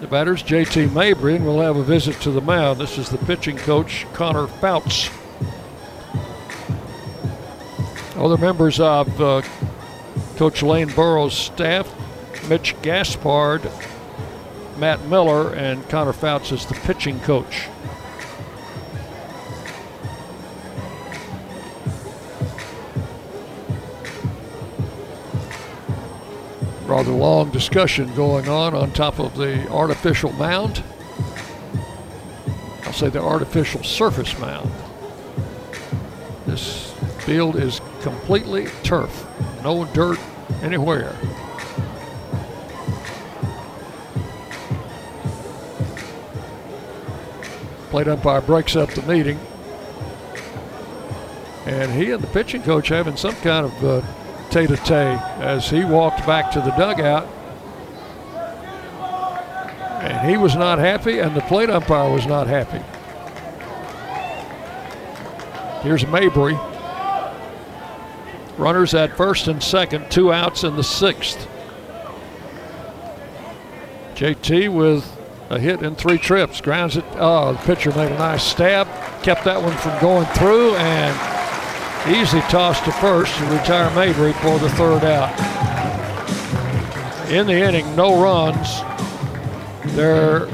[0.00, 2.80] The batters, JT Mabry, and we'll have a visit to the mound.
[2.80, 5.10] This is the pitching coach, Connor Fouts.
[8.16, 9.42] Other members of uh,
[10.36, 11.90] Coach Lane Burroughs' staff,
[12.48, 13.70] Mitch Gaspard,
[14.78, 17.69] Matt Miller, and Connor Fouts is the pitching coach.
[26.90, 30.82] Rather long discussion going on on top of the artificial mound.
[32.84, 34.68] I'll say the artificial surface mound.
[36.46, 36.90] This
[37.20, 39.24] field is completely turf,
[39.62, 40.18] no dirt
[40.62, 41.14] anywhere.
[47.90, 49.38] Plate umpire breaks up the meeting.
[51.66, 54.19] And he and the pitching coach having some kind of uh,
[54.50, 57.26] tete a tete as he walked back to the dugout.
[60.02, 62.82] And he was not happy, and the plate umpire was not happy.
[65.82, 66.58] Here's Mabry.
[68.58, 71.48] Runners at first and second, two outs in the sixth.
[74.14, 75.16] JT with
[75.48, 77.04] a hit in three trips, grounds it.
[77.14, 78.86] Oh, the pitcher made a nice stab,
[79.22, 81.39] kept that one from going through, and
[82.08, 85.30] Easy toss to first to retire Mabry for the third out.
[87.30, 88.80] In the inning, no runs.
[89.94, 90.48] There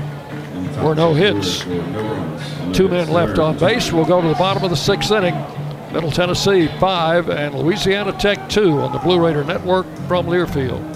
[0.83, 1.63] were no hits.
[2.77, 3.93] Two men left on base.
[3.93, 5.37] We'll go to the bottom of the sixth inning.
[5.93, 10.96] Middle Tennessee 5 and Louisiana Tech 2 on the Blue Raider Network from Learfield.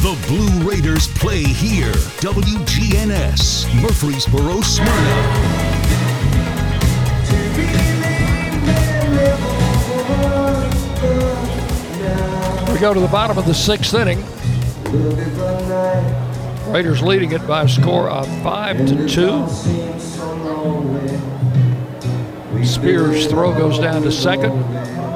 [0.00, 1.92] The Blue Raiders play here.
[2.22, 5.16] WGNS, Murfreesboro, Smyrna.
[12.72, 14.24] We go to the bottom of the sixth inning.
[16.72, 19.46] Raiders leading it by a score of five to two.
[22.64, 25.09] Spears' throw goes down to second.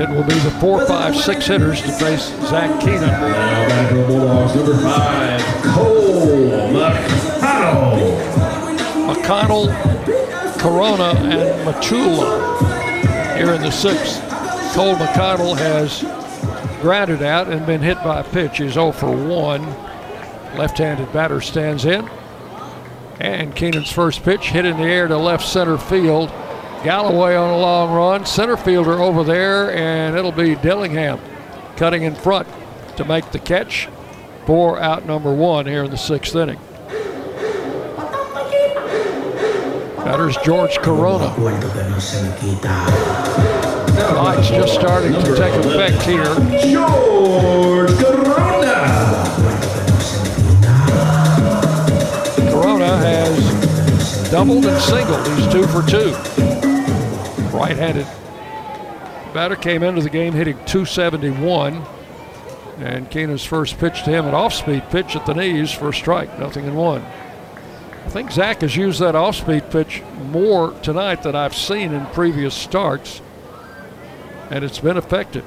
[0.00, 3.02] It will be the four, five, six hitters to face Zach Keenan.
[3.02, 5.42] Now back to the Bulldogs, number five,
[5.74, 8.10] Cole McConnell.
[9.12, 14.22] McConnell, Corona, and Matulia here in the sixth.
[14.72, 16.00] Cole McConnell has
[16.80, 18.56] grounded out and been hit by a pitch.
[18.56, 19.62] He's 0 for 1.
[20.56, 22.08] Left-handed batter stands in.
[23.20, 26.32] And Keenan's first pitch hit in the air to left center field.
[26.82, 28.24] Galloway on a long run.
[28.24, 31.20] Center fielder over there, and it'll be Dillingham
[31.76, 32.48] cutting in front
[32.96, 33.88] to make the catch
[34.46, 36.58] for out number one here in the sixth inning.
[39.98, 41.34] Batter's George Corona.
[44.14, 46.24] Lights just starting to take effect here.
[46.72, 48.86] George Corona.
[52.50, 55.28] Corona has doubled and singled.
[55.28, 56.49] He's two for two.
[57.52, 58.06] Right-handed
[59.32, 61.82] batter came into the game hitting 271.
[62.78, 66.38] And Keenan's first pitch to him, an off-speed pitch at the knees for a strike,
[66.38, 67.02] nothing in one.
[67.02, 72.54] I think Zach has used that off-speed pitch more tonight than I've seen in previous
[72.54, 73.20] starts,
[74.48, 75.44] and it's been effective.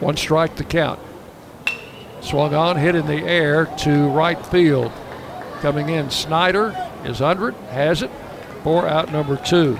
[0.00, 0.98] One strike to count.
[2.22, 4.90] Swung on, hit in the air to right field.
[5.60, 8.10] Coming in, Snyder is under it, has it,
[8.62, 9.78] for out number two.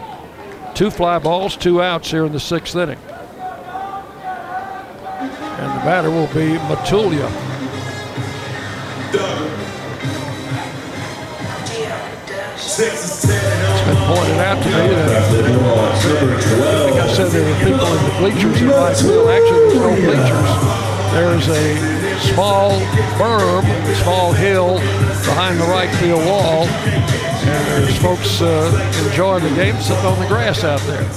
[0.75, 2.99] Two fly balls, two outs here in the sixth inning.
[5.19, 7.31] And the batter will be Matulia.
[12.75, 15.21] It's been pointed out to me that I
[16.89, 19.29] think I said there were people in the bleachers in right field.
[19.29, 20.51] Actually, there's no bleachers.
[21.13, 22.81] There's a small
[23.19, 23.63] berm,
[24.03, 24.81] small hill
[25.25, 30.27] behind the right field wall, and there's folks uh, enjoying the game sitting on the
[30.27, 31.09] grass out there.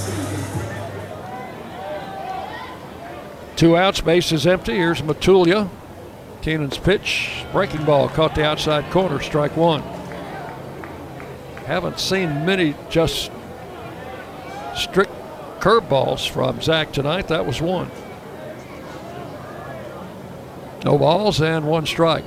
[3.56, 4.74] Two outs, base is empty.
[4.74, 5.68] Here's Matulia.
[6.42, 9.82] Keenan's pitch, breaking ball, caught the outside corner, strike one.
[11.64, 13.32] Haven't seen many just
[14.76, 15.10] strict
[15.58, 17.28] curveballs from Zach tonight.
[17.28, 17.90] That was one.
[20.84, 22.24] No balls and one strike.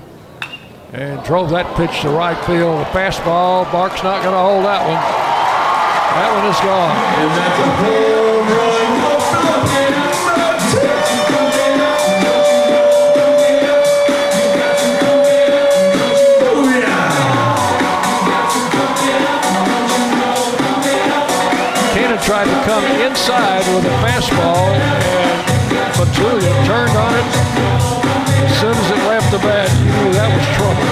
[0.91, 2.81] And drove that pitch to right field.
[2.81, 3.71] The fastball.
[3.71, 4.97] Bark's not going to hold that one.
[4.97, 6.97] That one is gone.
[7.21, 8.89] And that's a home run.
[22.29, 27.25] Tried to come inside with a fastball, and Matulia turned on it.
[28.45, 30.89] As soon as it the bat, you knew that was trouble.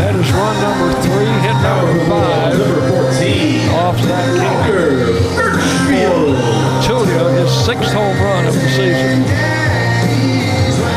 [0.00, 3.68] That is run number three, hit number five Number 14.
[3.68, 5.12] off Zach Keenan.
[6.80, 9.22] Matulia, his sixth home run of the season.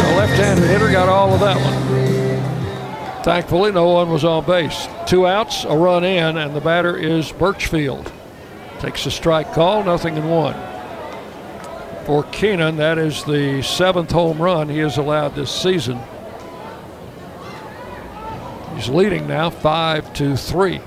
[0.07, 3.23] The left-handed hitter got all of that one.
[3.23, 4.87] Thankfully, no one was on base.
[5.05, 8.09] Two outs, a run in, and the batter is Birchfield.
[8.79, 10.55] Takes a strike call, nothing in one.
[12.07, 15.99] For Keenan, that is the seventh home run he has allowed this season.
[18.73, 20.79] He's leading now five to three.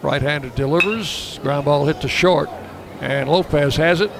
[0.00, 2.48] Right-handed delivers, ground ball hit to short,
[3.02, 4.10] and Lopez has it.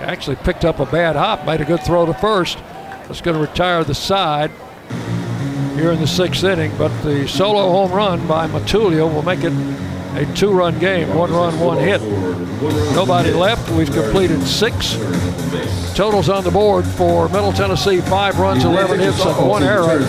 [0.00, 2.56] Actually picked up a bad hop, made a good throw to first.
[2.56, 4.50] That's going to retire the side
[5.74, 9.52] here in the sixth inning, but the solo home run by Matulia will make it
[10.16, 12.00] a two-run game, one run, one hit.
[12.94, 13.70] Nobody left.
[13.70, 14.96] We've completed six.
[15.94, 20.00] Totals on the board for Middle Tennessee: five runs, 11 hits, and one error.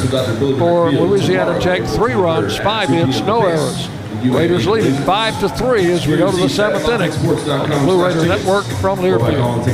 [0.57, 3.87] For Louisiana Tech, three runs, five hits, no errors.
[4.23, 8.25] Raiders leading five to three as we go to the seventh inning the Blue Raider
[8.25, 9.65] Network from Learfield.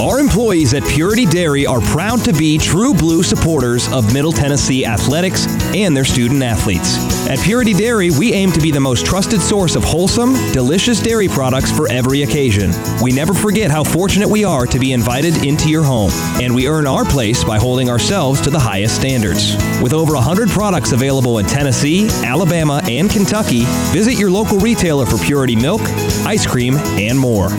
[0.00, 4.84] Our employees at Purity Dairy are proud to be true blue supporters of Middle Tennessee
[4.84, 6.98] athletics and their student athletes.
[7.28, 11.28] At Purity Dairy, we aim to be the most trusted source of wholesome, delicious dairy
[11.28, 12.72] products for every occasion.
[13.00, 16.10] We never forget how fortunate we are to be invited into your home,
[16.42, 19.56] and we earn our place by holding ourselves to the highest standards.
[19.80, 25.18] With over 100 products available in Tennessee, Alabama, and Kentucky, visit your local retailer for
[25.18, 25.80] Purity milk,
[26.26, 27.50] ice cream, and more.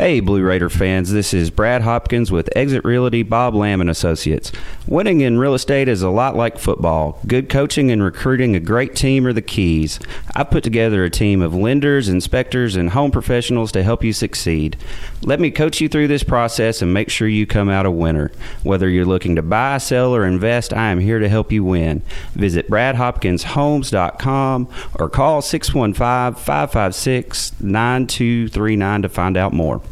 [0.00, 4.50] Hey, Blue Raider fans, this is Brad Hopkins with Exit Realty Bob Lamb and Associates.
[4.86, 7.18] Winning in real estate is a lot like football.
[7.26, 10.00] Good coaching and recruiting a great team are the keys.
[10.34, 14.78] I've put together a team of lenders, inspectors, and home professionals to help you succeed.
[15.22, 18.32] Let me coach you through this process and make sure you come out a winner.
[18.62, 22.00] Whether you're looking to buy, sell, or invest, I am here to help you win.
[22.34, 24.68] Visit bradhopkinshomes.com
[24.98, 29.82] or call 615 556 9239 to find out more.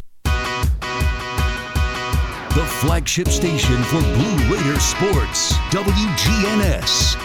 [2.55, 7.17] The flagship station for Blue Raider sports, WGNS.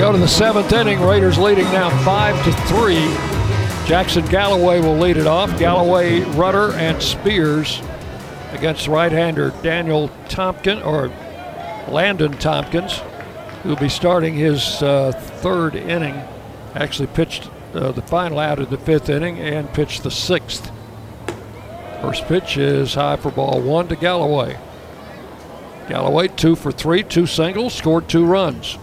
[0.00, 0.98] Go to the seventh inning.
[1.02, 3.04] Raiders leading now five to three.
[3.86, 5.58] Jackson Galloway will lead it off.
[5.58, 7.82] Galloway, Rudder, and Spears
[8.52, 11.08] against right-hander Daniel Tompkins or
[11.86, 13.02] Landon Tompkins,
[13.62, 16.14] who will be starting his uh, third inning.
[16.74, 20.72] Actually pitched uh, the final out of the fifth inning and pitched the sixth.
[22.00, 24.58] First pitch is high for ball one to Galloway.
[25.90, 28.78] Galloway two for three, two singles, scored two runs.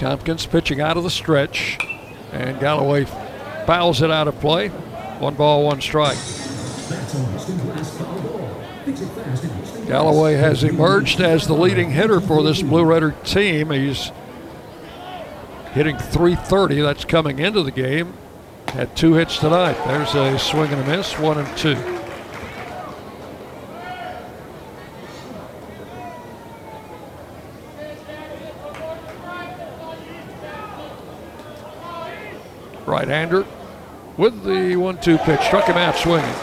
[0.00, 1.76] Tompkins pitching out of the stretch,
[2.32, 3.04] and Galloway
[3.66, 4.68] fouls it out of play.
[5.18, 6.16] One ball, one strike.
[9.86, 13.72] Galloway has emerged as the leading hitter for this Blue Raider team.
[13.72, 14.10] He's
[15.72, 16.80] hitting 330.
[16.80, 18.14] That's coming into the game.
[18.68, 19.76] Had two hits tonight.
[19.86, 21.99] There's a swing and a miss, one and two.
[32.90, 33.46] Right-hander
[34.16, 35.40] with the one-two pitch.
[35.42, 36.34] Struck him out swinging.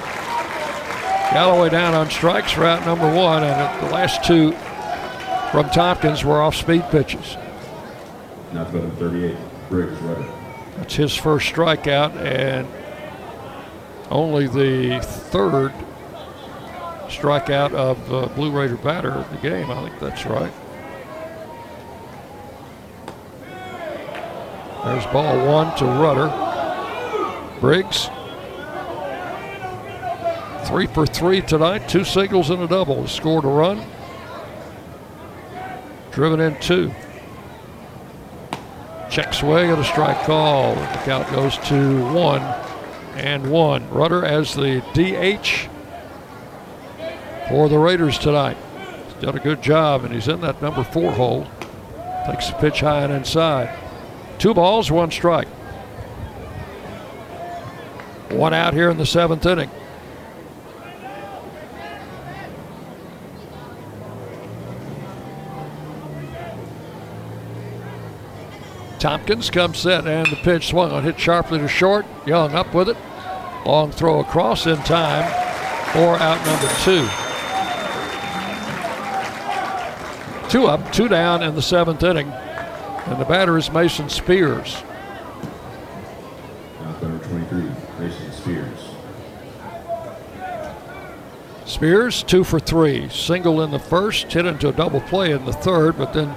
[1.31, 4.53] Galloway down on strikes for out number one, and the last two
[5.51, 7.35] from Tompkins were off-speed pitches.
[8.53, 9.35] Now batting 38,
[9.69, 10.33] Briggs Rudder.
[10.77, 12.67] That's his first strikeout and
[14.09, 15.73] only the third
[17.07, 19.69] strikeout of uh, Blue Raider batter of the game.
[19.69, 20.53] I think that's right.
[24.83, 26.29] There's ball one to Rudder.
[27.59, 28.09] Briggs.
[30.67, 33.07] Three for three tonight, two singles and a double.
[33.07, 33.85] Scored a run.
[36.11, 36.91] Driven in two.
[39.09, 40.75] Check swing and a strike call.
[40.75, 42.41] The count goes to one
[43.15, 43.89] and one.
[43.89, 45.69] Rudder as the DH
[47.49, 48.57] for the Raiders tonight.
[49.05, 51.47] He's done a good job, and he's in that number four hole.
[52.25, 53.69] Takes the pitch high and inside.
[54.39, 55.47] Two balls, one strike.
[58.29, 59.71] One out here in the seventh inning.
[68.99, 72.05] Tompkins comes set and the pitch swung on, hit sharply to short.
[72.25, 72.97] Young up with it.
[73.65, 75.23] Long throw across in time
[75.93, 77.07] for out number two.
[80.49, 82.31] Two up, two down in the seventh inning.
[83.07, 84.83] And the batter is Mason Spears.
[86.81, 87.63] Now number 23,
[87.99, 88.79] Mason Spears.
[91.65, 93.07] Spears, two for three.
[93.09, 96.35] Single in the first, hit into a double play in the third, but then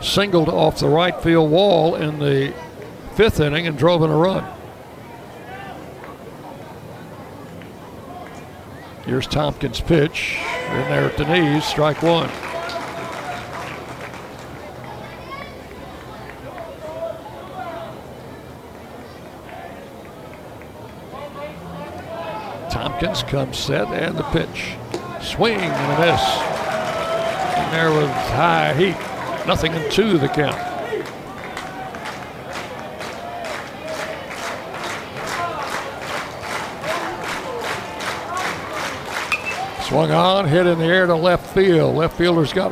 [0.00, 2.52] singled off the right field wall in the
[3.14, 4.44] fifth inning and drove in a run.
[9.04, 10.38] Here's Tompkins' pitch.
[10.68, 12.30] In there at the knees, strike one.
[22.78, 24.76] Tompkins comes set and the pitch.
[25.20, 26.22] Swing and a miss.
[27.56, 28.96] And there with high heat.
[29.48, 30.56] Nothing in two the count.
[39.88, 41.96] Swung on, hit in the air to left field.
[41.96, 42.70] Left fielder's got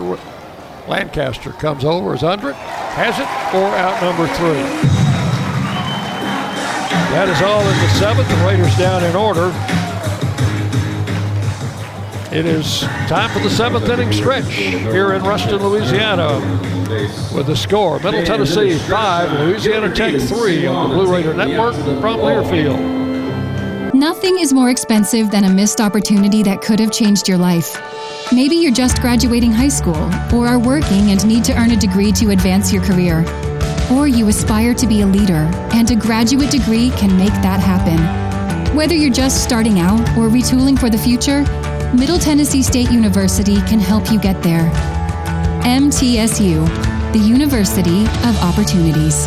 [0.87, 3.27] Lancaster comes over, is under it, has it,
[3.57, 4.63] or out number three.
[7.11, 8.29] That is all in the seventh.
[8.29, 9.86] The Raiders down in order.
[12.37, 16.39] It is time for the seventh inning stretch here in Ruston, Louisiana.
[17.35, 22.21] With the score, Middle Tennessee five, Louisiana Tech three on the Blue Raider Network from
[22.21, 23.95] Learfield.
[23.95, 27.75] Nothing is more expensive than a missed opportunity that could have changed your life.
[28.31, 29.97] Maybe you're just graduating high school,
[30.31, 33.25] or are working and need to earn a degree to advance your career.
[33.91, 38.77] Or you aspire to be a leader, and a graduate degree can make that happen.
[38.77, 41.43] Whether you're just starting out or retooling for the future,
[41.95, 44.71] Middle Tennessee State University can help you get there.
[45.63, 46.67] MTSU,
[47.13, 49.27] the University of Opportunities.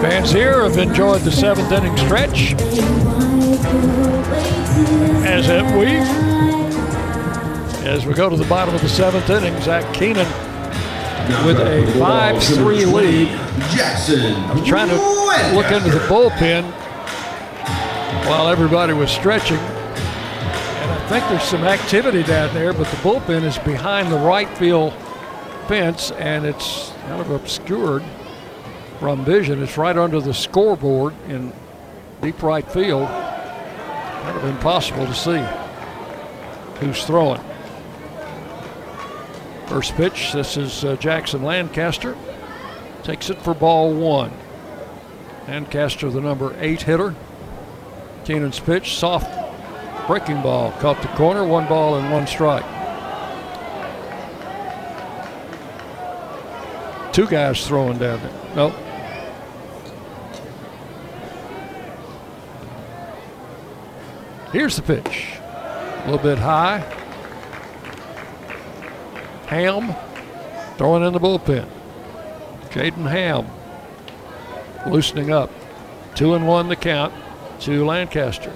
[0.00, 2.54] Fans here have enjoyed the seventh inning stretch.
[5.24, 5.96] As have we.
[7.88, 10.26] As we go to the bottom of the seventh inning, Zach Keenan
[11.46, 13.28] with a 5-3 lead.
[13.74, 14.34] Jackson.
[14.34, 14.96] I was trying to
[15.54, 16.64] look into the bullpen
[18.26, 19.58] while everybody was stretching.
[19.58, 24.48] And I think there's some activity down there, but the bullpen is behind the right
[24.58, 24.92] field
[25.66, 28.02] fence and it's kind of obscured
[28.98, 29.62] from vision.
[29.62, 31.52] It's right under the scoreboard in
[32.22, 33.08] deep right field.
[33.08, 35.44] Kind of impossible to see
[36.80, 37.40] who's throwing.
[39.66, 42.16] First pitch, this is uh, Jackson Lancaster.
[43.02, 44.32] Takes it for ball one.
[45.48, 47.14] Lancaster, the number eight hitter.
[48.24, 49.30] Keenan's pitch, soft
[50.06, 52.64] breaking ball, caught the corner, one ball and one strike.
[57.14, 58.56] Two guys throwing down there.
[58.56, 58.74] Nope.
[64.50, 65.36] Here's the pitch.
[65.38, 66.78] A little bit high.
[69.46, 69.94] Ham
[70.76, 71.68] throwing in the bullpen.
[72.70, 73.46] Jaden Ham
[74.92, 75.52] loosening up.
[76.16, 77.14] Two and one the count
[77.60, 78.52] to Lancaster.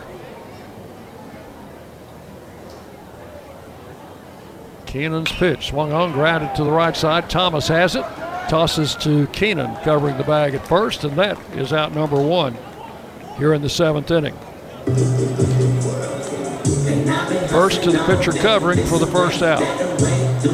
[4.87, 7.31] Keenan's pitch swung on, grounded to the right side.
[7.31, 8.05] Thomas has it.
[8.49, 12.57] Tosses to Keenan, covering the bag at first, and that is out number one
[13.37, 14.35] here in the seventh inning.
[17.49, 19.61] First to the pitcher covering for the first out.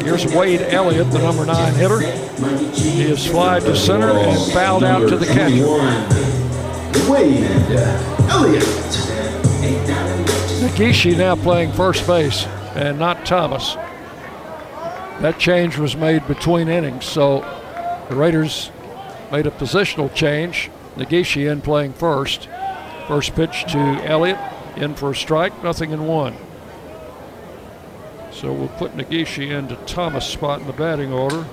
[0.02, 2.00] Here's Wade Elliott, the number nine hitter.
[2.72, 5.66] He is flied to center and fouled out to the catcher.
[7.10, 7.44] Wade
[8.28, 8.64] Elliott.
[10.60, 12.44] Nagishi now playing first base
[12.74, 13.74] and not Thomas.
[15.20, 17.42] That change was made between innings, so
[18.08, 18.70] the Raiders
[19.32, 20.70] made a positional change.
[20.96, 22.48] Nagishi in playing first.
[23.08, 24.38] First pitch to Elliott,
[24.76, 26.36] in for a strike, nothing in one.
[28.32, 31.46] So we'll put Nagishi into Thomas' spot in the batting order.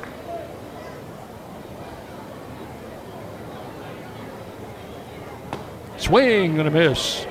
[5.98, 7.26] Swing and a miss.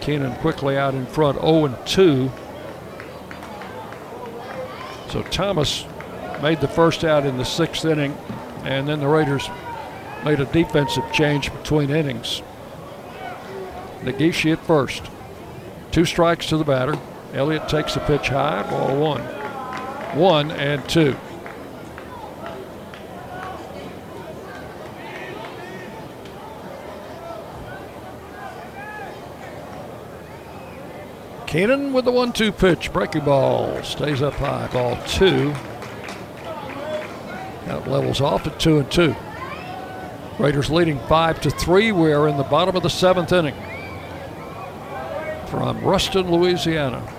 [0.00, 2.30] Keenan quickly out in front, 0 and 2.
[5.08, 5.84] So Thomas
[6.46, 8.16] made the first out in the sixth inning,
[8.62, 9.50] and then the Raiders
[10.24, 12.40] made a defensive change between innings.
[14.02, 15.02] Nagishi at first.
[15.90, 16.96] Two strikes to the batter.
[17.34, 19.22] Elliott takes the pitch high, ball one.
[20.16, 21.16] one and two.
[31.48, 35.52] Keenan with the one-two pitch, breaking ball, stays up high, ball two.
[37.66, 39.14] Count levels off at two and two.
[40.38, 41.90] Raiders leading five to three.
[41.90, 43.56] We are in the bottom of the seventh inning.
[45.48, 47.12] From Ruston, Louisiana.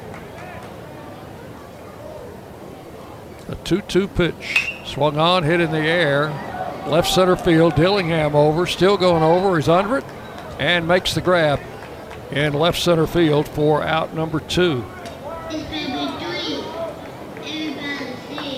[3.47, 4.73] The 2 2 pitch.
[4.85, 6.29] Swung on, hit in the air.
[6.87, 7.75] Left center field.
[7.75, 8.65] Dillingham over.
[8.65, 9.57] Still going over.
[9.57, 10.05] He's under it.
[10.59, 11.59] And makes the grab
[12.31, 14.85] in left center field for out number two.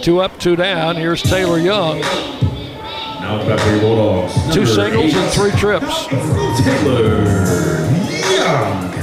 [0.01, 0.95] Two up, two down.
[0.95, 1.99] Here's Taylor Young.
[1.99, 3.43] Now
[3.81, 4.33] Bulldogs.
[4.53, 6.07] Two singles eight, and three trips.
[6.07, 7.25] Taylor
[8.33, 8.93] Young.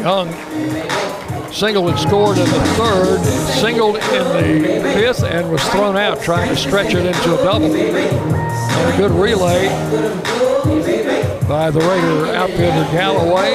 [0.00, 3.20] Young singled and scored in the third,
[3.60, 7.72] singled in the fifth, and was thrown out trying to stretch it into a double.
[7.72, 9.68] And a good relay
[11.48, 13.52] by the Raider outfielder Galloway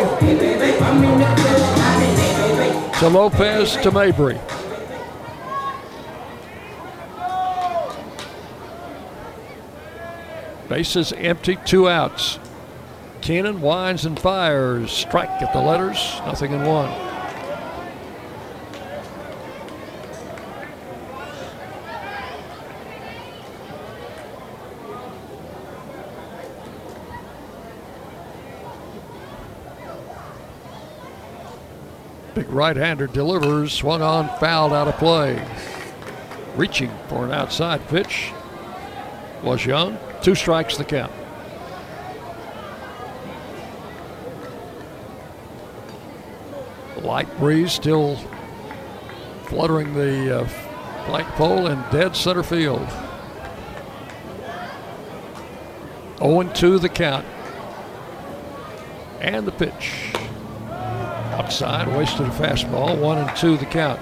[3.00, 4.40] to Lopez to Mabry.
[10.70, 12.38] Bases empty, two outs.
[13.22, 14.92] Keenan winds and fires.
[14.92, 15.98] Strike at the letters,
[16.28, 16.90] nothing in one.
[32.36, 35.44] Big right-hander delivers, swung on, fouled out of play.
[36.56, 38.32] Reaching for an outside pitch
[39.42, 39.98] was Young.
[40.22, 41.12] Two strikes the count.
[47.02, 48.18] Light breeze still
[49.46, 50.48] fluttering the uh,
[51.06, 52.88] flagpole in dead center field.
[56.20, 57.26] 0 2 the count.
[59.22, 60.14] And the pitch.
[61.40, 63.00] Outside, wasted a fastball.
[63.00, 64.00] 1 and 2 the count.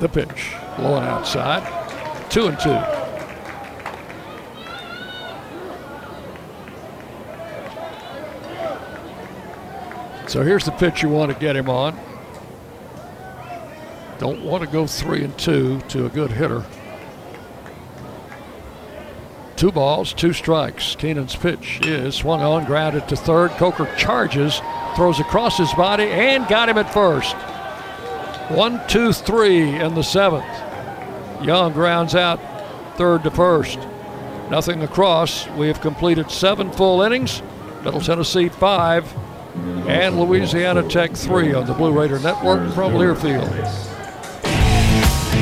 [0.00, 1.62] The pitch, low and outside,
[2.30, 2.78] two and two.
[10.28, 11.98] So here's the pitch you want to get him on.
[14.18, 16.64] Don't want to go three and two to a good hitter.
[19.56, 20.94] Two balls, two strikes.
[20.94, 23.50] Keenan's pitch is swung on, grounded to third.
[23.52, 24.60] Coker charges,
[24.94, 27.34] throws across his body, and got him at first.
[28.48, 30.44] One, two, three in the seventh.
[31.42, 32.40] Young grounds out
[32.96, 33.78] third to first.
[34.50, 35.46] Nothing across.
[35.50, 37.42] We have completed seven full innings.
[37.84, 39.14] Middle Tennessee five,
[39.86, 43.87] and Louisiana Tech three on the Blue Raider Network from Learfield.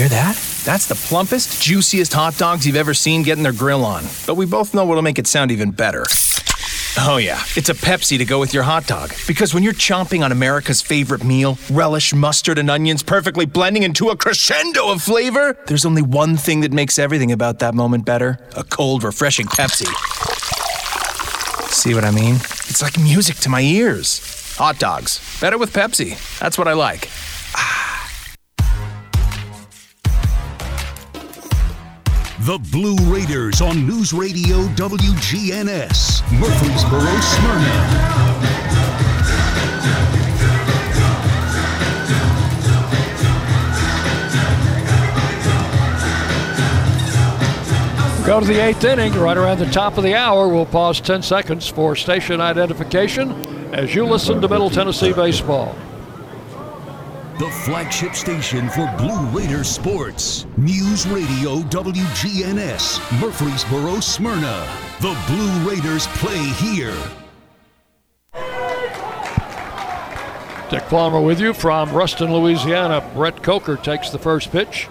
[0.00, 0.36] Hear that?
[0.64, 4.02] That's the plumpest, juiciest hot dogs you've ever seen getting their grill on.
[4.26, 6.06] But we both know what'll make it sound even better.
[6.96, 9.12] Oh, yeah, it's a Pepsi to go with your hot dog.
[9.26, 14.08] Because when you're chomping on America's favorite meal, relish, mustard, and onions perfectly blending into
[14.08, 18.38] a crescendo of flavor, there's only one thing that makes everything about that moment better
[18.56, 19.84] a cold, refreshing Pepsi.
[21.68, 22.36] See what I mean?
[22.36, 24.56] It's like music to my ears.
[24.56, 25.20] Hot dogs.
[25.42, 26.16] Better with Pepsi.
[26.38, 27.10] That's what I like.
[27.54, 27.89] Ah.
[32.44, 37.86] The Blue Raiders on News Radio WGNS, Murfreesboro, Smyrna.
[48.26, 50.48] Go to the eighth inning, right around the top of the hour.
[50.48, 53.32] We'll pause 10 seconds for station identification
[53.74, 55.76] as you listen to Middle Tennessee baseball.
[57.40, 60.44] The flagship station for Blue Raider sports.
[60.58, 64.68] News Radio WGNS, Murfreesboro, Smyrna.
[65.00, 66.94] The Blue Raiders play here.
[70.68, 73.10] Dick Palmer with you from Ruston, Louisiana.
[73.14, 74.88] Brett Coker takes the first pitch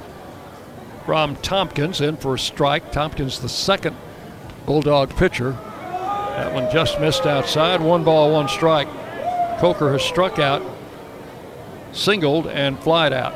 [1.06, 2.92] from Tompkins in for a strike.
[2.92, 3.96] Tompkins, the second
[4.66, 5.52] Bulldog pitcher.
[5.52, 7.80] That one just missed outside.
[7.80, 8.88] One ball, one strike.
[9.60, 10.64] Coker has struck out,
[11.92, 13.34] singled, and flied out.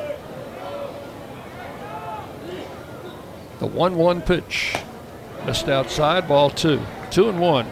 [3.60, 4.76] The 1 1 pitch.
[5.46, 6.82] Missed outside, ball two.
[7.12, 7.68] Two and one.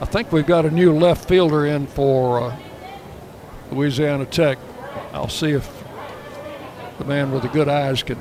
[0.00, 2.56] I think we've got a new left fielder in for uh,
[3.70, 4.58] Louisiana Tech.
[5.12, 5.70] I'll see if
[6.98, 8.18] the man with the good eyes can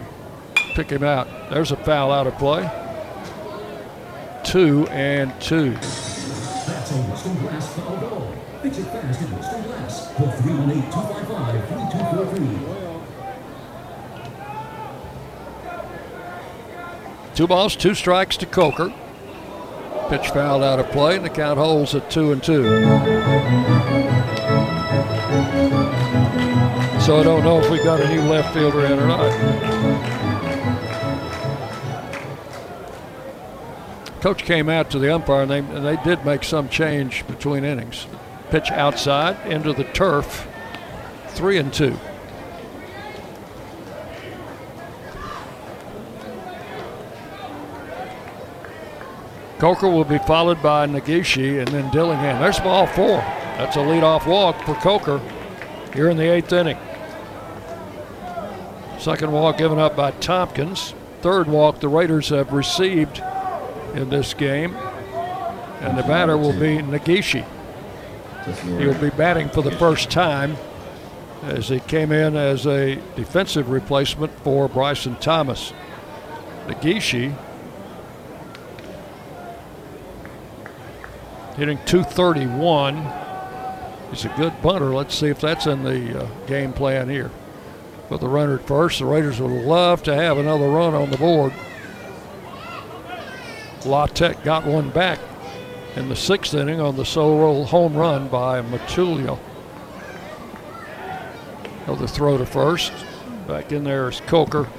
[0.73, 1.27] pick him out.
[1.49, 2.69] There's a foul out of play.
[4.43, 5.71] Two and two.
[5.71, 8.33] That's a Western Glass foul ball.
[8.61, 10.13] Fix it fast at Western Glass.
[10.15, 12.77] Call 318-255-3243.
[17.37, 18.91] Two balls, two strikes to Coker.
[20.09, 22.63] Pitch fouled out of play, and the count holds at two and two.
[26.99, 29.31] So I don't know if we got a new left fielder in or not.
[34.19, 37.63] Coach came out to the umpire, and they, and they did make some change between
[37.63, 38.07] innings.
[38.49, 40.47] Pitch outside into the turf,
[41.27, 41.99] three and two.
[49.59, 52.39] Coker will be followed by Nagishi and then Dillingham.
[52.39, 53.17] There's ball four.
[53.57, 55.19] That's a leadoff walk for Coker
[55.93, 56.77] here in the eighth inning.
[58.99, 60.93] Second walk given up by Tompkins.
[61.21, 63.21] Third walk the Raiders have received
[63.95, 64.75] in this game.
[65.81, 67.45] And the batter will be Nagishi.
[68.79, 70.55] He'll be batting for the first time
[71.43, 75.73] as he came in as a defensive replacement for Bryson Thomas.
[76.67, 77.35] Nagishi
[81.57, 82.95] hitting 231.
[84.11, 84.93] He's a good bunter.
[84.93, 87.31] Let's see if that's in the uh, game plan here.
[88.09, 91.17] With the runner at first, the Raiders would love to have another run on the
[91.17, 91.51] board.
[93.85, 95.19] La Tech got one back
[95.95, 99.37] in the sixth inning on the solo home run by Matulia.
[101.85, 102.93] Another throw to first.
[103.47, 104.69] Back in there is Coker.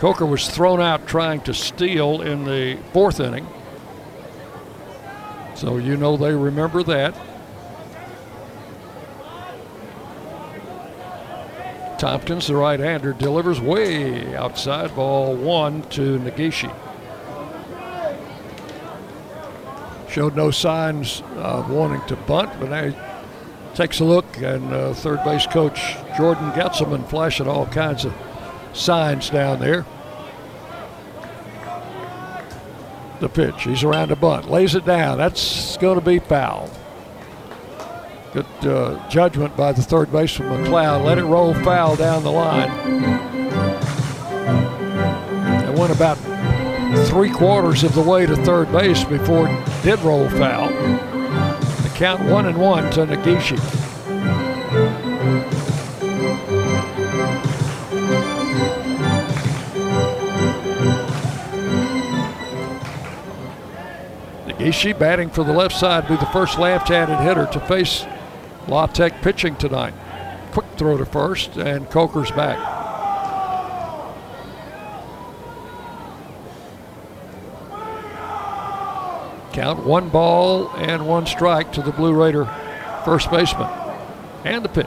[0.00, 3.46] Coker was thrown out trying to steal in the fourth inning.
[5.58, 7.16] So you know they remember that.
[11.98, 16.72] Tompkins, the right hander, delivers way outside ball one to Nagishi.
[20.08, 22.96] Showed no signs of wanting to bunt, but now he
[23.74, 28.14] takes a look, and uh, third base coach Jordan Getzelman flashing all kinds of
[28.74, 29.84] signs down there.
[33.20, 33.64] The pitch.
[33.64, 34.48] He's around the bunt.
[34.48, 35.18] Lays it down.
[35.18, 36.70] That's going to be foul.
[38.32, 41.04] Good uh, judgment by the third baseman McLeod.
[41.04, 42.70] Let it roll foul down the line.
[45.64, 46.16] It went about
[47.08, 50.68] three quarters of the way to third base before it did roll foul.
[50.68, 53.87] The count one and one to Nagishi.
[64.58, 68.04] Nagishi batting for the left side, be the first left-handed hitter to face
[68.66, 69.94] La Tech pitching tonight.
[70.50, 72.58] Quick throw to first, and Coker's back.
[79.52, 82.44] Count one ball and one strike to the Blue Raider
[83.04, 83.70] first baseman.
[84.44, 84.86] And the pitch.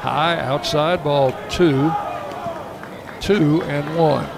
[0.00, 1.92] High outside ball two.
[3.20, 4.28] Two and one.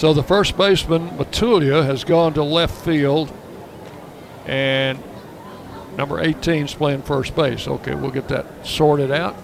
[0.00, 3.30] So the first baseman, Matulia, has gone to left field,
[4.46, 4.98] and
[5.98, 7.68] number 18 is playing first base.
[7.68, 9.36] Okay, we'll get that sorted out.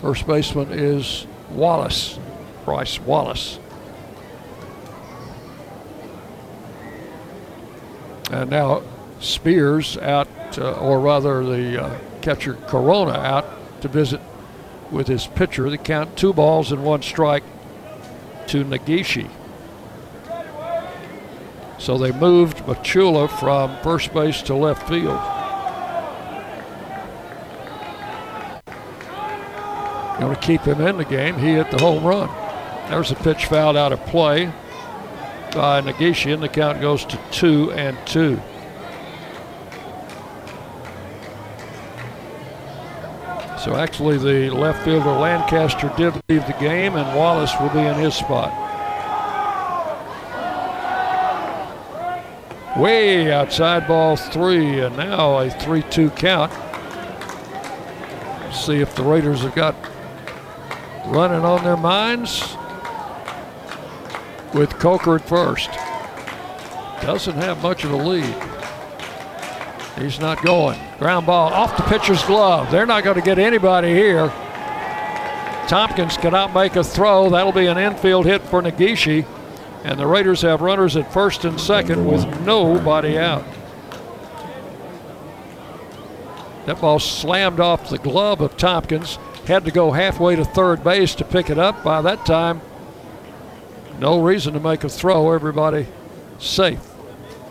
[0.00, 2.18] First baseman is Wallace,
[2.64, 3.58] Bryce Wallace.
[8.30, 8.82] And now
[9.20, 13.44] Spears out, uh, or rather the uh, catcher Corona out
[13.82, 14.22] to visit
[14.90, 15.68] with his pitcher.
[15.68, 17.44] The count two balls and one strike
[18.46, 19.28] to Nagishi.
[21.82, 25.20] So they moved Matulia from first base to left field.
[30.20, 31.36] Going to keep him in the game.
[31.36, 32.28] He hit the home run.
[32.88, 34.46] There's a pitch fouled out of play
[35.52, 38.36] by Nagishi, and the count goes to two and two.
[43.58, 47.94] So actually, the left fielder Lancaster did leave the game, and Wallace will be in
[47.94, 48.71] his spot.
[52.76, 56.52] Way outside ball three, and now a 3 2 count.
[58.52, 59.74] see if the Raiders have got
[61.06, 62.56] running on their minds
[64.54, 65.70] with Coker at first.
[67.02, 68.34] Doesn't have much of a lead.
[69.98, 70.78] He's not going.
[70.98, 72.70] Ground ball off the pitcher's glove.
[72.70, 74.28] They're not going to get anybody here.
[75.68, 77.30] Tompkins cannot make a throw.
[77.30, 79.26] That'll be an infield hit for Negishi.
[79.84, 83.44] And the Raiders have runners at first and second with nobody out.
[86.66, 89.18] That ball slammed off the glove of Tompkins.
[89.46, 91.82] Had to go halfway to third base to pick it up.
[91.82, 92.60] By that time,
[93.98, 95.32] no reason to make a throw.
[95.32, 95.88] Everybody
[96.38, 96.80] safe.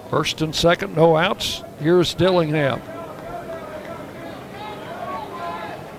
[0.10, 1.64] First and second, no outs.
[1.80, 2.82] Here's Dillingham.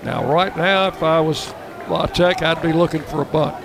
[0.03, 1.53] Now, right now, if I was
[1.87, 3.55] La Tech, I'd be looking for a bunt.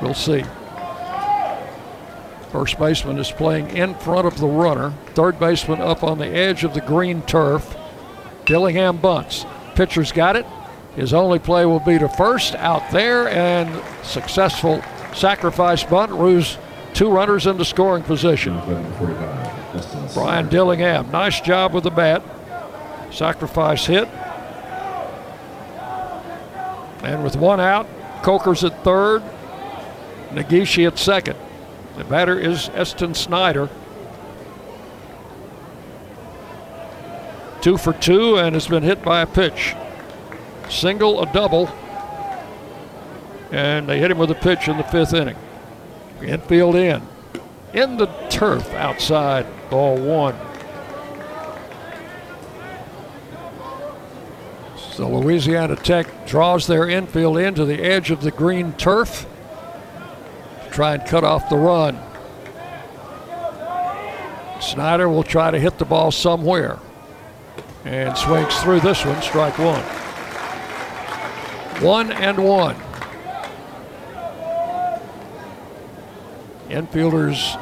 [0.00, 0.44] We'll see.
[2.54, 4.92] First baseman is playing in front of the runner.
[5.14, 7.76] Third baseman up on the edge of the green turf.
[8.44, 9.44] Dillingham bunts.
[9.74, 10.46] Pitcher's got it.
[10.94, 14.80] His only play will be to first out there and successful
[15.12, 16.12] sacrifice bunt.
[16.12, 16.56] Ruse
[16.92, 18.56] two runners into scoring position.
[20.14, 22.22] Brian Dillingham, nice job with the bat.
[23.10, 24.06] Sacrifice hit.
[27.02, 27.88] And with one out,
[28.22, 29.24] Coker's at third,
[30.30, 31.36] Negishi at second.
[31.96, 33.68] The batter is Eston Snyder.
[37.60, 39.74] Two for two and has been hit by a pitch.
[40.68, 41.68] Single, a double.
[43.52, 45.36] And they hit him with a pitch in the fifth inning.
[46.20, 47.02] Infield in.
[47.72, 50.36] In the turf outside, ball one.
[54.92, 59.26] So Louisiana Tech draws their infield into the edge of the green turf
[60.74, 61.96] try and cut off the run.
[64.60, 66.80] Snyder will try to hit the ball somewhere
[67.84, 69.82] and swings through this one, strike one.
[71.80, 72.74] One and one.
[76.68, 77.60] Infielders,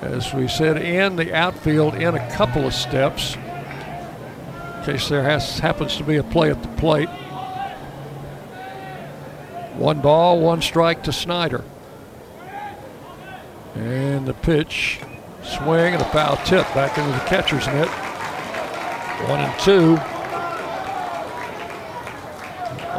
[0.00, 5.58] as we said, in the outfield in a couple of steps in case there has,
[5.58, 7.08] happens to be a play at the plate.
[9.76, 11.64] One ball, one strike to Snyder.
[13.74, 15.00] And the pitch,
[15.42, 17.88] swing, and a foul tip back into the catcher's mitt.
[19.28, 19.94] One and two.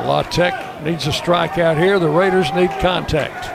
[0.07, 1.99] La Tech needs a strikeout here.
[1.99, 3.49] The Raiders need contact.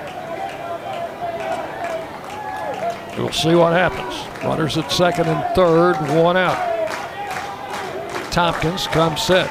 [3.19, 4.45] We'll see what happens.
[4.45, 6.77] Runners at second and third, one out.
[8.31, 9.49] Tompkins comes set.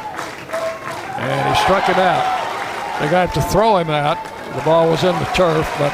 [1.18, 3.00] And he struck him out.
[3.00, 4.24] They got to throw him out.
[4.56, 5.92] The ball was in the turf, but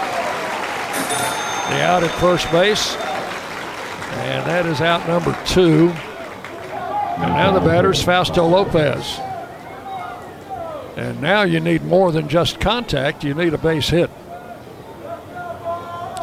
[1.80, 2.96] out at first base.
[2.96, 5.90] And that is out number two.
[5.90, 9.20] And now the batter is Fausto Lopez.
[10.98, 14.10] And now you need more than just contact, you need a base hit.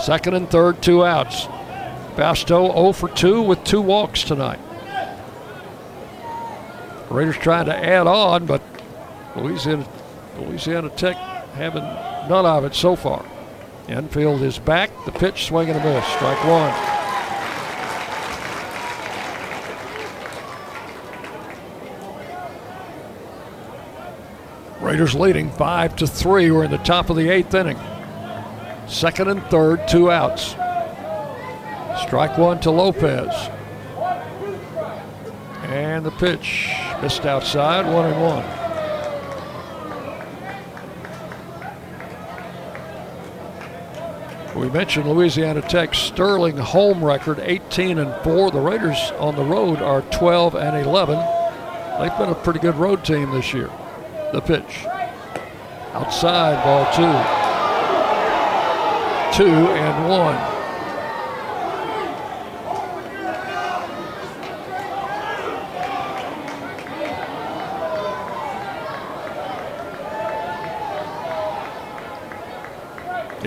[0.00, 1.46] Second and third, two outs.
[2.16, 4.58] Fausto 0 for 2 with two walks tonight.
[7.10, 8.60] Raiders trying to add on, but
[9.36, 9.88] Louisiana,
[10.38, 11.16] Louisiana Tech
[11.54, 11.84] having
[12.28, 13.24] none of it so far.
[13.88, 14.90] Infield is back.
[15.06, 16.04] The pitch, swing and a miss.
[16.06, 16.74] Strike one.
[24.82, 26.50] Raiders leading five to three.
[26.50, 27.78] We're in the top of the eighth inning.
[28.86, 30.50] Second and third, two outs.
[32.02, 33.34] Strike one to Lopez.
[35.64, 36.70] And the pitch
[37.02, 38.67] missed outside, one and one.
[44.58, 48.50] We mentioned Louisiana Tech's sterling home record 18 and 4.
[48.50, 51.14] The Raiders on the road are 12 and 11.
[52.00, 53.70] They've been a pretty good road team this year.
[54.32, 54.84] The pitch.
[55.92, 57.02] Outside ball two.
[59.36, 60.57] Two and one.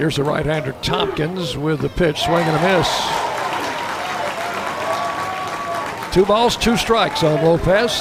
[0.02, 2.90] Here's the right-hander Tompkins with the pitch, swing and a miss.
[6.12, 8.00] Two balls, two strikes on Lopez.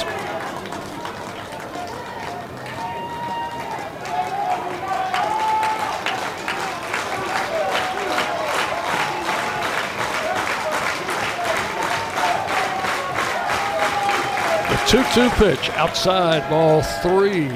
[14.69, 17.51] The 2-2 pitch outside ball three.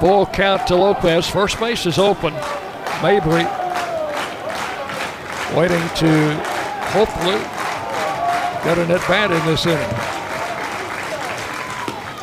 [0.00, 1.28] Full count to Lopez.
[1.28, 2.32] First base is open.
[3.02, 3.44] Mabry
[5.54, 6.34] waiting to
[6.90, 7.38] hopefully
[8.64, 10.10] get an at bat in this inning.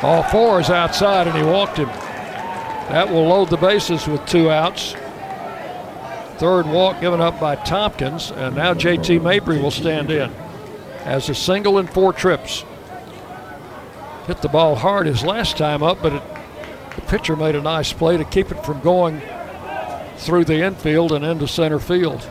[0.01, 1.89] All four is outside, and he walked him.
[2.89, 4.93] That will load the bases with two outs.
[6.37, 10.31] Third walk given up by Tompkins, and now JT Mabry will stand in
[11.03, 12.63] as a single in four trips.
[14.27, 16.23] Hit the ball hard his last time up, but it,
[16.97, 19.21] the pitcher made a nice play to keep it from going
[20.17, 22.29] through the infield and into center field.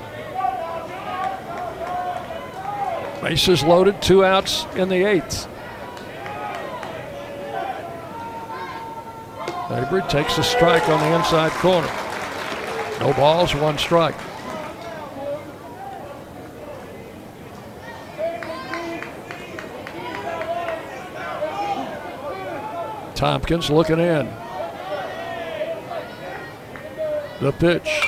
[3.22, 5.48] Bases loaded, two outs in the eighth.
[9.70, 11.88] Mabry takes a strike on the inside corner.
[13.00, 14.14] No balls, one strike.
[23.14, 24.45] Tompkins looking in.
[27.40, 28.02] The pitch.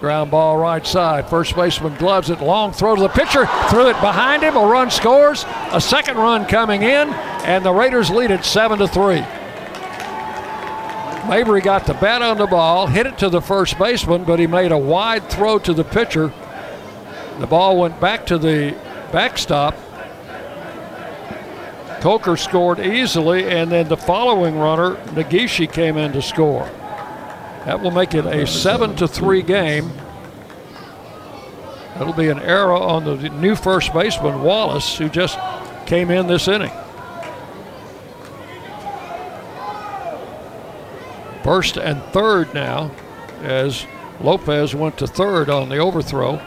[0.00, 1.28] Ground ball right side.
[1.28, 2.40] First baseman gloves it.
[2.40, 3.46] Long throw to the pitcher.
[3.68, 4.56] Threw it behind him.
[4.56, 5.44] A run scores.
[5.72, 7.10] A second run coming in.
[7.44, 9.24] And the Raiders lead it 7 to 3.
[11.28, 14.46] Mabry got the bat on the ball, hit it to the first baseman, but he
[14.46, 16.32] made a wide throw to the pitcher.
[17.38, 18.74] The ball went back to the
[19.12, 19.74] backstop.
[22.00, 26.70] Coker scored easily, and then the following runner, Nagishi, came in to score.
[27.68, 29.92] That will make it a seven to three game.
[31.92, 35.38] That'll be an error on the new first baseman Wallace, who just
[35.84, 36.70] came in this inning.
[41.44, 42.90] First and third now,
[43.42, 43.84] as
[44.22, 46.40] Lopez went to third on the overthrow,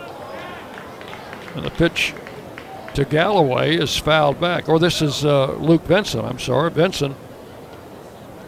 [1.53, 2.15] and the pitch
[2.95, 4.67] to Galloway is fouled back.
[4.67, 6.25] Or this is uh, Luke Benson.
[6.25, 7.15] I'm sorry, Benson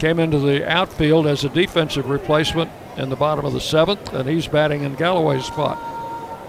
[0.04, 4.28] came into the outfield as a defensive replacement in the bottom of the seventh, and
[4.28, 5.78] he's batting in Galloway's spot.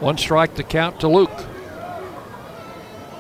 [0.02, 1.32] One strike to count to Luke.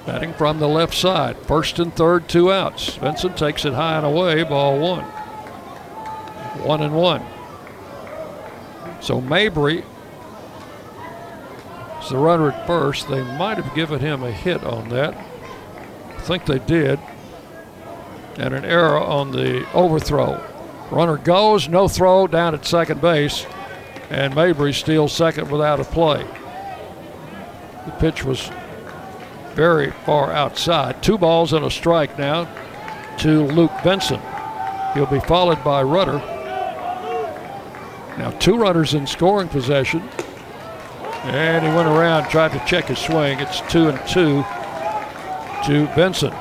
[0.06, 1.38] Batting from the left side.
[1.38, 2.98] First and third, two outs.
[2.98, 5.06] Benson takes it high and away, ball one.
[6.66, 7.24] One and one.
[9.00, 9.86] So Mabry
[12.04, 13.08] is the runner at first.
[13.08, 15.16] They might have given him a hit on that.
[15.16, 17.00] I think they did.
[18.38, 20.44] And an error on the overthrow.
[20.92, 23.46] Runner goes, no throw down at second base,
[24.10, 26.26] and Mabry steals second without a play.
[27.86, 28.52] The pitch was
[29.54, 31.02] very far outside.
[31.02, 32.48] Two balls and a strike now
[33.20, 34.20] to Luke Benson.
[34.94, 36.22] He'll be followed by Rudder.
[38.18, 40.02] Now, two runners in scoring possession.
[41.24, 43.40] And he went around, tried to check his swing.
[43.40, 44.44] It's two and two
[45.66, 46.34] to Benson.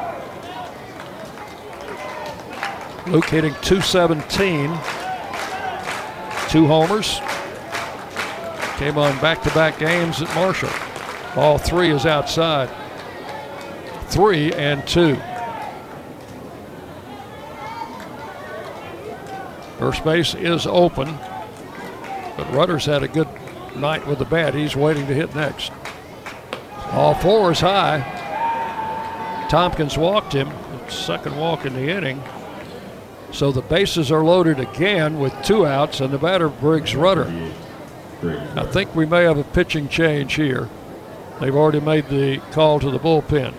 [3.15, 4.71] Luke hitting 217.
[6.49, 7.21] Two homers.
[8.77, 10.69] Came on back to back games at Marshall.
[11.37, 12.69] All three is outside.
[14.09, 15.15] Three and two.
[19.79, 21.17] First base is open,
[22.37, 23.29] but Rudder's had a good
[23.77, 24.55] night with the bat.
[24.55, 25.71] He's waiting to hit next.
[26.91, 28.01] All four is high.
[29.49, 30.51] Tompkins walked him,
[30.89, 32.21] second walk in the inning.
[33.35, 37.27] So the bases are loaded again with two outs, and the batter Briggs Rudder.
[38.55, 40.69] I think we may have a pitching change here.
[41.41, 43.53] They've already made the call to the bullpen.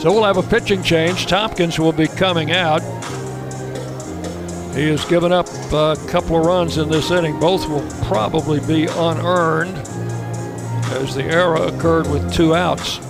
[0.00, 1.26] So we'll have a pitching change.
[1.26, 2.80] Tompkins will be coming out.
[4.76, 7.40] He has given up a couple of runs in this inning.
[7.40, 9.76] Both will probably be unearned
[10.92, 13.00] as the error occurred with two outs.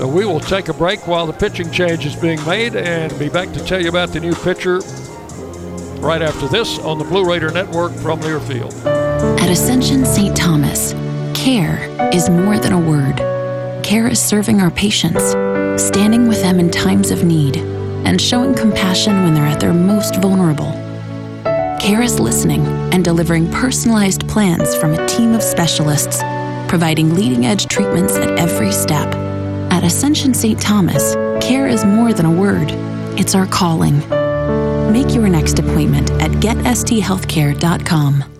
[0.00, 3.28] So we will take a break while the pitching change is being made and be
[3.28, 4.78] back to tell you about the new pitcher
[6.00, 8.72] right after this on the Blue Raider Network from Learfield.
[8.86, 10.34] At Ascension St.
[10.34, 10.94] Thomas,
[11.38, 13.18] care is more than a word.
[13.84, 15.32] Care is serving our patients,
[15.76, 20.16] standing with them in times of need, and showing compassion when they're at their most
[20.22, 20.72] vulnerable.
[21.78, 26.22] Care is listening and delivering personalized plans from a team of specialists,
[26.70, 29.29] providing leading edge treatments at every step.
[29.80, 30.60] At Ascension St.
[30.60, 32.68] Thomas, care is more than a word,
[33.18, 33.98] it's our calling.
[34.92, 38.39] Make your next appointment at getsthealthcare.com.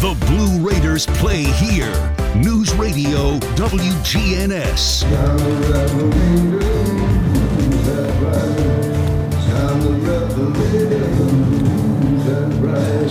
[0.00, 1.92] The Blue Raiders play here.
[2.34, 5.02] News Radio WGNS.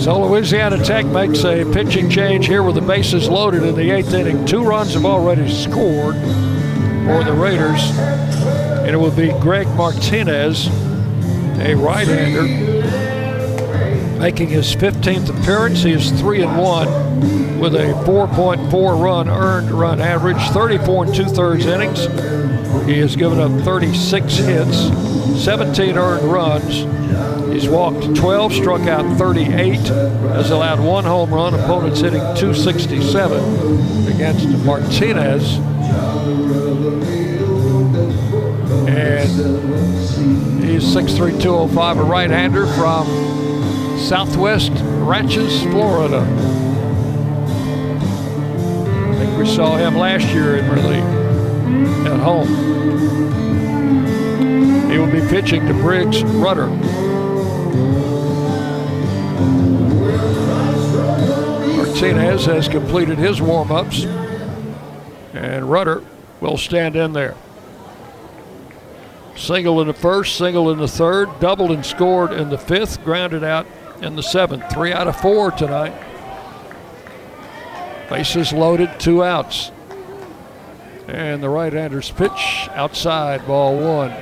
[0.00, 4.12] So Louisiana Tech makes a pitching change here with the bases loaded in the eighth
[4.12, 4.44] inning.
[4.44, 10.66] Two runs have already scored for the Raiders, and it will be Greg Martinez,
[11.60, 12.79] a right-hander,
[14.20, 15.82] making his 15th appearance.
[15.82, 21.64] He is three and one with a 4.4 run earned run average, 34 and two-thirds
[21.64, 22.04] innings.
[22.86, 24.76] He has given up 36 hits,
[25.42, 26.84] 17 earned runs.
[27.50, 31.54] He's walked 12, struck out 38, has allowed one home run.
[31.54, 35.56] Opponents hitting 267 against Martinez.
[38.86, 39.30] And
[40.62, 43.39] he's 6'3", 205, a right-hander from
[44.00, 46.20] Southwest Ranches, Florida.
[49.08, 51.04] I think we saw him last year in relief
[52.06, 52.48] at home.
[54.90, 56.66] He will be pitching to Briggs Rudder.
[61.76, 64.06] Martinez has completed his warm-ups,
[65.34, 66.02] and Rudder
[66.40, 67.36] will stand in there.
[69.36, 73.44] Single in the first, single in the third, doubled and scored in the fifth, grounded
[73.44, 73.66] out
[74.02, 74.70] in the seventh.
[74.72, 75.94] Three out of four tonight.
[78.08, 79.70] Bases loaded, two outs.
[81.06, 84.12] And the right-hander's pitch outside, ball one.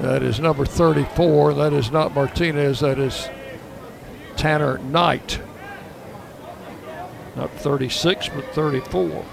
[0.00, 1.54] That is number 34.
[1.54, 2.80] That is not Martinez.
[2.80, 3.28] That is
[4.36, 5.40] Tanner Knight.
[7.36, 9.24] Not 36, but 34.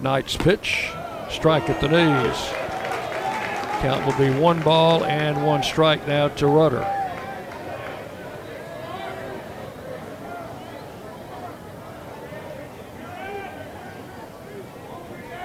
[0.00, 0.90] Knight's pitch,
[1.32, 2.52] strike at the knees.
[3.80, 6.86] Count will be one ball and one strike now to Rudder.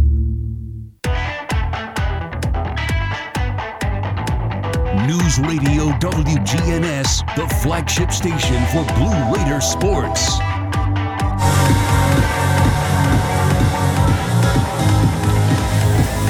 [5.07, 10.39] News Radio WGNS, the flagship station for Blue Raider sports.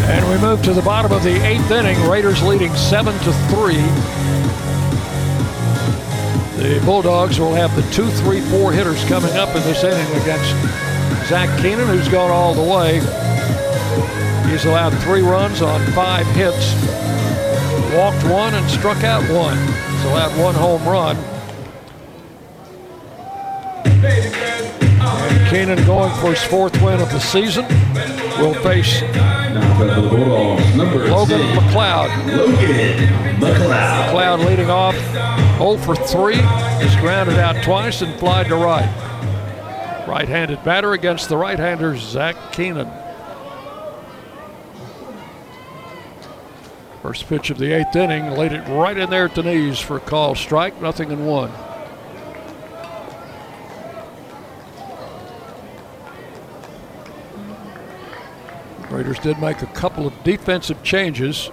[0.08, 2.02] And we move to the bottom of the eighth inning.
[2.10, 3.82] Raiders leading seven to three.
[6.62, 10.52] The Bulldogs will have the two, three, four hitters coming up in this inning against
[11.28, 13.00] Zach Keenan, who's gone all the way.
[14.50, 16.74] He's allowed three runs on five hits,
[17.94, 19.58] walked one, and struck out one.
[19.58, 21.18] He's allowed one home run.
[24.04, 27.66] And Keenan going for his fourth win of the season
[28.40, 32.38] will face Logan McLeod.
[32.38, 33.40] Logan McLeod.
[33.40, 34.96] McLeod leading off
[35.58, 36.36] 0 for 3.
[36.36, 38.90] He's grounded out twice and flied to right.
[40.08, 42.88] Right-handed batter against the right-hander Zach Keenan.
[47.02, 49.98] First pitch of the eighth inning, laid it right in there at the knees for
[49.98, 51.52] a call strike, nothing in one.
[58.92, 61.50] Raiders did make a couple of defensive changes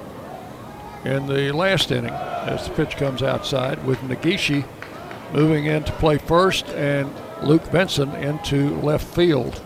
[1.04, 4.66] in the last inning as the pitch comes outside with Nagishi
[5.32, 7.10] moving in to play first and
[7.42, 9.58] Luke Benson into left field.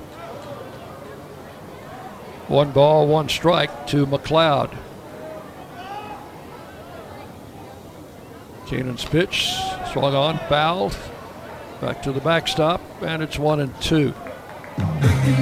[2.48, 4.76] One ball, one strike to McLeod.
[8.66, 9.52] Keenan's pitch
[9.92, 10.96] swung on, fouled,
[11.80, 14.14] back to the backstop, and it's one and two.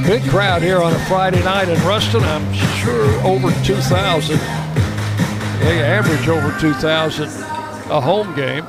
[0.05, 2.23] Big crowd here on a Friday night in Ruston.
[2.23, 4.39] I'm sure over 2,000.
[5.61, 7.29] They average over 2,000
[7.91, 8.65] a home game.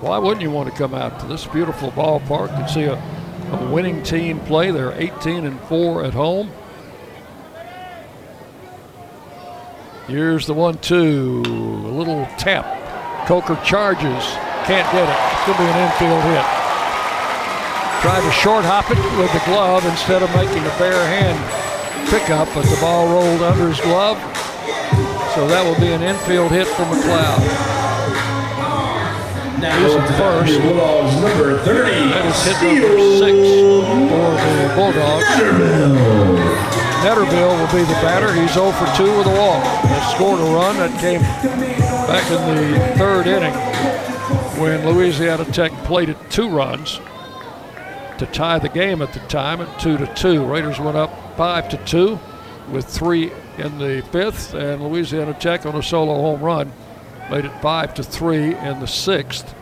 [0.00, 3.72] Why wouldn't you want to come out to this beautiful ballpark and see a, a
[3.72, 4.70] winning team play?
[4.70, 6.50] They're 18 and 4 at home.
[10.06, 11.42] Here's the one two.
[11.46, 13.26] A little tap.
[13.26, 14.24] Coker charges.
[14.68, 15.20] Can't get it.
[15.48, 16.44] To be an infield hit.
[18.04, 21.40] Tried to short hop it with the glove instead of making a bare hand
[22.10, 24.20] pickup, but the ball rolled under his glove.
[25.32, 27.40] So that will be an infield hit for McLeod.
[29.58, 30.60] Now He's first.
[30.60, 31.90] Bulldogs number 30.
[32.12, 33.40] That is hit number six
[34.12, 35.24] for the Bulldogs.
[35.24, 38.32] Netterville will be the batter.
[38.32, 39.62] He's 0 for 2 with a walk.
[39.62, 43.52] Has scored a run that came back in the third inning
[44.58, 47.00] when Louisiana Tech played it two runs
[48.16, 50.46] to tie the game at the time at 2 to 2.
[50.46, 52.18] Raiders went up 5 to 2
[52.70, 56.72] with 3 in the fifth, and Louisiana Tech on a solo home run
[57.30, 59.54] made it 5 to 3 in the sixth.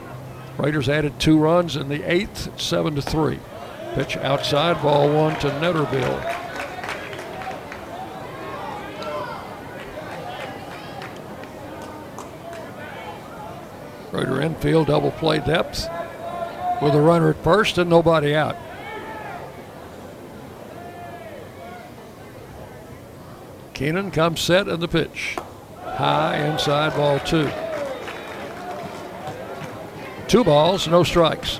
[0.59, 3.41] Raiders added two runs in the eighth, 7 to 3.
[3.95, 6.42] Pitch outside, ball one to Netterville.
[14.13, 15.89] Raider infield double play depth
[16.83, 18.57] with a runner at first and nobody out.
[23.73, 25.37] Keenan comes set in the pitch.
[25.83, 27.51] High inside ball two.
[30.29, 31.59] Two balls, no strikes.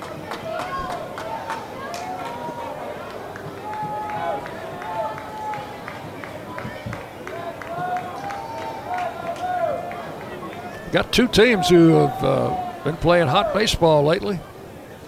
[10.93, 14.39] Got two teams who have uh, been playing hot baseball lately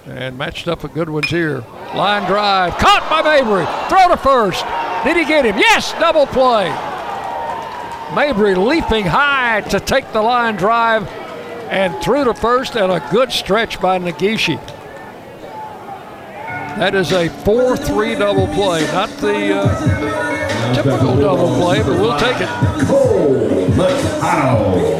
[0.08, 1.60] and matched up with good ones here.
[1.94, 3.68] Line drive, caught by Mabry.
[3.88, 4.66] Throw to first.
[5.04, 5.60] Did he get him?
[5.60, 6.70] Yes, double play.
[8.16, 11.08] Mabry leaping high to take the line drive
[11.70, 14.60] and through to first, and a good stretch by Nagishi.
[16.78, 18.86] That is a 4 3 double play.
[18.92, 22.50] Not the uh, typical double play, but we'll take it.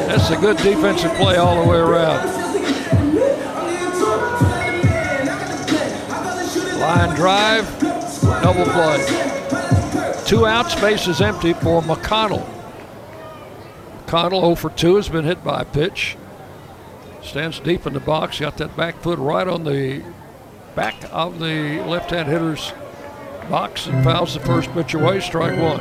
[0.08, 2.26] That's a good defensive play all the way around.
[6.80, 7.80] Line drive,
[8.42, 10.24] double play.
[10.26, 12.50] Two outs, base is empty for McConnell.
[14.06, 16.16] McConnell 0 for 2 has been hit by a pitch.
[17.22, 20.04] Stands deep in the box, got that back foot right on the
[20.76, 22.74] back of the left hand hitter's
[23.50, 25.80] box and fouls the first pitch away, strike one.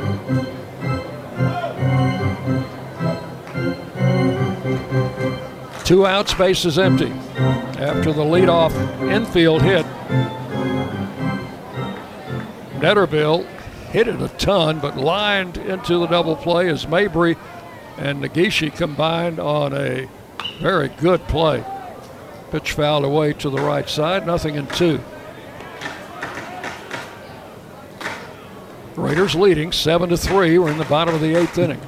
[5.83, 7.11] Two outs, base is empty.
[7.77, 8.73] After the leadoff
[9.11, 9.85] infield hit,
[12.79, 13.45] Netterville
[13.89, 17.35] hit it a ton, but lined into the double play as Mabry
[17.97, 20.07] and Nagishi combined on a
[20.61, 21.63] very good play.
[22.51, 24.99] Pitch fouled away to the right side, nothing in two.
[28.95, 30.57] Raiders leading seven to three.
[30.57, 31.81] We're in the bottom of the eighth inning.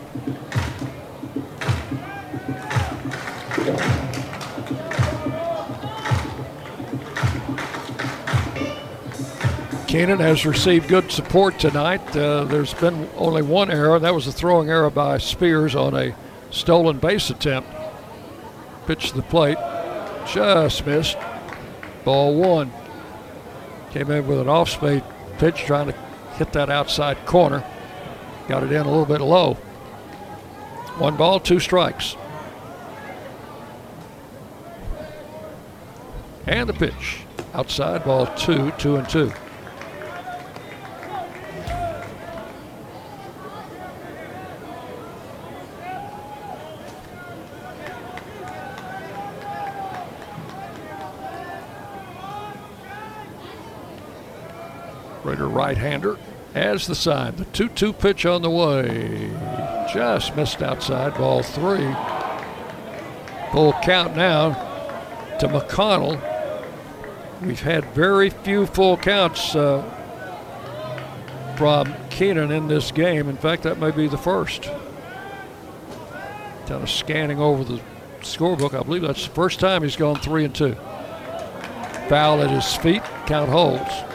[9.88, 12.16] Keenan has received good support tonight.
[12.16, 13.98] Uh, there's been only one error.
[13.98, 16.14] That was a throwing error by Spears on a
[16.52, 17.70] stolen base attempt.
[18.86, 19.58] Pitch to the plate.
[20.32, 21.18] Just missed.
[22.04, 22.72] Ball one.
[23.92, 25.04] Came in with an off speed
[25.38, 25.94] pitch trying to
[26.38, 27.64] hit that outside corner.
[28.48, 29.54] Got it in a little bit low.
[30.98, 32.16] One ball, two strikes.
[36.46, 37.22] And the pitch.
[37.54, 39.32] Outside ball two, two and two.
[55.38, 56.18] Raider right-hander
[56.56, 57.36] as the sign.
[57.36, 59.30] The 2-2 pitch on the way.
[59.94, 61.94] Just missed outside, ball three.
[63.52, 64.54] Full count now
[65.40, 66.20] to McConnell.
[67.42, 69.84] We've had very few full counts uh,
[71.56, 73.30] from Keenan in this game.
[73.30, 74.64] In fact, that may be the first.
[76.66, 77.80] Kind of scanning over the
[78.22, 80.76] scorebook, I believe that's the first time he's gone three and two.
[82.10, 84.07] Foul at his feet, count holds.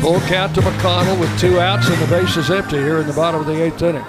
[0.00, 3.12] Full count to McConnell with two outs and the base is empty here in the
[3.12, 4.04] bottom of the eighth inning.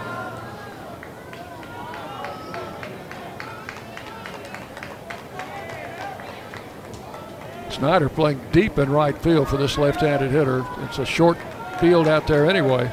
[7.69, 10.65] Snyder playing deep in right field for this left-handed hitter.
[10.83, 11.37] It's a short
[11.79, 12.91] field out there anyway.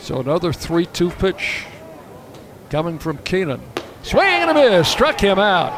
[0.00, 1.66] So another 3-2 pitch
[2.74, 3.62] coming from Keenan.
[4.02, 5.70] Swing and a miss, struck him out.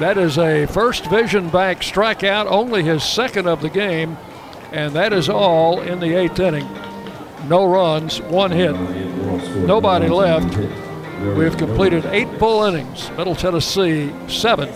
[0.00, 4.16] That is a first Vision Bank strikeout, only his second of the game,
[4.72, 6.66] and that is all in the eighth inning.
[7.48, 8.72] No runs, one hit,
[9.66, 10.56] nobody left.
[11.36, 13.10] We have completed eight full innings.
[13.10, 14.70] Middle Tennessee seven,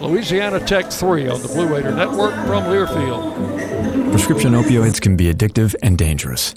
[0.00, 4.10] Louisiana Tech three on the Blue Raider Network from Learfield.
[4.10, 6.56] Prescription opioids can be addictive and dangerous.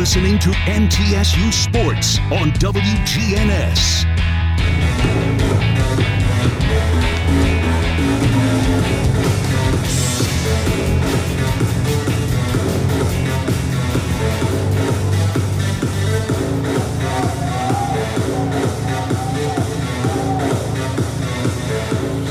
[0.00, 4.00] Listening to MTSU Sports on WGNS.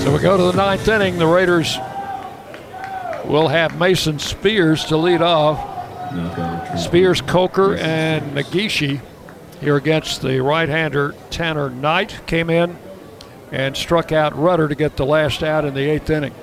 [0.04, 1.20] So we go to the ninth inning.
[1.20, 1.78] The Raiders
[3.26, 5.70] will have Mason Spears to lead off.
[6.78, 9.02] Spears, Coker, and Nagishi
[9.60, 12.78] here against the right-hander Tanner Knight came in
[13.52, 16.34] and struck out Rudder to get the last out in the eighth inning.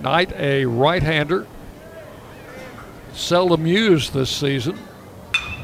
[0.00, 1.46] Knight, a right-hander,
[3.12, 4.78] seldom used this season,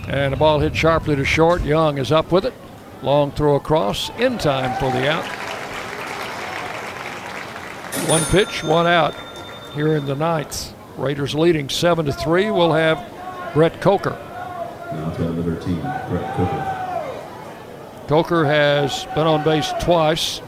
[0.09, 1.62] and the ball hit sharply to short.
[1.62, 2.55] Young is up with it.
[3.02, 5.25] Long throw across in time for the out.
[8.09, 9.15] One pitch, one out
[9.75, 10.75] here in the ninth.
[10.99, 12.51] Raiders leading seven to three.
[12.51, 14.18] We'll have Brett Coker.
[14.93, 18.05] Now to number 13, Brett Coker.
[18.09, 20.41] Coker has been on base twice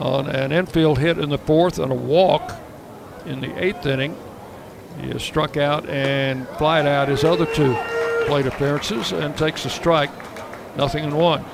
[0.00, 2.52] on an infield hit in the fourth and a walk
[3.26, 4.16] in the eighth inning.
[5.00, 7.76] He has struck out and flied out his other two
[8.26, 10.10] plate appearances and takes a strike,
[10.76, 11.44] nothing in one.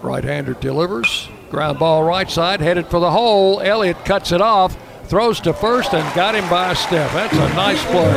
[0.00, 1.28] Right-hander delivers.
[1.50, 3.60] Ground ball right side, headed for the hole.
[3.60, 7.10] Elliott cuts it off, throws to first, and got him by a step.
[7.12, 8.12] That's a nice play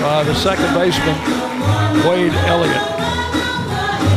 [0.00, 1.16] by the second baseman,
[2.08, 3.00] Wade Elliott.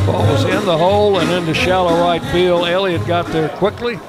[0.05, 2.67] Ball was in the hole and into shallow right field.
[2.67, 3.99] Elliott got there quickly,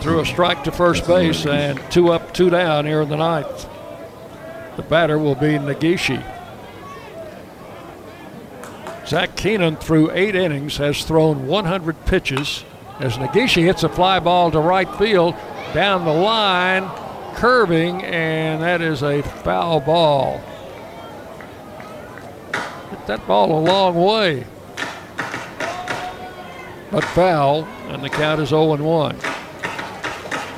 [0.00, 3.66] threw a strike to first base, and two up, two down here in the ninth.
[4.76, 6.22] The batter will be Nagishi.
[9.06, 12.64] Zach Keenan, through eight innings, has thrown 100 pitches.
[13.00, 15.34] As Nagishi hits a fly ball to right field,
[15.72, 16.86] down the line,
[17.34, 20.38] curving, and that is a foul ball.
[22.90, 24.44] Hit that ball a long way.
[26.90, 29.16] but foul, and the count is 0 1.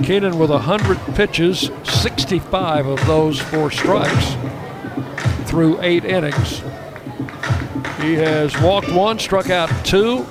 [0.03, 4.37] Keenan with 100 pitches, 65 of those for strikes
[5.49, 6.59] through eight innings.
[8.01, 10.27] He has walked one, struck out two,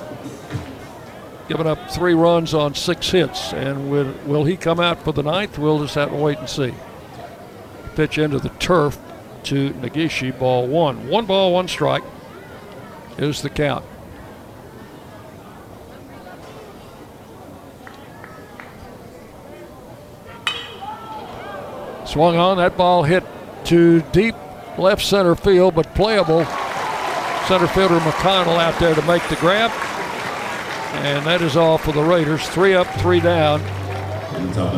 [1.52, 3.52] given up three runs on six hits.
[3.52, 5.58] And will, will he come out for the ninth?
[5.58, 6.72] We'll just have to wait and see.
[7.94, 8.98] Pitch into the turf
[9.42, 11.10] to Nagishi, ball one.
[11.10, 12.04] One ball, one strike
[13.18, 13.84] is the count.
[22.06, 23.24] Swung on, that ball hit
[23.66, 24.36] to deep
[24.78, 26.46] left center field, but playable.
[27.46, 29.70] Center fielder McConnell out there to make the grab.
[30.92, 32.48] And that is all for the Raiders.
[32.48, 33.60] Three up, three down.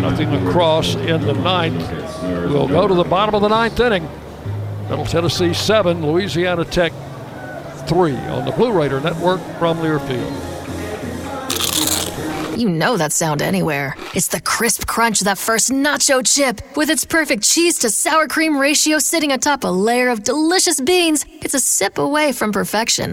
[0.01, 1.91] Nothing across in the ninth.
[2.23, 4.09] We'll go to the bottom of the ninth inning.
[4.89, 6.93] Middle Tennessee seven, Louisiana Tech
[7.86, 10.52] three on the Blue Raider Network from Learfield.
[12.59, 13.97] You know that sound anywhere.
[14.15, 16.60] It's the crisp crunch of that first nacho chip.
[16.76, 21.26] With its perfect cheese to sour cream ratio sitting atop a layer of delicious beans,
[21.43, 23.12] it's a sip away from perfection.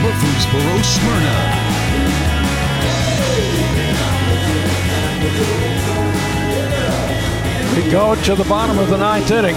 [0.00, 1.72] Murfreesboro, Smyrna.
[7.76, 9.56] We go to the bottom of the ninth inning.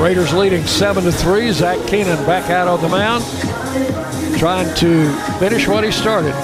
[0.00, 1.50] Raiders leading seven to three.
[1.52, 3.24] Zach Keenan back out on the mound,
[4.38, 6.34] trying to finish what he started.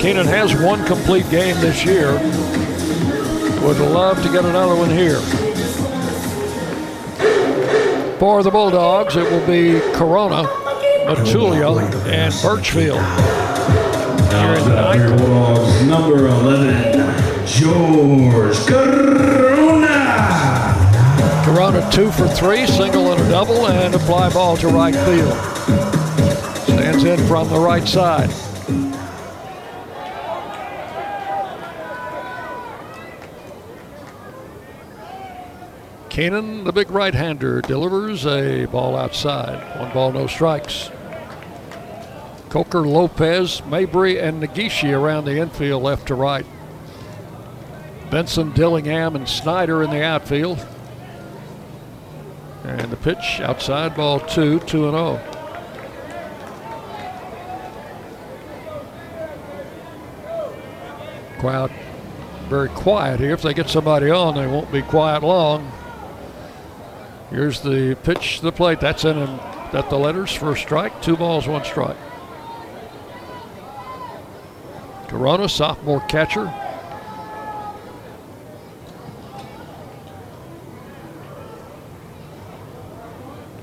[0.00, 2.12] Keenan has one complete game this year.
[3.62, 5.20] Would love to get another one here.
[8.18, 10.42] For the Bulldogs, it will be Corona,
[11.06, 11.70] Matulia,
[12.08, 12.98] and Birchfield.
[14.32, 15.20] Here in the ninth.
[15.20, 19.88] Bulldogs number 11, George Corona.
[21.44, 25.38] Corona two for three, single and a double, and a fly ball to right field.
[26.64, 28.30] Stands in from the right side.
[36.18, 39.78] Keenan, the big right-hander, delivers a ball outside.
[39.78, 40.90] One ball, no strikes.
[42.48, 46.44] Coker, Lopez, Mabry, and Nagishi around the infield, left to right.
[48.10, 50.66] Benson, Dillingham, and Snyder in the outfield.
[52.64, 55.20] And the pitch outside, ball two, two and oh.
[61.38, 61.70] Crowd
[62.48, 63.34] very quiet here.
[63.34, 65.77] If they get somebody on, they won't be quiet long.
[67.30, 68.80] Here's the pitch the plate.
[68.80, 69.40] That's in and
[69.74, 71.02] at the letters for a strike.
[71.02, 71.96] Two balls, one strike.
[75.08, 76.52] Corona, sophomore catcher.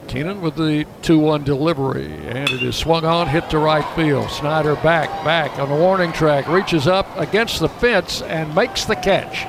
[0.08, 4.30] Keenan with the 2 1 delivery, and it is swung on, hit to right field.
[4.30, 8.96] Snyder back, back on the warning track, reaches up against the fence and makes the
[8.96, 9.44] catch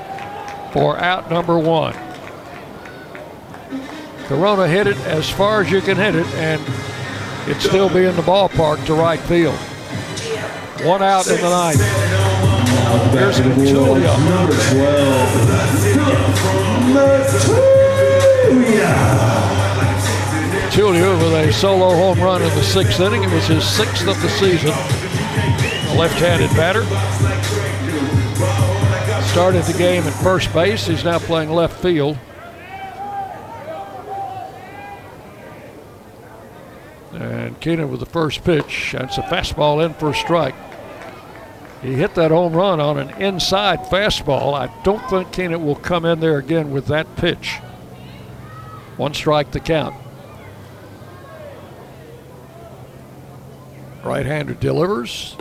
[0.72, 1.94] for out number one.
[4.28, 6.60] Corona hit it as far as you can hit it, and
[7.48, 9.54] it still be in the ballpark to right field.
[10.84, 11.80] One out in the ninth.
[13.12, 13.56] Here's 12,
[20.72, 23.22] Julia with a solo home run in the sixth inning.
[23.22, 24.70] It was his sixth of the season.
[24.70, 26.84] A left-handed batter.
[29.28, 30.86] Started the game at first base.
[30.86, 32.18] He's now playing left field.
[37.56, 38.90] And Keenan with the first pitch.
[38.92, 40.54] That's a fastball in for a strike.
[41.80, 44.54] He hit that home run on an inside fastball.
[44.54, 47.56] I don't think Keenan will come in there again with that pitch.
[48.96, 49.94] One strike to count.
[54.04, 55.36] Right-hander delivers.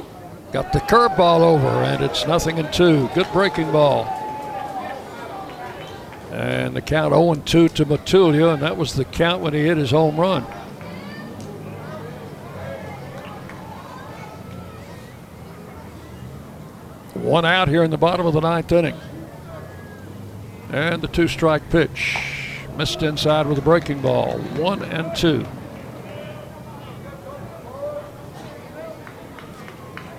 [0.51, 3.09] Got the curveball over, and it's nothing and two.
[3.13, 4.05] Good breaking ball.
[6.31, 9.77] And the count 0 2 to Matulia, and that was the count when he hit
[9.77, 10.45] his home run.
[17.25, 18.95] One out here in the bottom of the ninth inning.
[20.69, 22.19] And the two strike pitch.
[22.77, 24.37] Missed inside with a breaking ball.
[24.37, 25.43] One and two.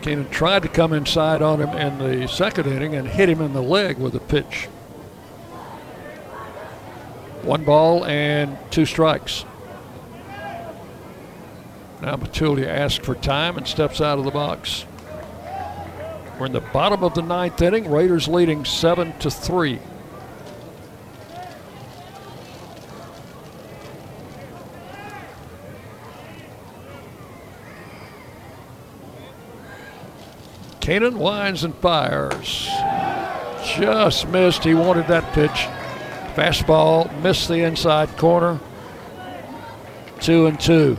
[0.03, 3.53] Keenan tried to come inside on him in the second inning and hit him in
[3.53, 4.65] the leg with a pitch.
[7.43, 9.45] One ball and two strikes.
[12.03, 14.87] Now Matulia asks for time and steps out of the box.
[16.39, 17.91] We're in the bottom of the ninth inning.
[17.91, 19.81] Raiders leading seven to three.
[30.81, 32.69] Keenan winds and fires.
[33.77, 34.63] Just missed.
[34.63, 35.67] He wanted that pitch.
[36.37, 38.61] Fastball missed the inside corner.
[40.21, 40.99] Two and two.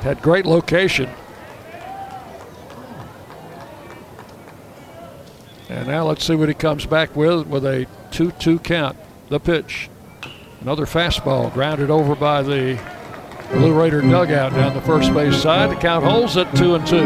[0.00, 1.08] Had great location.
[5.70, 8.96] And now let's see what he comes back with with a 2 2 count.
[9.28, 9.88] The pitch.
[10.60, 12.76] Another fastball grounded over by the
[13.52, 15.70] Blue Raider dugout down the first base side.
[15.70, 16.96] The count holds at 2 and 2.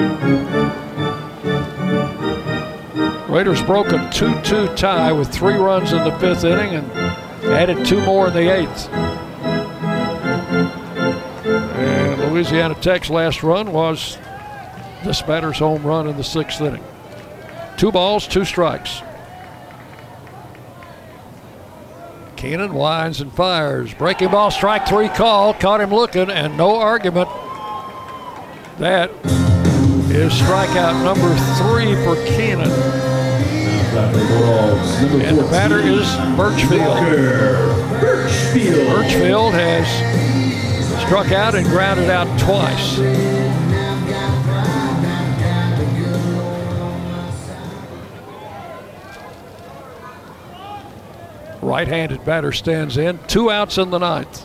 [3.31, 6.91] Raiders broke a 2 2 tie with three runs in the fifth inning and
[7.44, 8.89] added two more in the eighth.
[11.44, 14.17] And Louisiana Tech's last run was
[15.05, 16.83] this batter's home run in the sixth inning.
[17.77, 19.03] Two balls, two strikes.
[22.36, 23.94] Keenan winds and fires.
[23.94, 25.55] Breaking ball, strike three call.
[25.55, 27.28] Caught him looking, and no argument.
[28.78, 29.11] That
[30.11, 32.70] is strikeout number three for Keenan.
[33.97, 36.99] And the batter is Birchfield.
[38.01, 39.86] Birchfield has
[41.07, 42.99] struck out and grounded out twice.
[51.65, 53.18] Right-handed batter stands in.
[53.26, 54.44] Two outs in the ninth.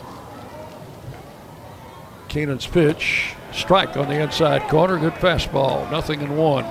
[2.28, 3.34] Keenan's pitch.
[3.52, 4.98] Strike on the inside corner.
[4.98, 5.90] Good fastball.
[5.90, 6.64] Nothing in one.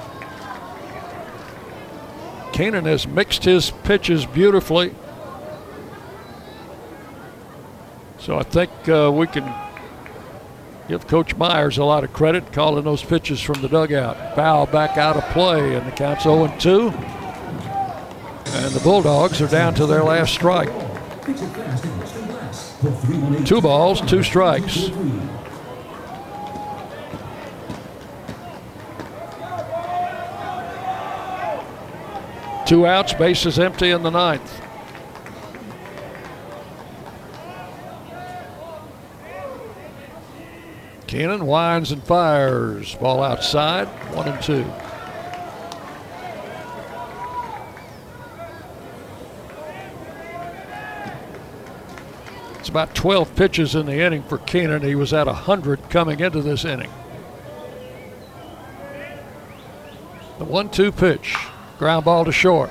[2.51, 4.95] Keenan has mixed his pitches beautifully.
[8.17, 9.53] So I think uh, we can
[10.87, 14.35] give Coach Myers a lot of credit calling those pitches from the dugout.
[14.35, 17.18] Foul back out of play, and the count's 0 2.
[18.51, 20.69] And the Bulldogs are down to their last strike.
[23.45, 24.89] Two balls, two strikes.
[32.65, 34.61] Two outs, bases empty in the ninth.
[41.07, 42.93] Keenan winds and fires.
[42.95, 44.63] Ball outside, one and two.
[52.69, 54.83] It's about 12 pitches in the inning for Keenan.
[54.83, 56.91] He was at 100 coming into this inning.
[60.38, 61.35] The 1 2 pitch.
[61.80, 62.69] Ground ball to short.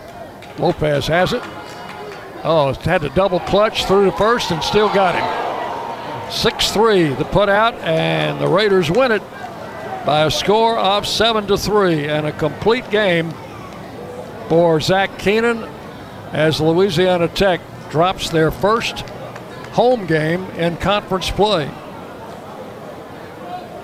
[0.57, 1.43] Lopez has it.
[2.45, 6.31] Oh, had to double clutch through the first and still got him.
[6.31, 9.23] 6 3, the put out, and the Raiders win it
[10.07, 13.35] by a score of 7 to 3 and a complete game
[14.49, 15.69] for Zach Keenan
[16.33, 17.61] as Louisiana Tech
[17.91, 19.05] drops their first
[19.79, 21.71] home game in conference play.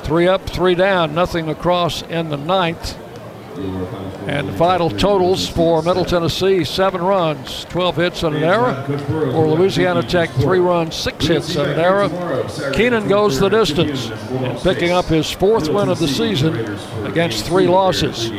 [0.03, 2.99] Three up, three down, nothing across in the ninth.
[4.27, 8.75] And the final totals for Middle Tennessee seven runs, 12 hits and an error.
[9.31, 12.09] For Louisiana Tech, three runs, six hits and an error.
[12.73, 14.11] Keenan goes the distance,
[14.65, 18.33] picking up his fourth win of the season against three losses.